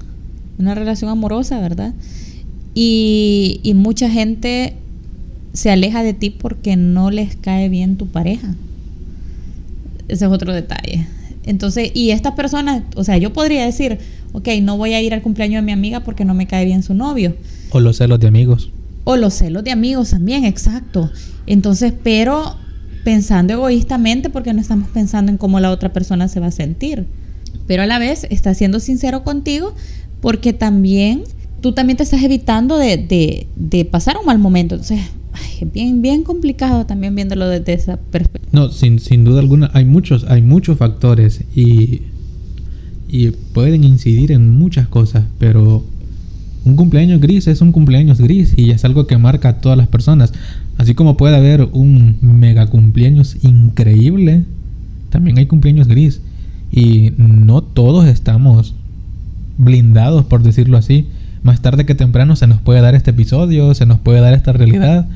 una 0.59 0.75
relación 0.75 1.09
amorosa, 1.09 1.59
¿verdad? 1.59 1.93
Y, 2.73 3.59
y 3.63 3.73
mucha 3.73 4.09
gente 4.09 4.75
se 5.53 5.71
aleja 5.71 6.03
de 6.03 6.13
ti 6.13 6.29
porque 6.29 6.75
no 6.75 7.09
les 7.11 7.35
cae 7.37 7.69
bien 7.69 7.95
tu 7.97 8.07
pareja. 8.07 8.53
Ese 10.07 10.25
es 10.25 10.31
otro 10.31 10.53
detalle. 10.53 11.07
Entonces, 11.45 11.91
y 11.93 12.09
estas 12.11 12.33
personas, 12.33 12.83
o 12.95 13.03
sea, 13.03 13.17
yo 13.17 13.31
podría 13.33 13.65
decir, 13.65 13.99
ok, 14.33 14.47
no 14.61 14.77
voy 14.77 14.93
a 14.93 15.01
ir 15.01 15.13
al 15.13 15.21
cumpleaños 15.21 15.61
de 15.61 15.65
mi 15.65 15.71
amiga 15.71 16.01
porque 16.01 16.25
no 16.25 16.33
me 16.33 16.47
cae 16.47 16.65
bien 16.65 16.83
su 16.83 16.93
novio. 16.93 17.35
O 17.71 17.79
los 17.79 17.97
celos 17.97 18.19
de 18.19 18.27
amigos. 18.27 18.71
O 19.05 19.15
los 19.15 19.33
celos 19.35 19.63
de 19.63 19.71
amigos 19.71 20.09
también, 20.09 20.43
exacto. 20.45 21.09
Entonces, 21.47 21.93
pero 22.03 22.57
pensando 23.05 23.53
egoístamente 23.53 24.29
porque 24.29 24.53
no 24.53 24.59
estamos 24.59 24.89
pensando 24.89 25.31
en 25.31 25.37
cómo 25.37 25.59
la 25.59 25.71
otra 25.71 25.93
persona 25.93 26.27
se 26.27 26.39
va 26.39 26.47
a 26.47 26.51
sentir. 26.51 27.05
Pero 27.67 27.83
a 27.83 27.85
la 27.85 27.99
vez 27.99 28.25
está 28.29 28.53
siendo 28.53 28.79
sincero 28.79 29.23
contigo 29.23 29.73
porque 30.21 30.53
también 30.53 31.23
tú 31.61 31.71
también 31.73 31.97
te 31.97 32.03
estás 32.03 32.21
evitando 32.23 32.77
de, 32.77 32.97
de- 32.97 33.47
de 33.55 33.85
pasar 33.85 34.17
un 34.19 34.25
mal 34.25 34.39
momento. 34.39 34.75
Entonces, 34.75 34.99
ay, 35.33 35.67
bien, 35.71 36.01
bien 36.01 36.23
complicado 36.23 36.85
también 36.85 37.13
viéndolo 37.15 37.47
desde 37.47 37.73
esa 37.73 37.97
perspectiva. 37.97 38.49
No, 38.51 38.69
sin, 38.71 38.99
sin 38.99 39.23
duda 39.23 39.39
alguna, 39.39 39.69
hay 39.73 39.85
muchos, 39.85 40.25
hay 40.25 40.41
muchos 40.41 40.77
factores 40.77 41.41
y, 41.55 42.01
y 43.07 43.29
pueden 43.53 43.83
incidir 43.83 44.31
en 44.31 44.49
muchas 44.51 44.87
cosas, 44.87 45.23
pero 45.39 45.83
un 46.65 46.75
cumpleaños 46.75 47.21
gris 47.21 47.47
es 47.47 47.61
un 47.61 47.71
cumpleaños 47.71 48.19
gris 48.19 48.53
y 48.57 48.71
es 48.71 48.83
algo 48.85 49.05
que 49.05 49.17
marca 49.17 49.49
a 49.49 49.61
todas 49.61 49.77
las 49.77 49.87
personas. 49.87 50.33
Así 50.77 50.95
como 50.95 51.15
puede 51.15 51.35
haber 51.35 51.69
un 51.71 52.17
mega 52.21 52.67
cumpleaños 52.67 53.37
increíble, 53.43 54.43
también 55.09 55.37
hay 55.37 55.45
cumpleaños 55.45 55.87
gris. 55.87 56.21
Y 56.71 57.13
no 57.17 57.61
todos 57.61 58.05
estamos 58.07 58.73
blindados, 59.57 60.25
por 60.25 60.43
decirlo 60.43 60.77
así. 60.77 61.07
Más 61.43 61.61
tarde 61.61 61.85
que 61.85 61.95
temprano 61.95 62.35
se 62.35 62.47
nos 62.47 62.59
puede 62.59 62.81
dar 62.81 62.95
este 62.95 63.11
episodio, 63.11 63.73
se 63.75 63.85
nos 63.85 63.99
puede 63.99 64.19
dar 64.19 64.33
esta 64.33 64.51
realidad 64.51 65.07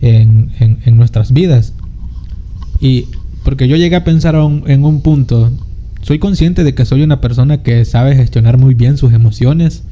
en, 0.00 0.50
nuestras 0.96 1.32
vidas. 1.32 1.72
Y 2.80 3.06
porque 3.44 3.68
yo 3.68 3.76
llegué 3.76 3.96
a 3.96 4.04
pensar 4.04 4.34
en 4.34 4.84
un 4.84 5.00
punto, 5.00 5.52
soy 6.02 6.18
consciente 6.18 6.64
de 6.64 6.74
que 6.74 6.84
soy 6.84 7.02
una 7.02 7.20
persona 7.20 7.62
que 7.62 7.84
sabe 7.84 8.16
gestionar 8.16 8.58
muy 8.58 8.74
bien 8.74 8.98
sus 8.98 9.12
emociones, 9.12 9.84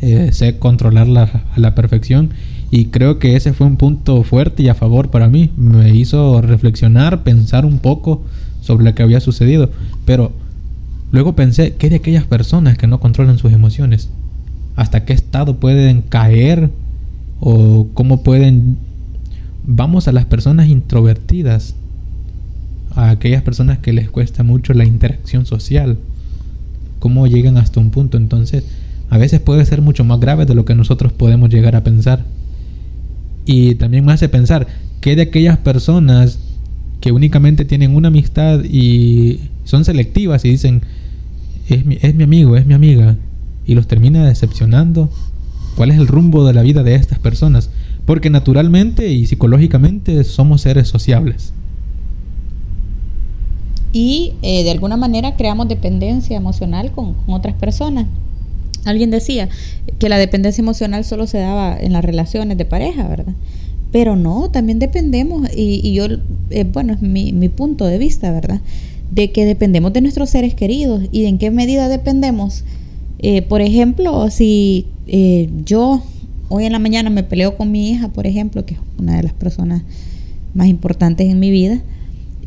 eh, 0.00 0.30
sé 0.32 0.58
controlarlas 0.58 1.30
a 1.34 1.58
la 1.60 1.74
perfección 1.74 2.30
y 2.70 2.86
creo 2.86 3.18
que 3.18 3.36
ese 3.36 3.54
fue 3.54 3.66
un 3.66 3.76
punto 3.76 4.22
fuerte 4.24 4.62
y 4.62 4.68
a 4.68 4.74
favor 4.74 5.10
para 5.10 5.28
mí. 5.28 5.50
Me 5.56 5.90
hizo 5.90 6.42
reflexionar, 6.42 7.22
pensar 7.22 7.64
un 7.64 7.78
poco 7.78 8.22
sobre 8.60 8.84
lo 8.84 8.94
que 8.94 9.02
había 9.02 9.20
sucedido. 9.20 9.70
Pero 10.04 10.32
luego 11.10 11.34
pensé, 11.34 11.74
¿qué 11.76 11.88
de 11.88 11.96
aquellas 11.96 12.24
personas 12.24 12.76
que 12.76 12.86
no 12.86 13.00
controlan 13.00 13.38
sus 13.38 13.52
emociones? 13.52 14.10
¿Hasta 14.76 15.04
qué 15.04 15.14
estado 15.14 15.56
pueden 15.56 16.02
caer? 16.02 16.70
¿O 17.40 17.88
cómo 17.94 18.22
pueden... 18.22 18.76
Vamos 19.64 20.08
a 20.08 20.12
las 20.12 20.26
personas 20.26 20.68
introvertidas, 20.68 21.74
a 22.94 23.10
aquellas 23.10 23.42
personas 23.42 23.78
que 23.78 23.92
les 23.92 24.10
cuesta 24.10 24.42
mucho 24.42 24.74
la 24.74 24.84
interacción 24.84 25.46
social, 25.46 25.98
cómo 26.98 27.26
llegan 27.26 27.56
hasta 27.56 27.80
un 27.80 27.90
punto. 27.90 28.16
Entonces, 28.16 28.64
a 29.10 29.18
veces 29.18 29.40
puede 29.40 29.64
ser 29.64 29.82
mucho 29.82 30.04
más 30.04 30.20
grave 30.20 30.46
de 30.46 30.54
lo 30.54 30.64
que 30.64 30.74
nosotros 30.74 31.12
podemos 31.12 31.50
llegar 31.50 31.76
a 31.76 31.84
pensar. 31.84 32.24
Y 33.46 33.76
también 33.76 34.04
me 34.04 34.12
hace 34.12 34.28
pensar, 34.28 34.66
¿qué 35.00 35.16
de 35.16 35.22
aquellas 35.22 35.58
personas 35.58 36.38
que 37.00 37.12
únicamente 37.12 37.64
tienen 37.64 37.94
una 37.94 38.08
amistad 38.08 38.62
y 38.64 39.40
son 39.64 39.84
selectivas 39.84 40.44
y 40.44 40.50
dicen, 40.50 40.82
es 41.68 41.86
mi, 41.86 41.98
es 42.02 42.14
mi 42.14 42.24
amigo, 42.24 42.56
es 42.56 42.66
mi 42.66 42.74
amiga, 42.74 43.16
y 43.66 43.74
los 43.74 43.86
termina 43.86 44.26
decepcionando? 44.26 45.10
¿Cuál 45.76 45.90
es 45.90 45.98
el 45.98 46.08
rumbo 46.08 46.46
de 46.46 46.52
la 46.52 46.62
vida 46.62 46.82
de 46.82 46.94
estas 46.94 47.18
personas? 47.18 47.70
Porque 48.04 48.30
naturalmente 48.30 49.08
y 49.08 49.26
psicológicamente 49.26 50.24
somos 50.24 50.62
seres 50.62 50.88
sociables. 50.88 51.52
Y 53.92 54.34
eh, 54.42 54.64
de 54.64 54.70
alguna 54.70 54.96
manera 54.98 55.36
creamos 55.36 55.68
dependencia 55.68 56.36
emocional 56.36 56.92
con, 56.92 57.14
con 57.14 57.34
otras 57.34 57.54
personas. 57.54 58.06
Alguien 58.84 59.10
decía 59.10 59.48
que 59.98 60.08
la 60.08 60.18
dependencia 60.18 60.62
emocional 60.62 61.04
solo 61.04 61.26
se 61.26 61.38
daba 61.38 61.76
en 61.78 61.92
las 61.92 62.04
relaciones 62.04 62.56
de 62.56 62.64
pareja, 62.64 63.08
¿verdad? 63.08 63.34
Pero 63.90 64.16
no, 64.16 64.50
también 64.50 64.78
dependemos, 64.78 65.48
y, 65.54 65.92
yo, 65.92 66.06
eh, 66.50 66.64
bueno, 66.64 66.92
es 66.92 67.02
mi, 67.02 67.32
mi 67.32 67.48
punto 67.48 67.86
de 67.86 67.98
vista, 67.98 68.30
¿verdad? 68.30 68.60
De 69.10 69.32
que 69.32 69.46
dependemos 69.46 69.92
de 69.92 70.02
nuestros 70.02 70.30
seres 70.30 70.54
queridos 70.54 71.04
y 71.10 71.22
de 71.22 71.28
en 71.28 71.38
qué 71.38 71.50
medida 71.50 71.88
dependemos. 71.88 72.64
Eh, 73.18 73.42
por 73.42 73.60
ejemplo, 73.62 74.30
si 74.30 74.86
eh, 75.06 75.48
yo 75.64 76.02
hoy 76.48 76.64
en 76.64 76.72
la 76.72 76.78
mañana 76.78 77.10
me 77.10 77.22
peleo 77.22 77.56
con 77.56 77.70
mi 77.70 77.90
hija, 77.90 78.08
por 78.08 78.26
ejemplo, 78.26 78.64
que 78.64 78.74
es 78.74 78.80
una 78.98 79.16
de 79.16 79.22
las 79.22 79.32
personas 79.32 79.82
más 80.54 80.68
importantes 80.68 81.28
en 81.28 81.40
mi 81.40 81.50
vida, 81.50 81.80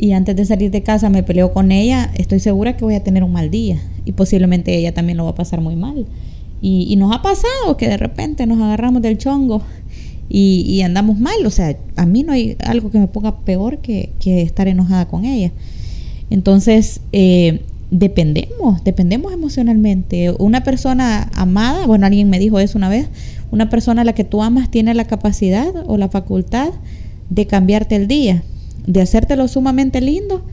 y 0.02 0.14
antes 0.14 0.36
de 0.36 0.46
salir 0.46 0.72
de 0.72 0.82
casa 0.82 1.12
me 1.12 1.22
peleo 1.22 1.54
con 1.54 1.72
ella, 1.72 2.10
estoy 2.16 2.40
segura 2.40 2.76
que 2.76 2.84
voy 2.84 2.96
a 2.96 3.04
tener 3.04 3.24
un 3.24 3.32
mal 3.32 3.52
día 3.52 3.80
y 4.04 4.14
posiblemente 4.14 4.76
ella 4.76 4.96
también 4.96 5.16
lo 5.16 5.26
va 5.26 5.30
a 5.30 5.36
pasar 5.36 5.62
muy 5.62 5.76
mal. 5.76 6.08
Y, 6.60 6.96
nos 6.96 7.16
ha 7.16 7.22
pasado 7.22 7.78
que 7.78 7.88
de 7.88 7.98
repente 7.98 8.48
nos 8.48 8.60
agarramos 8.60 9.04
del 9.04 9.20
chongo 9.20 9.62
y, 10.28 10.82
andamos 10.82 11.20
mal. 11.20 11.46
O 11.46 11.52
sea, 11.52 11.78
a 11.98 12.08
mí 12.08 12.24
no 12.24 12.34
hay 12.34 12.58
algo 12.66 12.90
que 12.90 12.98
me 12.98 13.08
ponga 13.08 13.42
peor 13.42 13.78
que, 13.78 14.12
estar 14.26 14.68
enojada 14.68 15.08
con 15.08 15.24
ella. 15.24 15.52
Entonces, 16.32 17.02
eh, 17.12 17.62
dependemos, 17.92 18.84
dependemos 18.84 19.32
emocionalmente. 19.34 20.32
Una 20.40 20.64
persona 20.64 21.30
amada, 21.36 21.86
bueno, 21.86 22.08
alguien 22.08 22.28
me 22.28 22.40
dijo 22.40 22.60
eso 22.60 22.76
una 22.80 22.90
vez, 22.90 23.08
una 23.52 23.70
persona 23.70 24.02
a 24.02 24.06
la 24.06 24.14
que 24.14 24.24
tú 24.24 24.42
amas 24.42 24.72
tiene 24.72 24.96
la 24.96 25.06
capacidad 25.06 25.72
o 25.86 25.98
la 25.98 26.10
facultad 26.10 26.70
de 27.30 27.46
cambiarte 27.46 27.96
el 27.96 28.08
día, 28.08 28.44
de 28.86 29.02
hacértelo 29.02 29.48
sumamente 29.48 30.02
lindo 30.02 30.44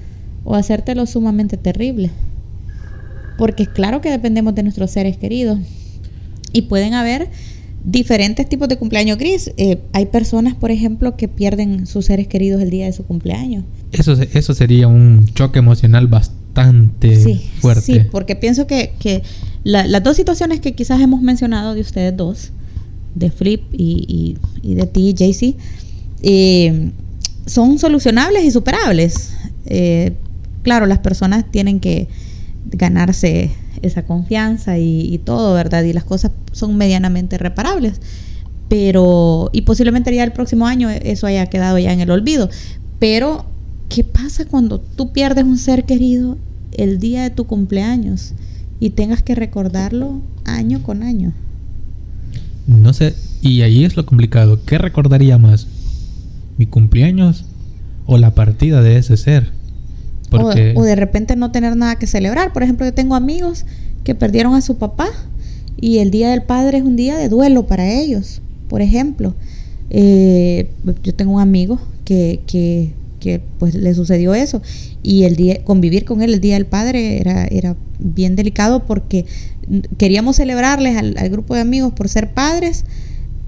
o 0.44 0.54
hacértelo 0.54 1.06
sumamente 1.06 1.56
terrible. 1.56 2.10
Porque 3.36 3.66
claro 3.66 4.00
que 4.00 4.10
dependemos 4.10 4.54
de 4.54 4.62
nuestros 4.62 4.90
seres 4.90 5.16
queridos. 5.16 5.58
Y 6.52 6.62
pueden 6.62 6.94
haber 6.94 7.28
diferentes 7.84 8.48
tipos 8.48 8.68
de 8.68 8.76
cumpleaños 8.76 9.18
gris. 9.18 9.52
Eh, 9.56 9.78
hay 9.92 10.06
personas, 10.06 10.54
por 10.54 10.70
ejemplo, 10.70 11.16
que 11.16 11.28
pierden 11.28 11.86
sus 11.86 12.06
seres 12.06 12.26
queridos 12.26 12.60
el 12.60 12.70
día 12.70 12.86
de 12.86 12.92
su 12.92 13.04
cumpleaños. 13.04 13.64
Eso, 13.92 14.12
eso 14.12 14.54
sería 14.54 14.88
un 14.88 15.26
choque 15.34 15.58
emocional 15.58 16.06
bastante 16.06 17.40
fuerte. 17.60 17.82
Sí, 17.82 18.00
porque 18.10 18.34
pienso 18.36 18.66
que, 18.66 18.92
que 18.98 19.22
las 19.64 20.02
dos 20.02 20.16
situaciones 20.16 20.60
que 20.60 20.72
quizás 20.72 21.00
hemos 21.00 21.22
mencionado 21.22 21.74
de 21.74 21.80
ustedes 21.80 22.16
dos, 22.16 22.50
de 23.14 23.30
Flip 23.30 23.62
y, 23.72 24.36
y, 24.62 24.74
de 24.74 24.86
ti, 24.86 25.14
JC, 25.14 25.56
eh, 26.22 26.90
son 27.48 27.78
solucionables 27.78 28.44
y 28.44 28.50
superables. 28.50 29.32
Eh, 29.66 30.12
claro, 30.62 30.86
las 30.86 30.98
personas 30.98 31.44
tienen 31.50 31.80
que 31.80 32.08
ganarse 32.70 33.50
esa 33.82 34.04
confianza 34.04 34.78
y, 34.78 35.20
todo, 35.24 35.54
¿verdad? 35.54 35.82
Y 35.84 35.92
las 35.92 36.04
cosas 36.04 36.32
son 36.52 36.76
medianamente 36.76 37.38
reparables. 37.38 38.00
Pero, 38.68 39.50
y 39.52 39.62
posiblemente 39.62 40.14
ya 40.14 40.24
el 40.24 40.32
próximo 40.32 40.66
año 40.66 40.90
eso 40.90 41.26
haya 41.26 41.46
quedado 41.46 41.78
ya 41.78 41.92
en 41.92 42.00
el 42.00 42.10
olvido. 42.10 42.50
Pero, 42.98 43.46
¿qué 43.88 44.04
pasa 44.04 44.44
cuando 44.44 44.78
tú 44.78 45.12
pierdes 45.12 45.44
un 45.44 45.58
ser 45.58 45.84
querido 45.84 46.36
el 46.72 46.98
día 46.98 47.22
de 47.22 47.30
tu 47.30 47.46
cumpleaños 47.46 48.34
y 48.78 48.90
tengas 48.90 49.22
que 49.22 49.34
recordarlo 49.34 50.20
año 50.44 50.82
con 50.82 51.02
año? 51.02 51.32
No 52.66 52.92
sé, 52.92 53.14
y 53.40 53.62
ahí 53.62 53.84
es 53.84 53.96
lo 53.96 54.04
complicado. 54.04 54.60
¿Qué 54.66 54.76
recordaría 54.76 55.38
más? 55.38 55.66
¿Mi 56.58 56.66
cumpleaños 56.66 57.44
o 58.06 58.18
la 58.18 58.34
partida 58.34 58.82
de 58.82 58.98
ese 58.98 59.16
ser? 59.16 59.52
O, 60.30 60.82
de 60.82 60.96
repente 60.96 61.36
no 61.36 61.52
tener 61.52 61.76
nada 61.76 61.96
que 61.96 62.06
celebrar. 62.06 62.52
Por 62.52 62.62
ejemplo, 62.62 62.84
yo 62.84 62.92
tengo 62.92 63.14
amigos 63.14 63.64
que 64.04 64.14
perdieron 64.14 64.54
a 64.54 64.60
su 64.60 64.76
papá 64.76 65.08
y 65.80 65.98
el 65.98 66.10
Día 66.10 66.30
del 66.30 66.42
Padre 66.42 66.78
es 66.78 66.84
un 66.84 66.96
día 66.96 67.16
de 67.16 67.28
duelo 67.28 67.66
para 67.66 67.88
ellos. 67.88 68.42
Por 68.68 68.82
ejemplo, 68.82 69.34
eh, 69.90 70.68
yo 71.02 71.14
tengo 71.14 71.32
un 71.32 71.40
amigo 71.40 71.78
que, 72.04 72.40
que, 72.46 72.92
que, 73.20 73.40
pues 73.58 73.74
le 73.74 73.94
sucedió 73.94 74.34
eso 74.34 74.60
y 75.02 75.22
el 75.24 75.36
día 75.36 75.64
convivir 75.64 76.04
con 76.04 76.20
él 76.20 76.34
el 76.34 76.40
Día 76.40 76.54
del 76.54 76.66
Padre 76.66 77.20
era, 77.20 77.46
era 77.46 77.76
bien 77.98 78.36
delicado 78.36 78.84
porque 78.84 79.24
queríamos 79.96 80.36
celebrarles 80.36 80.96
al, 80.96 81.16
al 81.16 81.30
grupo 81.30 81.54
de 81.54 81.60
amigos 81.60 81.92
por 81.92 82.08
ser 82.08 82.32
padres 82.32 82.84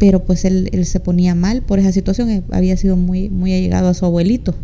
pero 0.01 0.25
pues 0.25 0.47
él, 0.47 0.71
él, 0.73 0.87
se 0.87 0.99
ponía 0.99 1.35
mal 1.35 1.61
por 1.61 1.79
esa 1.79 1.93
situación, 1.93 2.43
había 2.51 2.75
sido 2.79 2.97
muy, 2.97 3.29
muy 3.29 3.53
allegado 3.53 3.89
a 3.89 3.95
su 3.95 4.07
abuelito. 4.07 4.55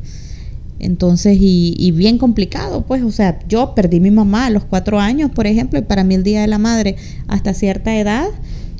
Entonces, 0.79 1.37
y, 1.39 1.91
bien 1.93 2.17
complicado, 2.17 2.87
pues, 2.87 3.03
o 3.03 3.11
sea, 3.11 3.39
yo 3.47 3.75
perdí 3.75 4.01
mi 4.01 4.11
mamá 4.11 4.47
a 4.47 4.51
los 4.51 4.65
cuatro 4.65 4.99
años, 4.99 5.31
por 5.31 5.47
ejemplo, 5.47 5.79
y 5.79 5.83
para 5.83 6.05
mí 6.05 6.15
el 6.15 6.23
Día 6.23 6.41
de 6.41 6.47
la 6.47 6.57
Madre 6.59 6.97
hasta 7.29 7.53
cierta 7.53 7.99
edad 7.99 8.29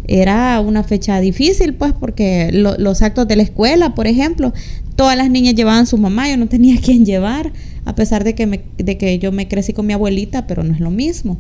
era 0.09 0.59
una 0.61 0.83
fecha 0.83 1.21
difícil, 1.21 1.75
pues, 1.75 1.93
porque 1.93 2.51
los 2.53 3.03
actos 3.03 3.29
de 3.29 3.37
la 3.37 3.43
escuela, 3.43 3.95
por 3.95 4.07
ejemplo, 4.07 4.55
todas 4.95 5.15
las 5.15 5.29
niñas 5.31 5.57
llevaban 5.57 5.87
su 5.87 5.99
mamá, 5.99 6.27
yo 6.31 6.39
no 6.39 6.47
tenía 6.47 6.81
quien 6.83 7.05
llevar, 7.05 7.53
a 7.85 7.95
pesar 7.95 8.25
de 8.25 8.35
que, 8.35 8.47
me, 8.47 8.63
de 8.79 8.97
que 8.97 9.19
yo 9.19 9.31
me 9.31 9.47
crecí 9.47 9.75
con 9.75 9.85
mi 9.85 9.93
abuelita, 9.93 10.47
pero 10.47 10.65
no 10.65 10.73
es 10.73 10.81
lo 10.81 10.91
mismo. 10.91 11.37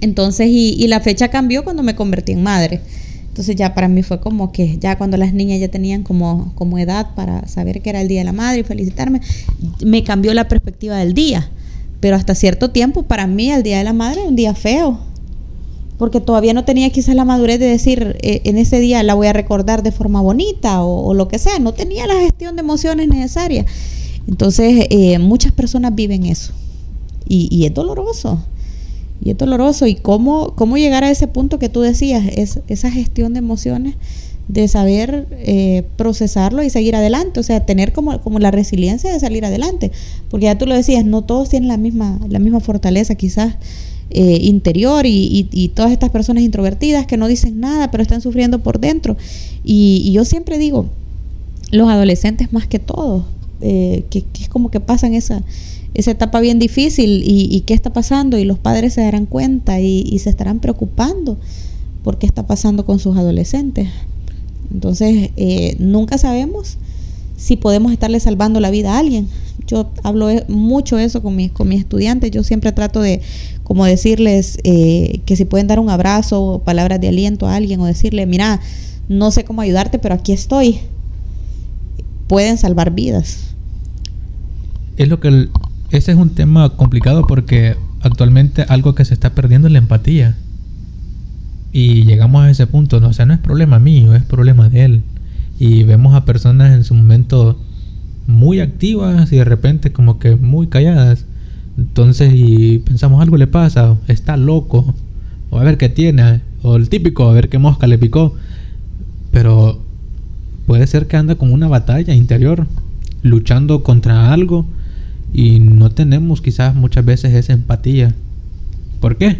Entonces, 0.00 0.46
y, 0.48 0.76
y 0.78 0.86
la 0.86 1.00
fecha 1.00 1.28
cambió 1.28 1.64
cuando 1.64 1.82
me 1.82 1.96
convertí 1.96 2.32
en 2.32 2.44
madre. 2.44 2.80
Entonces 3.32 3.56
ya 3.56 3.74
para 3.74 3.88
mí 3.88 4.02
fue 4.02 4.20
como 4.20 4.52
que 4.52 4.76
ya 4.76 4.98
cuando 4.98 5.16
las 5.16 5.32
niñas 5.32 5.58
ya 5.58 5.68
tenían 5.68 6.02
como, 6.02 6.52
como 6.54 6.78
edad 6.78 7.14
para 7.14 7.48
saber 7.48 7.80
que 7.80 7.88
era 7.88 8.02
el 8.02 8.08
Día 8.08 8.20
de 8.20 8.26
la 8.26 8.34
Madre 8.34 8.60
y 8.60 8.62
felicitarme, 8.62 9.22
me 9.82 10.04
cambió 10.04 10.34
la 10.34 10.48
perspectiva 10.48 10.98
del 10.98 11.14
día. 11.14 11.50
Pero 12.00 12.16
hasta 12.16 12.34
cierto 12.34 12.72
tiempo 12.72 13.04
para 13.04 13.26
mí 13.26 13.50
el 13.50 13.62
Día 13.62 13.78
de 13.78 13.84
la 13.84 13.94
Madre 13.94 14.20
era 14.20 14.28
un 14.28 14.36
día 14.36 14.54
feo. 14.54 15.00
Porque 15.96 16.20
todavía 16.20 16.52
no 16.52 16.66
tenía 16.66 16.90
quizás 16.90 17.14
la 17.14 17.24
madurez 17.24 17.58
de 17.58 17.68
decir 17.68 18.18
eh, 18.20 18.42
en 18.44 18.58
ese 18.58 18.80
día 18.80 19.02
la 19.02 19.14
voy 19.14 19.28
a 19.28 19.32
recordar 19.32 19.82
de 19.82 19.92
forma 19.92 20.20
bonita 20.20 20.82
o, 20.82 21.14
lo 21.14 21.28
que 21.28 21.38
sea. 21.38 21.58
No 21.58 21.72
tenía 21.72 22.06
la 22.06 22.16
gestión 22.16 22.54
de 22.56 22.60
emociones 22.60 23.08
necesaria. 23.08 23.64
Entonces 24.28 24.88
eh, 24.90 25.18
muchas 25.18 25.52
personas 25.52 25.94
viven 25.94 26.26
eso. 26.26 26.52
Y, 27.26 27.48
y 27.50 27.64
es 27.64 27.72
doloroso 27.72 28.44
y 29.22 29.30
es 29.30 29.38
doloroso. 29.38 29.86
¿Y 29.86 29.94
cómo, 29.94 30.54
cómo 30.54 30.76
llegar 30.76 31.04
a 31.04 31.10
ese 31.10 31.26
punto 31.28 31.58
que 31.58 31.68
tú 31.68 31.80
decías? 31.80 32.24
Es, 32.36 32.60
esa 32.68 32.90
gestión 32.90 33.32
de 33.34 33.38
emociones, 33.38 33.94
de 34.48 34.66
saber 34.68 35.28
eh, 35.30 35.84
procesarlo 35.96 36.62
y 36.62 36.70
seguir 36.70 36.96
adelante. 36.96 37.40
O 37.40 37.42
sea, 37.42 37.60
tener 37.60 37.92
como, 37.92 38.20
como 38.20 38.38
la 38.38 38.50
resiliencia 38.50 39.12
de 39.12 39.20
salir 39.20 39.44
adelante. 39.44 39.92
Porque 40.30 40.44
ya 40.44 40.58
tú 40.58 40.66
lo 40.66 40.74
decías, 40.74 41.04
no 41.04 41.22
todos 41.22 41.48
tienen 41.48 41.68
la 41.68 41.76
misma, 41.76 42.18
la 42.28 42.38
misma 42.38 42.60
fortaleza 42.60 43.14
quizás 43.14 43.56
eh, 44.14 44.40
interior 44.42 45.06
y, 45.06 45.72
todas 45.74 45.90
estas 45.90 46.10
personas 46.10 46.42
introvertidas 46.42 47.06
que 47.06 47.16
no 47.16 47.28
dicen 47.28 47.60
nada, 47.60 47.90
pero 47.90 48.02
están 48.02 48.20
sufriendo 48.20 48.58
por 48.58 48.78
dentro. 48.78 49.16
Y, 49.64 50.12
yo 50.12 50.26
siempre 50.26 50.58
digo, 50.58 50.86
los 51.70 51.88
adolescentes 51.88 52.52
más 52.52 52.66
que 52.66 52.78
todo, 52.78 53.24
eh, 53.62 54.04
que, 54.10 54.24
es 54.38 54.50
como 54.50 54.70
que 54.70 54.80
pasan 54.80 55.14
esa, 55.14 55.42
esa 55.94 56.12
etapa 56.12 56.40
bien 56.40 56.58
difícil 56.58 57.22
y, 57.24 57.60
qué 57.66 57.74
está 57.74 57.92
pasando 57.92 58.38
y 58.38 58.44
los 58.44 58.58
padres 58.58 58.94
se 58.94 59.02
darán 59.02 59.26
cuenta 59.26 59.80
y, 59.80 60.18
se 60.18 60.30
estarán 60.30 60.60
preocupando 60.60 61.36
por 62.02 62.18
qué 62.18 62.26
está 62.26 62.46
pasando 62.46 62.84
con 62.84 62.98
sus 62.98 63.16
adolescentes. 63.16 63.88
Entonces, 64.72 65.30
eh, 65.36 65.76
nunca 65.78 66.16
sabemos 66.16 66.78
si 67.36 67.56
podemos 67.56 67.92
estarle 67.92 68.20
salvando 68.20 68.60
la 68.60 68.70
vida 68.70 68.94
a 68.94 68.98
alguien. 68.98 69.28
Yo 69.66 69.90
hablo 70.02 70.30
e, 70.30 70.44
mucho 70.48 70.98
eso 70.98 71.22
con 71.22 71.36
mis, 71.36 71.52
con 71.52 71.68
mis 71.68 71.80
estudiantes. 71.80 72.30
Yo 72.30 72.42
siempre 72.42 72.72
trato 72.72 73.00
de 73.00 73.20
como 73.64 73.84
decirles 73.84 74.58
eh, 74.64 75.20
que 75.26 75.36
si 75.36 75.44
pueden 75.44 75.66
dar 75.66 75.78
un 75.78 75.90
abrazo 75.90 76.42
o 76.42 76.58
palabras 76.60 77.00
de 77.00 77.08
aliento 77.08 77.46
a 77.46 77.56
alguien 77.56 77.80
o 77.80 77.86
decirle, 77.86 78.26
mira, 78.26 78.60
no 79.08 79.30
sé 79.30 79.44
cómo 79.44 79.60
ayudarte, 79.60 79.98
pero 79.98 80.14
aquí 80.14 80.32
estoy. 80.32 80.78
Pueden 82.28 82.58
salvar 82.58 82.92
vidas. 82.92 83.54
Es 84.96 85.08
lo 85.08 85.20
que 85.20 85.48
ese 85.92 86.12
es 86.12 86.18
un 86.18 86.30
tema 86.30 86.70
complicado 86.70 87.26
porque 87.26 87.76
actualmente 88.00 88.64
algo 88.68 88.94
que 88.94 89.04
se 89.04 89.12
está 89.12 89.34
perdiendo 89.34 89.68
es 89.68 89.72
la 89.72 89.78
empatía. 89.78 90.36
Y 91.70 92.04
llegamos 92.04 92.42
a 92.42 92.50
ese 92.50 92.66
punto, 92.66 92.98
¿no? 92.98 93.08
o 93.08 93.12
sea, 93.12 93.26
no 93.26 93.34
es 93.34 93.40
problema 93.40 93.78
mío, 93.78 94.14
es 94.14 94.22
problema 94.22 94.70
de 94.70 94.84
él. 94.84 95.02
Y 95.58 95.84
vemos 95.84 96.14
a 96.14 96.24
personas 96.24 96.72
en 96.72 96.84
su 96.84 96.94
momento 96.94 97.58
muy 98.26 98.60
activas 98.60 99.30
y 99.32 99.36
de 99.36 99.44
repente 99.44 99.92
como 99.92 100.18
que 100.18 100.34
muy 100.36 100.68
calladas. 100.68 101.26
Entonces, 101.76 102.32
y 102.34 102.78
pensamos 102.78 103.20
algo 103.20 103.36
le 103.36 103.46
pasa, 103.46 103.98
está 104.08 104.38
loco, 104.38 104.94
o 105.50 105.58
a 105.58 105.64
ver 105.64 105.76
qué 105.76 105.90
tiene, 105.90 106.40
o 106.62 106.76
el 106.76 106.88
típico, 106.88 107.28
a 107.28 107.32
ver 107.32 107.50
qué 107.50 107.58
mosca 107.58 107.86
le 107.86 107.98
picó. 107.98 108.34
Pero 109.30 109.78
puede 110.66 110.86
ser 110.86 111.06
que 111.06 111.18
anda 111.18 111.34
con 111.34 111.52
una 111.52 111.68
batalla 111.68 112.14
interior, 112.14 112.66
luchando 113.22 113.82
contra 113.82 114.32
algo, 114.32 114.66
y 115.32 115.60
no 115.60 115.90
tenemos 115.90 116.42
quizás 116.42 116.74
muchas 116.74 117.04
veces 117.04 117.34
esa 117.34 117.52
empatía. 117.52 118.14
¿Por 119.00 119.16
qué? 119.16 119.38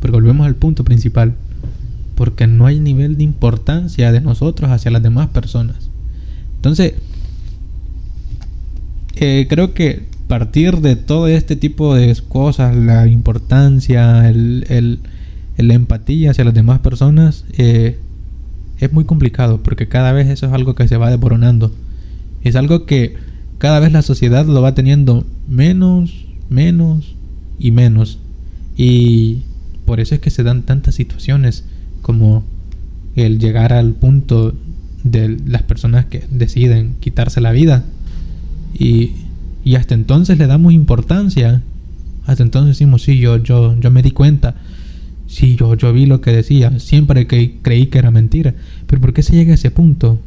Porque 0.00 0.16
volvemos 0.16 0.46
al 0.46 0.56
punto 0.56 0.84
principal. 0.84 1.34
Porque 2.14 2.46
no 2.46 2.66
hay 2.66 2.80
nivel 2.80 3.16
de 3.16 3.24
importancia 3.24 4.12
de 4.12 4.20
nosotros 4.20 4.70
hacia 4.70 4.90
las 4.90 5.02
demás 5.02 5.28
personas. 5.28 5.90
Entonces, 6.56 6.94
eh, 9.16 9.46
creo 9.48 9.74
que 9.74 10.06
partir 10.32 10.80
de 10.80 10.96
todo 10.96 11.28
este 11.28 11.56
tipo 11.56 11.94
de 11.94 12.16
cosas, 12.28 12.74
la 12.74 13.06
importancia, 13.06 14.28
el, 14.30 15.00
la 15.58 15.74
empatía 15.74 16.30
hacia 16.30 16.44
las 16.44 16.54
demás 16.54 16.78
personas, 16.78 17.44
eh, 17.58 17.98
es 18.78 18.92
muy 18.92 19.04
complicado 19.04 19.62
porque 19.62 19.88
cada 19.88 20.12
vez 20.12 20.28
eso 20.28 20.46
es 20.46 20.52
algo 20.52 20.74
que 20.74 20.88
se 20.88 20.96
va 20.96 21.10
devoronando. 21.10 21.70
Es 22.42 22.56
algo 22.56 22.86
que 22.86 23.14
cada 23.62 23.78
vez 23.78 23.92
la 23.92 24.02
sociedad 24.02 24.44
lo 24.44 24.60
va 24.60 24.74
teniendo 24.74 25.24
menos, 25.46 26.26
menos 26.50 27.14
y 27.60 27.70
menos. 27.70 28.18
Y 28.76 29.42
por 29.86 30.00
eso 30.00 30.16
es 30.16 30.20
que 30.20 30.30
se 30.30 30.42
dan 30.42 30.62
tantas 30.62 30.96
situaciones 30.96 31.64
como 32.00 32.42
el 33.14 33.38
llegar 33.38 33.72
al 33.72 33.92
punto 33.92 34.52
de 35.04 35.38
las 35.46 35.62
personas 35.62 36.06
que 36.06 36.24
deciden 36.28 36.96
quitarse 36.98 37.40
la 37.40 37.52
vida. 37.52 37.84
Y, 38.76 39.12
y 39.62 39.76
hasta 39.76 39.94
entonces 39.94 40.38
le 40.38 40.48
damos 40.48 40.72
importancia. 40.72 41.62
Hasta 42.26 42.42
entonces 42.42 42.76
decimos, 42.76 43.02
sí, 43.02 43.20
yo, 43.20 43.36
yo, 43.36 43.78
yo 43.78 43.92
me 43.92 44.02
di 44.02 44.10
cuenta. 44.10 44.56
Sí, 45.28 45.54
yo, 45.54 45.76
yo 45.76 45.92
vi 45.92 46.06
lo 46.06 46.20
que 46.20 46.32
decía. 46.32 46.80
Siempre 46.80 47.28
que 47.28 47.58
creí 47.62 47.86
que 47.86 47.98
era 47.98 48.10
mentira. 48.10 48.56
Pero 48.88 49.00
¿por 49.00 49.12
qué 49.12 49.22
se 49.22 49.36
llega 49.36 49.52
a 49.52 49.54
ese 49.54 49.70
punto? 49.70 50.18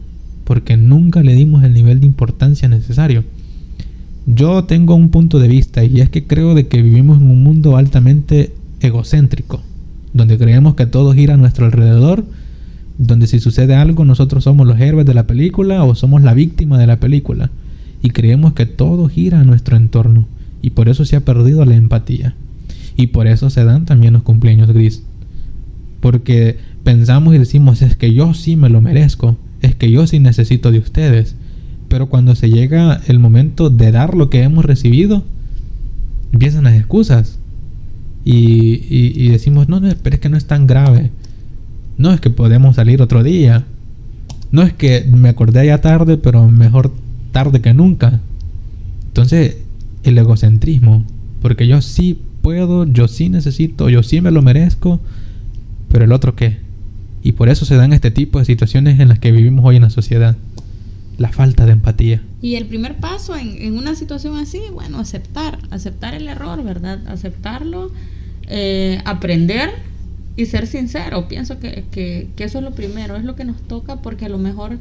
Porque 0.45 0.77
nunca 0.77 1.21
le 1.21 1.35
dimos 1.35 1.63
el 1.63 1.73
nivel 1.73 1.99
de 1.99 2.05
importancia 2.05 2.69
necesario. 2.69 3.25
Yo 4.25 4.63
tengo 4.63 4.95
un 4.95 5.09
punto 5.09 5.39
de 5.39 5.49
vista 5.49 5.83
y 5.83 5.99
es 5.99 6.09
que 6.09 6.25
creo 6.25 6.55
de 6.55 6.67
que 6.67 6.81
vivimos 6.81 7.19
en 7.19 7.29
un 7.29 7.43
mundo 7.43 7.75
altamente 7.75 8.53
egocéntrico, 8.79 9.61
donde 10.13 10.37
creemos 10.37 10.75
que 10.75 10.85
todo 10.85 11.13
gira 11.13 11.33
a 11.33 11.37
nuestro 11.37 11.65
alrededor, 11.65 12.25
donde 12.97 13.27
si 13.27 13.39
sucede 13.39 13.75
algo 13.75 14.05
nosotros 14.05 14.43
somos 14.43 14.65
los 14.65 14.79
héroes 14.79 15.05
de 15.05 15.13
la 15.13 15.27
película 15.27 15.83
o 15.83 15.95
somos 15.95 16.21
la 16.21 16.33
víctima 16.33 16.77
de 16.77 16.87
la 16.87 16.99
película 16.99 17.49
y 18.01 18.09
creemos 18.11 18.53
que 18.53 18.65
todo 18.65 19.09
gira 19.09 19.41
a 19.41 19.43
nuestro 19.43 19.75
entorno 19.75 20.25
y 20.61 20.71
por 20.71 20.89
eso 20.89 21.05
se 21.05 21.15
ha 21.15 21.25
perdido 21.25 21.65
la 21.65 21.75
empatía 21.75 22.35
y 22.95 23.07
por 23.07 23.27
eso 23.27 23.49
se 23.49 23.65
dan 23.65 23.85
también 23.85 24.13
los 24.13 24.23
cumpleaños 24.23 24.71
gris 24.71 25.03
porque 25.99 26.57
pensamos 26.83 27.35
y 27.35 27.39
decimos 27.39 27.81
es 27.81 27.95
que 27.95 28.13
yo 28.13 28.33
sí 28.33 28.55
me 28.55 28.69
lo 28.69 28.79
merezco 28.79 29.35
es 29.65 29.75
que 29.75 29.91
yo 29.91 30.07
sí 30.07 30.19
necesito 30.19 30.71
de 30.71 30.79
ustedes 30.79 31.35
pero 31.87 32.07
cuando 32.07 32.35
se 32.35 32.49
llega 32.49 33.01
el 33.07 33.19
momento 33.19 33.69
de 33.69 33.91
dar 33.91 34.15
lo 34.15 34.29
que 34.29 34.43
hemos 34.43 34.65
recibido, 34.65 35.23
empiezan 36.31 36.65
las 36.65 36.75
excusas. 36.75 37.39
Y, 38.23 39.29
decimos, 39.29 39.69
no, 39.69 39.79
no, 39.79 39.93
pero 40.01 40.15
es 40.15 40.19
que 40.19 40.29
no 40.29 40.37
es 40.37 40.45
tan 40.45 40.65
grave. 40.65 41.11
No 41.97 42.11
es 42.11 42.19
que 42.19 42.31
podemos 42.31 42.75
salir 42.75 43.01
otro 43.01 43.23
día. 43.23 43.65
No 44.51 44.63
es 44.63 44.73
que 44.73 45.05
me 45.09 45.29
acordé 45.29 45.67
ya 45.67 45.79
tarde, 45.79 46.17
pero 46.17 46.47
mejor 46.49 46.91
tarde 47.31 47.61
que 47.61 47.73
nunca. 47.73 48.19
Entonces, 49.07 49.57
el 50.03 50.17
egocentrismo. 50.17 51.05
Porque 51.41 51.67
yo 51.67 51.81
sí 51.81 52.19
puedo, 52.41 52.85
yo 52.85 53.07
sí 53.07 53.29
necesito, 53.29 53.89
yo 53.89 54.01
sí 54.01 54.21
me 54.21 54.31
lo 54.31 54.41
merezco. 54.41 54.99
Pero 55.89 56.03
el 56.03 56.11
otro 56.11 56.35
qué. 56.35 56.57
Y 57.25 57.31
por 57.31 57.49
eso 57.49 57.65
se 57.65 57.75
dan 57.75 57.91
este 57.91 58.11
tipo 58.11 58.37
de 58.37 58.45
situaciones 58.45 58.99
en 58.99 59.07
las 59.07 59.17
que 59.17 59.31
vivimos 59.31 59.65
hoy 59.65 59.77
en 59.77 59.81
la 59.81 59.89
sociedad 59.89 60.37
la 61.17 61.31
falta 61.31 61.65
de 61.65 61.71
empatía. 61.71 62.21
Y 62.39 62.53
el 62.53 62.67
primer 62.67 62.97
paso 62.97 63.35
en, 63.35 63.75
una 63.75 63.95
situación 63.95 64.37
así, 64.37 64.61
bueno, 64.71 64.99
aceptar, 64.99 65.57
aceptar 65.71 66.13
el 66.13 66.27
error, 66.27 66.63
¿verdad? 66.63 66.99
Aceptarlo, 67.07 67.91
eh, 68.47 69.01
aprender 69.05 69.71
y 70.37 70.45
ser 70.45 70.67
sincero. 70.67 71.27
Pienso 71.27 71.59
que, 71.59 71.85
que, 71.89 72.29
eso 72.37 72.59
es 72.59 72.63
lo 72.63 72.75
primero, 72.75 73.15
es 73.15 73.23
lo 73.23 73.35
que 73.35 73.43
nos 73.43 73.59
toca 73.59 74.03
porque 74.03 74.25
a 74.25 74.29
lo 74.29 74.37
mejor 74.37 74.77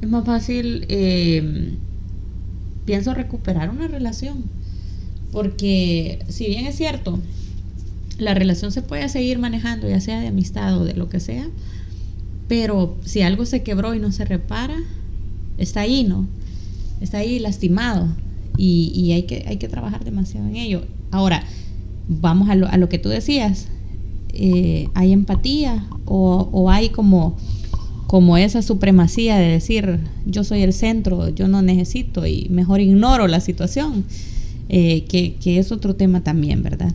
es 0.00 0.08
más 0.08 0.24
fácil, 0.24 0.86
eh, 0.88 1.72
pienso, 2.84 3.12
recuperar 3.12 3.70
una 3.70 3.88
relación. 3.88 4.44
Porque 5.32 6.20
si 6.28 6.46
bien 6.46 6.64
es 6.64 6.76
cierto, 6.76 7.18
la 8.18 8.34
relación 8.34 8.70
se 8.70 8.82
puede 8.82 9.08
seguir 9.08 9.40
manejando, 9.40 9.88
ya 9.88 9.98
sea 9.98 10.20
de 10.20 10.28
amistad 10.28 10.78
o 10.78 10.84
de 10.84 10.94
lo 10.94 11.08
que 11.08 11.18
sea, 11.18 11.48
pero 12.48 12.96
si 13.04 13.20
algo 13.20 13.44
se 13.44 13.62
quebró 13.62 13.94
y 13.94 14.00
no 14.00 14.10
se 14.10 14.24
repara, 14.24 14.76
está 15.58 15.82
ahí, 15.82 16.04
¿no? 16.04 16.26
Está 17.00 17.18
ahí 17.18 17.38
lastimado 17.38 18.08
y, 18.56 19.12
hay, 19.12 19.22
que, 19.22 19.44
hay 19.46 19.58
que 19.58 19.68
trabajar 19.68 20.04
demasiado 20.04 20.48
en 20.48 20.56
ello. 20.56 20.82
Ahora, 21.10 21.44
vamos 22.08 22.48
a 22.48 22.54
lo, 22.54 22.66
a 22.66 22.76
lo 22.76 22.88
que 22.88 22.98
tú 22.98 23.08
decías. 23.08 23.68
Eh, 24.32 24.88
¿Hay 24.94 25.12
empatía 25.12 25.86
o, 26.04 26.70
hay 26.70 26.88
como, 26.88 27.36
como 28.06 28.36
esa 28.36 28.62
supremacía 28.62 29.36
de 29.36 29.48
decir 29.48 30.00
yo 30.26 30.44
soy 30.44 30.62
el 30.62 30.72
centro, 30.72 31.28
yo 31.28 31.48
no 31.48 31.62
necesito 31.62 32.26
y 32.26 32.48
mejor 32.50 32.80
ignoro 32.80 33.28
la 33.28 33.40
situación? 33.40 34.04
Eh, 34.70 35.04
que, 35.04 35.58
es 35.58 35.72
otro 35.72 35.94
tema 35.94 36.22
también, 36.22 36.62
¿verdad? 36.62 36.94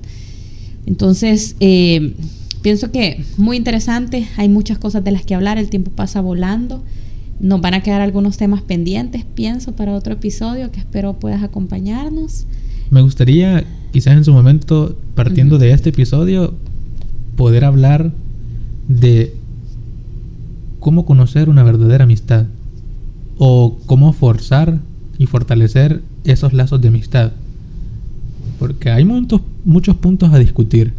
Entonces, 0.85 1.55
eh, 1.59 2.13
pienso 2.63 2.91
que 2.91 3.23
muy 3.37 3.57
interesante, 3.57 4.27
hay 4.37 4.49
muchas 4.49 4.79
cosas 4.79 5.03
de 5.03 5.11
las 5.11 5.23
que 5.23 5.35
hablar, 5.35 5.59
el 5.59 5.69
tiempo 5.69 5.91
pasa 5.91 6.21
volando. 6.21 6.83
Nos 7.39 7.61
van 7.61 7.75
a 7.75 7.83
quedar 7.83 8.01
algunos 8.01 8.37
temas 8.37 8.61
pendientes, 8.61 9.25
pienso, 9.35 9.73
para 9.73 9.93
otro 9.93 10.13
episodio 10.13 10.71
que 10.71 10.79
espero 10.79 11.13
puedas 11.13 11.43
acompañarnos. 11.43 12.47
Me 12.89 13.01
gustaría, 13.01 13.65
quizás 13.91 14.15
en 14.15 14.23
su 14.23 14.33
momento, 14.33 14.97
partiendo 15.13 15.59
de 15.59 15.71
este 15.71 15.89
episodio, 15.89 16.55
poder 17.35 17.65
hablar 17.65 18.11
de 18.87 19.35
cómo 20.79 21.05
conocer 21.05 21.49
una 21.49 21.63
verdadera 21.63 22.05
amistad 22.05 22.45
o 23.37 23.77
cómo 23.85 24.13
forzar 24.13 24.79
y 25.17 25.25
fortalecer 25.25 26.01
esos 26.23 26.53
lazos 26.53 26.81
de 26.81 26.87
amistad. 26.87 27.33
Porque 28.57 28.89
hay 28.89 29.03
muchos, 29.03 29.41
muchos 29.65 29.97
puntos 29.97 30.31
a 30.33 30.39
discutir. 30.39 30.93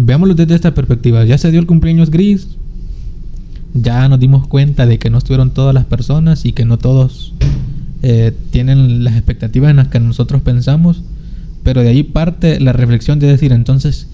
Veámoslo 0.00 0.34
desde 0.34 0.54
esta 0.54 0.74
perspectiva. 0.74 1.24
Ya 1.24 1.38
se 1.38 1.50
dio 1.50 1.58
el 1.58 1.66
cumpleaños 1.66 2.10
gris, 2.10 2.46
ya 3.74 4.08
nos 4.08 4.20
dimos 4.20 4.46
cuenta 4.46 4.86
de 4.86 4.98
que 5.00 5.10
no 5.10 5.18
estuvieron 5.18 5.50
todas 5.50 5.74
las 5.74 5.86
personas 5.86 6.44
y 6.44 6.52
que 6.52 6.64
no 6.64 6.78
todos 6.78 7.34
eh, 8.02 8.32
tienen 8.52 9.02
las 9.02 9.14
expectativas 9.14 9.70
en 9.70 9.76
las 9.76 9.88
que 9.88 9.98
nosotros 9.98 10.40
pensamos, 10.42 11.02
pero 11.64 11.82
de 11.82 11.88
ahí 11.88 12.04
parte 12.04 12.60
la 12.60 12.72
reflexión 12.72 13.18
de 13.18 13.26
decir 13.26 13.52
entonces, 13.52 14.06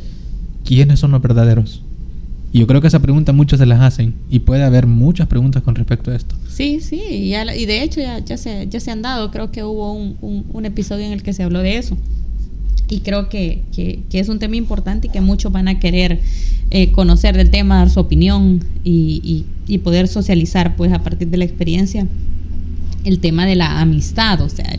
¿quiénes 0.65 1.01
son 1.01 1.11
los 1.11 1.21
verdaderos? 1.21 1.83
Y 2.51 2.61
yo 2.61 2.67
creo 2.67 2.81
que 2.81 2.87
esa 2.87 3.01
pregunta 3.01 3.35
muchos 3.35 3.59
se 3.59 3.67
las 3.67 3.83
hacen 3.83 4.15
y 4.31 4.39
puede 4.39 4.63
haber 4.63 4.87
muchas 4.87 5.29
preguntas 5.29 5.63
con 5.63 5.75
respecto 5.75 6.13
a 6.13 6.17
esto. 6.17 6.35
Sí, 6.49 6.81
sí, 6.81 7.03
y 7.05 7.67
de 7.67 7.83
hecho 7.83 8.01
ya, 8.01 8.37
se, 8.39 8.69
ya 8.69 8.81
se 8.81 8.91
han 8.91 9.03
dado, 9.03 9.31
creo 9.31 9.51
que 9.51 9.65
hubo 9.65 9.93
un, 9.93 10.17
un, 10.51 10.65
episodio 10.65 11.05
en 11.05 11.13
el 11.13 11.23
que 11.23 11.35
se 11.35 11.43
habló 11.43 11.59
de 11.59 11.77
eso. 11.77 11.99
Y 12.89 13.01
creo 13.01 13.29
que, 13.29 13.63
que, 13.75 14.05
es 14.13 14.29
un 14.29 14.39
tema 14.39 14.57
importante 14.57 15.07
y 15.07 15.11
que 15.11 15.21
muchos 15.21 15.51
van 15.51 15.69
a 15.69 15.81
querer 15.81 16.21
eh, 16.71 16.93
conocer 16.93 17.37
del 17.37 17.51
tema, 17.51 17.79
dar 17.79 17.91
su 17.91 18.01
opinión 18.01 18.65
y, 18.85 19.45
y, 19.67 19.79
poder 19.79 20.09
socializar 20.09 20.77
pues 20.77 20.93
a 20.93 21.03
partir 21.03 21.29
de 21.29 21.39
la 21.39 21.45
experiencia 21.45 22.07
el 23.05 23.19
tema 23.21 23.47
de 23.47 23.55
la 23.55 23.81
amistad, 23.81 24.41
o 24.41 24.49
sea, 24.49 24.79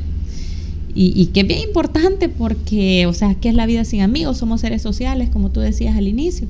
y, 0.97 1.25
que 1.27 1.41
es 1.41 1.47
bien 1.47 1.59
importante 1.59 2.29
porque, 2.29 3.05
o 3.05 3.13
sea, 3.13 3.35
¿qué 3.35 3.49
es 3.49 3.55
la 3.55 3.65
vida 3.65 3.83
sin 3.83 3.99
amigos? 3.99 4.37
Somos 4.37 4.61
seres 4.61 4.81
sociales, 4.81 5.29
como 5.29 5.51
tú 5.51 5.59
decías 5.59 5.97
al 5.97 6.07
inicio. 6.07 6.47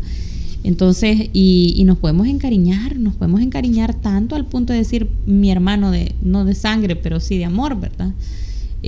Entonces, 0.64 1.30
y, 1.34 1.74
y, 1.76 1.84
nos 1.84 1.98
podemos 1.98 2.28
encariñar, 2.28 2.98
nos 2.98 3.16
podemos 3.16 3.42
encariñar 3.42 3.96
tanto 3.96 4.36
al 4.36 4.46
punto 4.46 4.72
de 4.72 4.80
decir 4.80 5.10
mi 5.26 5.50
hermano 5.50 5.90
de, 5.90 6.14
no 6.22 6.46
de 6.46 6.54
sangre, 6.54 6.96
pero 6.96 7.20
sí 7.20 7.40
de 7.40 7.46
amor, 7.46 7.80
¿verdad? 7.80 8.14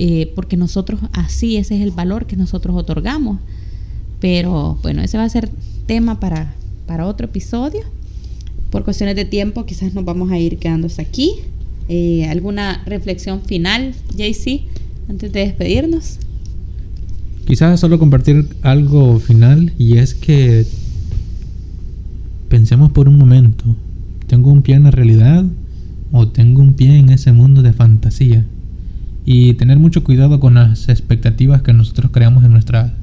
Eh, 0.00 0.30
porque 0.36 0.56
nosotros 0.56 1.00
así, 1.12 1.56
ese 1.56 1.74
es 1.74 1.82
el 1.82 1.90
valor 1.90 2.26
que 2.26 2.36
nosotros 2.36 2.76
otorgamos. 2.76 3.40
Pero 4.20 4.78
bueno, 4.80 5.02
ese 5.02 5.18
va 5.18 5.24
a 5.24 5.28
ser 5.28 5.50
tema 5.86 6.20
para, 6.20 6.54
para 6.86 7.04
otro 7.04 7.26
episodio. 7.26 7.80
Por 8.70 8.84
cuestiones 8.84 9.16
de 9.16 9.24
tiempo, 9.24 9.66
quizás 9.66 9.94
nos 9.94 10.04
vamos 10.04 10.30
a 10.30 10.38
ir 10.38 10.58
quedando 10.58 10.86
hasta 10.86 11.02
aquí. 11.02 11.32
Eh, 11.88 12.26
¿Alguna 12.26 12.80
reflexión 12.86 13.42
final, 13.42 13.92
JC, 14.14 14.60
antes 15.08 15.32
de 15.32 15.40
despedirnos? 15.40 16.20
Quizás 17.44 17.80
solo 17.80 17.98
compartir 17.98 18.46
algo 18.62 19.18
final 19.18 19.72
y 19.78 19.96
es 19.96 20.14
que 20.14 20.64
pensemos 22.48 22.92
por 22.92 23.08
un 23.08 23.18
momento, 23.18 23.64
¿tengo 24.28 24.52
un 24.52 24.62
pie 24.62 24.76
en 24.76 24.84
la 24.84 24.92
realidad 24.92 25.44
o 26.12 26.28
tengo 26.28 26.62
un 26.62 26.74
pie 26.74 26.98
en 26.98 27.10
ese 27.10 27.32
mundo 27.32 27.62
de 27.62 27.72
fantasía? 27.72 28.44
Y 29.30 29.52
tener 29.52 29.78
mucho 29.78 30.04
cuidado 30.04 30.40
con 30.40 30.54
las 30.54 30.88
expectativas 30.88 31.60
que 31.60 31.74
nosotros 31.74 32.10
creamos 32.10 32.44
en 32.44 32.50
nuestra, 32.50 32.94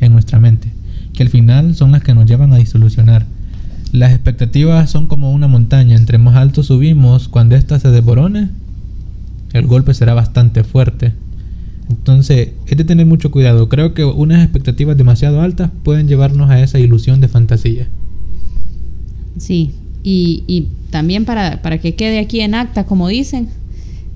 en 0.00 0.10
nuestra 0.10 0.40
mente, 0.40 0.72
que 1.12 1.22
al 1.22 1.28
final 1.28 1.76
son 1.76 1.92
las 1.92 2.02
que 2.02 2.14
nos 2.14 2.26
llevan 2.26 2.52
a 2.52 2.56
disolucionar. 2.56 3.26
Las 3.92 4.10
expectativas 4.10 4.90
son 4.90 5.06
como 5.06 5.30
una 5.30 5.46
montaña, 5.46 5.94
entre 5.94 6.18
más 6.18 6.34
alto 6.34 6.64
subimos, 6.64 7.28
cuando 7.28 7.54
ésta 7.54 7.78
se 7.78 7.92
desborone, 7.92 8.48
el 9.52 9.68
golpe 9.68 9.94
será 9.94 10.14
bastante 10.14 10.64
fuerte. 10.64 11.12
Entonces, 11.88 12.54
es 12.66 12.76
de 12.76 12.82
tener 12.82 13.06
mucho 13.06 13.30
cuidado. 13.30 13.68
Creo 13.68 13.94
que 13.94 14.04
unas 14.04 14.42
expectativas 14.42 14.96
demasiado 14.96 15.42
altas 15.42 15.70
pueden 15.84 16.08
llevarnos 16.08 16.50
a 16.50 16.60
esa 16.60 16.80
ilusión 16.80 17.20
de 17.20 17.28
fantasía. 17.28 17.86
Sí, 19.36 19.70
y, 20.02 20.42
y 20.48 20.70
también 20.90 21.24
para, 21.24 21.62
para 21.62 21.78
que 21.78 21.94
quede 21.94 22.18
aquí 22.18 22.40
en 22.40 22.56
acta, 22.56 22.84
como 22.84 23.06
dicen, 23.06 23.48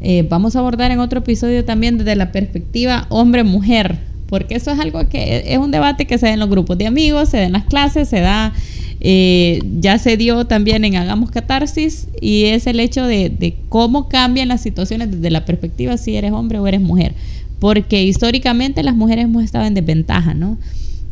eh, 0.05 0.27
vamos 0.29 0.57
a 0.57 0.59
abordar 0.59 0.91
en 0.91 0.99
otro 0.99 1.21
episodio 1.21 1.65
también 1.65 1.97
desde 1.97 2.17
la 2.17 2.33
perspectiva 2.33 3.07
hombre-mujer, 3.09 4.01
porque 4.27 4.57
eso 4.57 4.73
es 4.73 4.81
algo 4.81 5.09
que 5.09 5.45
es 5.47 5.59
un 5.59 5.71
debate 5.71 6.07
que 6.07 6.19
se 6.19 6.27
da 6.27 6.33
en 6.33 6.41
los 6.41 6.51
grupos 6.51 6.77
de 6.77 6.89
amigos, 6.89 7.29
se 7.29 7.37
da 7.37 7.45
en 7.45 7.53
las 7.53 7.67
clases, 7.67 8.09
se 8.09 8.19
da, 8.19 8.53
eh, 9.01 9.61
ya 9.79 9.99
se 9.99 10.17
dio 10.17 10.45
también 10.47 10.85
en 10.85 10.97
Hagamos 10.97 11.31
Catarsis, 11.31 12.09
y 12.21 12.47
es 12.47 12.67
el 12.67 12.81
hecho 12.81 13.07
de, 13.07 13.31
de 13.31 13.55
cómo 13.69 14.09
cambian 14.09 14.49
las 14.49 14.61
situaciones 14.61 15.13
desde 15.13 15.31
la 15.31 15.45
perspectiva 15.45 15.97
si 15.97 16.17
eres 16.17 16.33
hombre 16.33 16.59
o 16.59 16.67
eres 16.67 16.81
mujer, 16.81 17.15
porque 17.61 18.03
históricamente 18.03 18.83
las 18.83 18.97
mujeres 18.97 19.27
hemos 19.27 19.45
estado 19.45 19.67
en 19.67 19.75
desventaja, 19.75 20.35
¿no? 20.35 20.59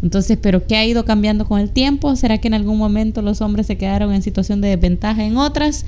Entonces, 0.03 0.39
¿pero 0.41 0.67
qué 0.67 0.77
ha 0.77 0.85
ido 0.85 1.05
cambiando 1.05 1.45
con 1.45 1.61
el 1.61 1.71
tiempo? 1.71 2.17
¿Será 2.17 2.39
que 2.39 2.49
en 2.49 2.55
algún 2.55 2.79
momento 2.79 3.23
los 3.23 3.41
hombres 3.41 3.67
se 3.67 3.77
quedaron 3.77 4.13
en 4.15 4.23
situación 4.23 4.61
de 4.61 4.69
desventaja 4.69 5.25
en 5.25 5.37
otras? 5.37 5.85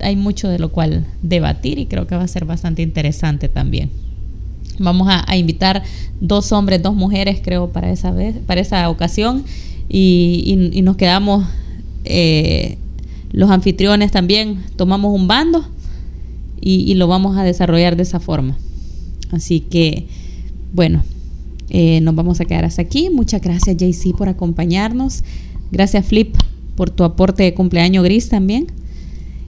Hay 0.00 0.16
mucho 0.16 0.48
de 0.48 0.58
lo 0.58 0.70
cual 0.70 1.06
debatir 1.22 1.78
y 1.78 1.86
creo 1.86 2.06
que 2.06 2.16
va 2.16 2.24
a 2.24 2.28
ser 2.28 2.44
bastante 2.44 2.82
interesante 2.82 3.48
también. 3.48 3.90
Vamos 4.78 5.08
a, 5.10 5.36
invitar 5.36 5.82
dos 6.20 6.50
hombres, 6.52 6.82
dos 6.82 6.94
mujeres, 6.94 7.40
creo, 7.42 7.70
para 7.70 7.92
esa 7.92 8.10
vez, 8.10 8.36
para 8.46 8.60
esa 8.60 8.88
ocasión, 8.88 9.44
y, 9.88 10.80
nos 10.82 10.96
quedamos 10.96 11.46
eh, 12.04 12.78
los 13.32 13.50
anfitriones 13.50 14.10
también, 14.10 14.62
tomamos 14.76 15.14
un 15.14 15.28
bando 15.28 15.64
y, 16.60 16.94
lo 16.94 17.06
vamos 17.06 17.36
a 17.36 17.44
desarrollar 17.44 17.96
de 17.96 18.04
esa 18.04 18.20
forma. 18.20 18.56
Así 19.30 19.60
que, 19.60 20.06
bueno, 20.72 21.04
eh, 21.68 22.00
nos 22.00 22.14
vamos 22.14 22.40
a 22.40 22.44
quedar 22.44 22.64
hasta 22.64 22.82
aquí. 22.82 23.10
Muchas 23.10 23.40
gracias, 23.40 23.76
JC, 23.76 24.16
por 24.16 24.28
acompañarnos. 24.28 25.22
Gracias, 25.70 26.06
Flip, 26.06 26.34
por 26.76 26.90
tu 26.90 27.04
aporte 27.04 27.42
de 27.42 27.54
cumpleaños 27.54 28.04
gris 28.04 28.28
también. 28.28 28.66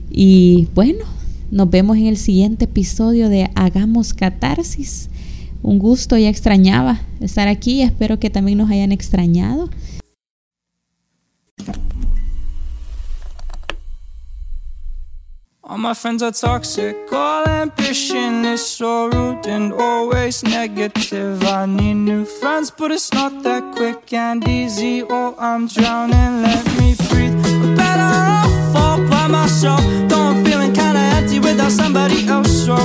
Y 0.09 0.67
bueno, 0.73 1.05
nos 1.51 1.69
vemos 1.69 1.97
en 1.97 2.07
el 2.07 2.17
siguiente 2.17 2.65
episodio 2.65 3.29
de 3.29 3.49
Hagamos 3.55 4.13
Catarsis. 4.13 5.09
Un 5.61 5.79
gusto, 5.79 6.17
ya 6.17 6.29
extrañaba 6.29 7.01
estar 7.19 7.47
aquí, 7.47 7.81
espero 7.81 8.19
que 8.19 8.29
también 8.29 8.59
nos 8.59 8.69
hayan 8.69 8.91
extrañado. 8.91 9.69
All 15.67 15.79
my 15.79 15.95
friends 15.95 16.21
are 16.21 16.31
toxic, 16.31 16.95
all 17.11 17.43
ambition 17.47 18.45
is 18.45 18.61
so 18.61 19.09
rude 19.09 19.47
and 19.47 19.73
always 19.73 20.43
negative. 20.43 21.43
I 21.43 21.65
need 21.65 21.95
new 21.95 22.23
friends, 22.23 22.69
but 22.69 22.91
it's 22.91 23.11
not 23.11 23.41
that 23.41 23.75
quick 23.75 24.13
and 24.13 24.47
easy. 24.47 25.03
Oh, 25.09 25.35
I'm 25.39 25.67
drowning, 25.67 26.43
let 26.43 26.65
me 26.77 26.95
breathe. 27.09 27.25
all 28.75 28.97
by 29.07 29.27
myself. 29.27 29.81
Though 30.09 30.25
I'm 30.29 30.43
feeling 30.45 30.73
kinda 30.73 31.01
empty 31.17 31.39
without 31.39 31.71
somebody 31.71 32.27
else. 32.27 32.51
So 32.65 32.75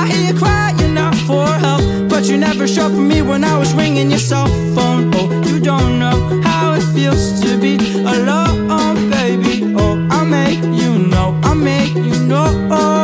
I 0.00 0.06
hear 0.10 0.22
you 0.28 0.34
crying 0.38 0.96
out 0.96 1.16
for 1.28 1.46
help, 1.66 1.82
but 2.08 2.22
you 2.28 2.36
never 2.36 2.66
showed 2.66 2.92
for 2.96 3.06
me 3.12 3.22
when 3.22 3.44
I 3.44 3.58
was 3.58 3.72
ringing 3.74 4.10
your 4.10 4.24
cell 4.30 4.48
phone. 4.74 5.02
Oh, 5.14 5.28
you 5.48 5.60
don't 5.60 5.98
know 5.98 6.16
how 6.44 6.74
it 6.78 6.84
feels 6.94 7.40
to 7.42 7.58
be 7.58 7.74
alone, 8.14 9.10
baby. 9.10 9.54
Oh, 9.76 9.94
I 10.10 10.24
make 10.24 10.62
you 10.80 10.90
know, 11.12 11.28
I 11.50 11.54
make 11.54 11.94
you 11.94 12.16
know. 12.30 13.01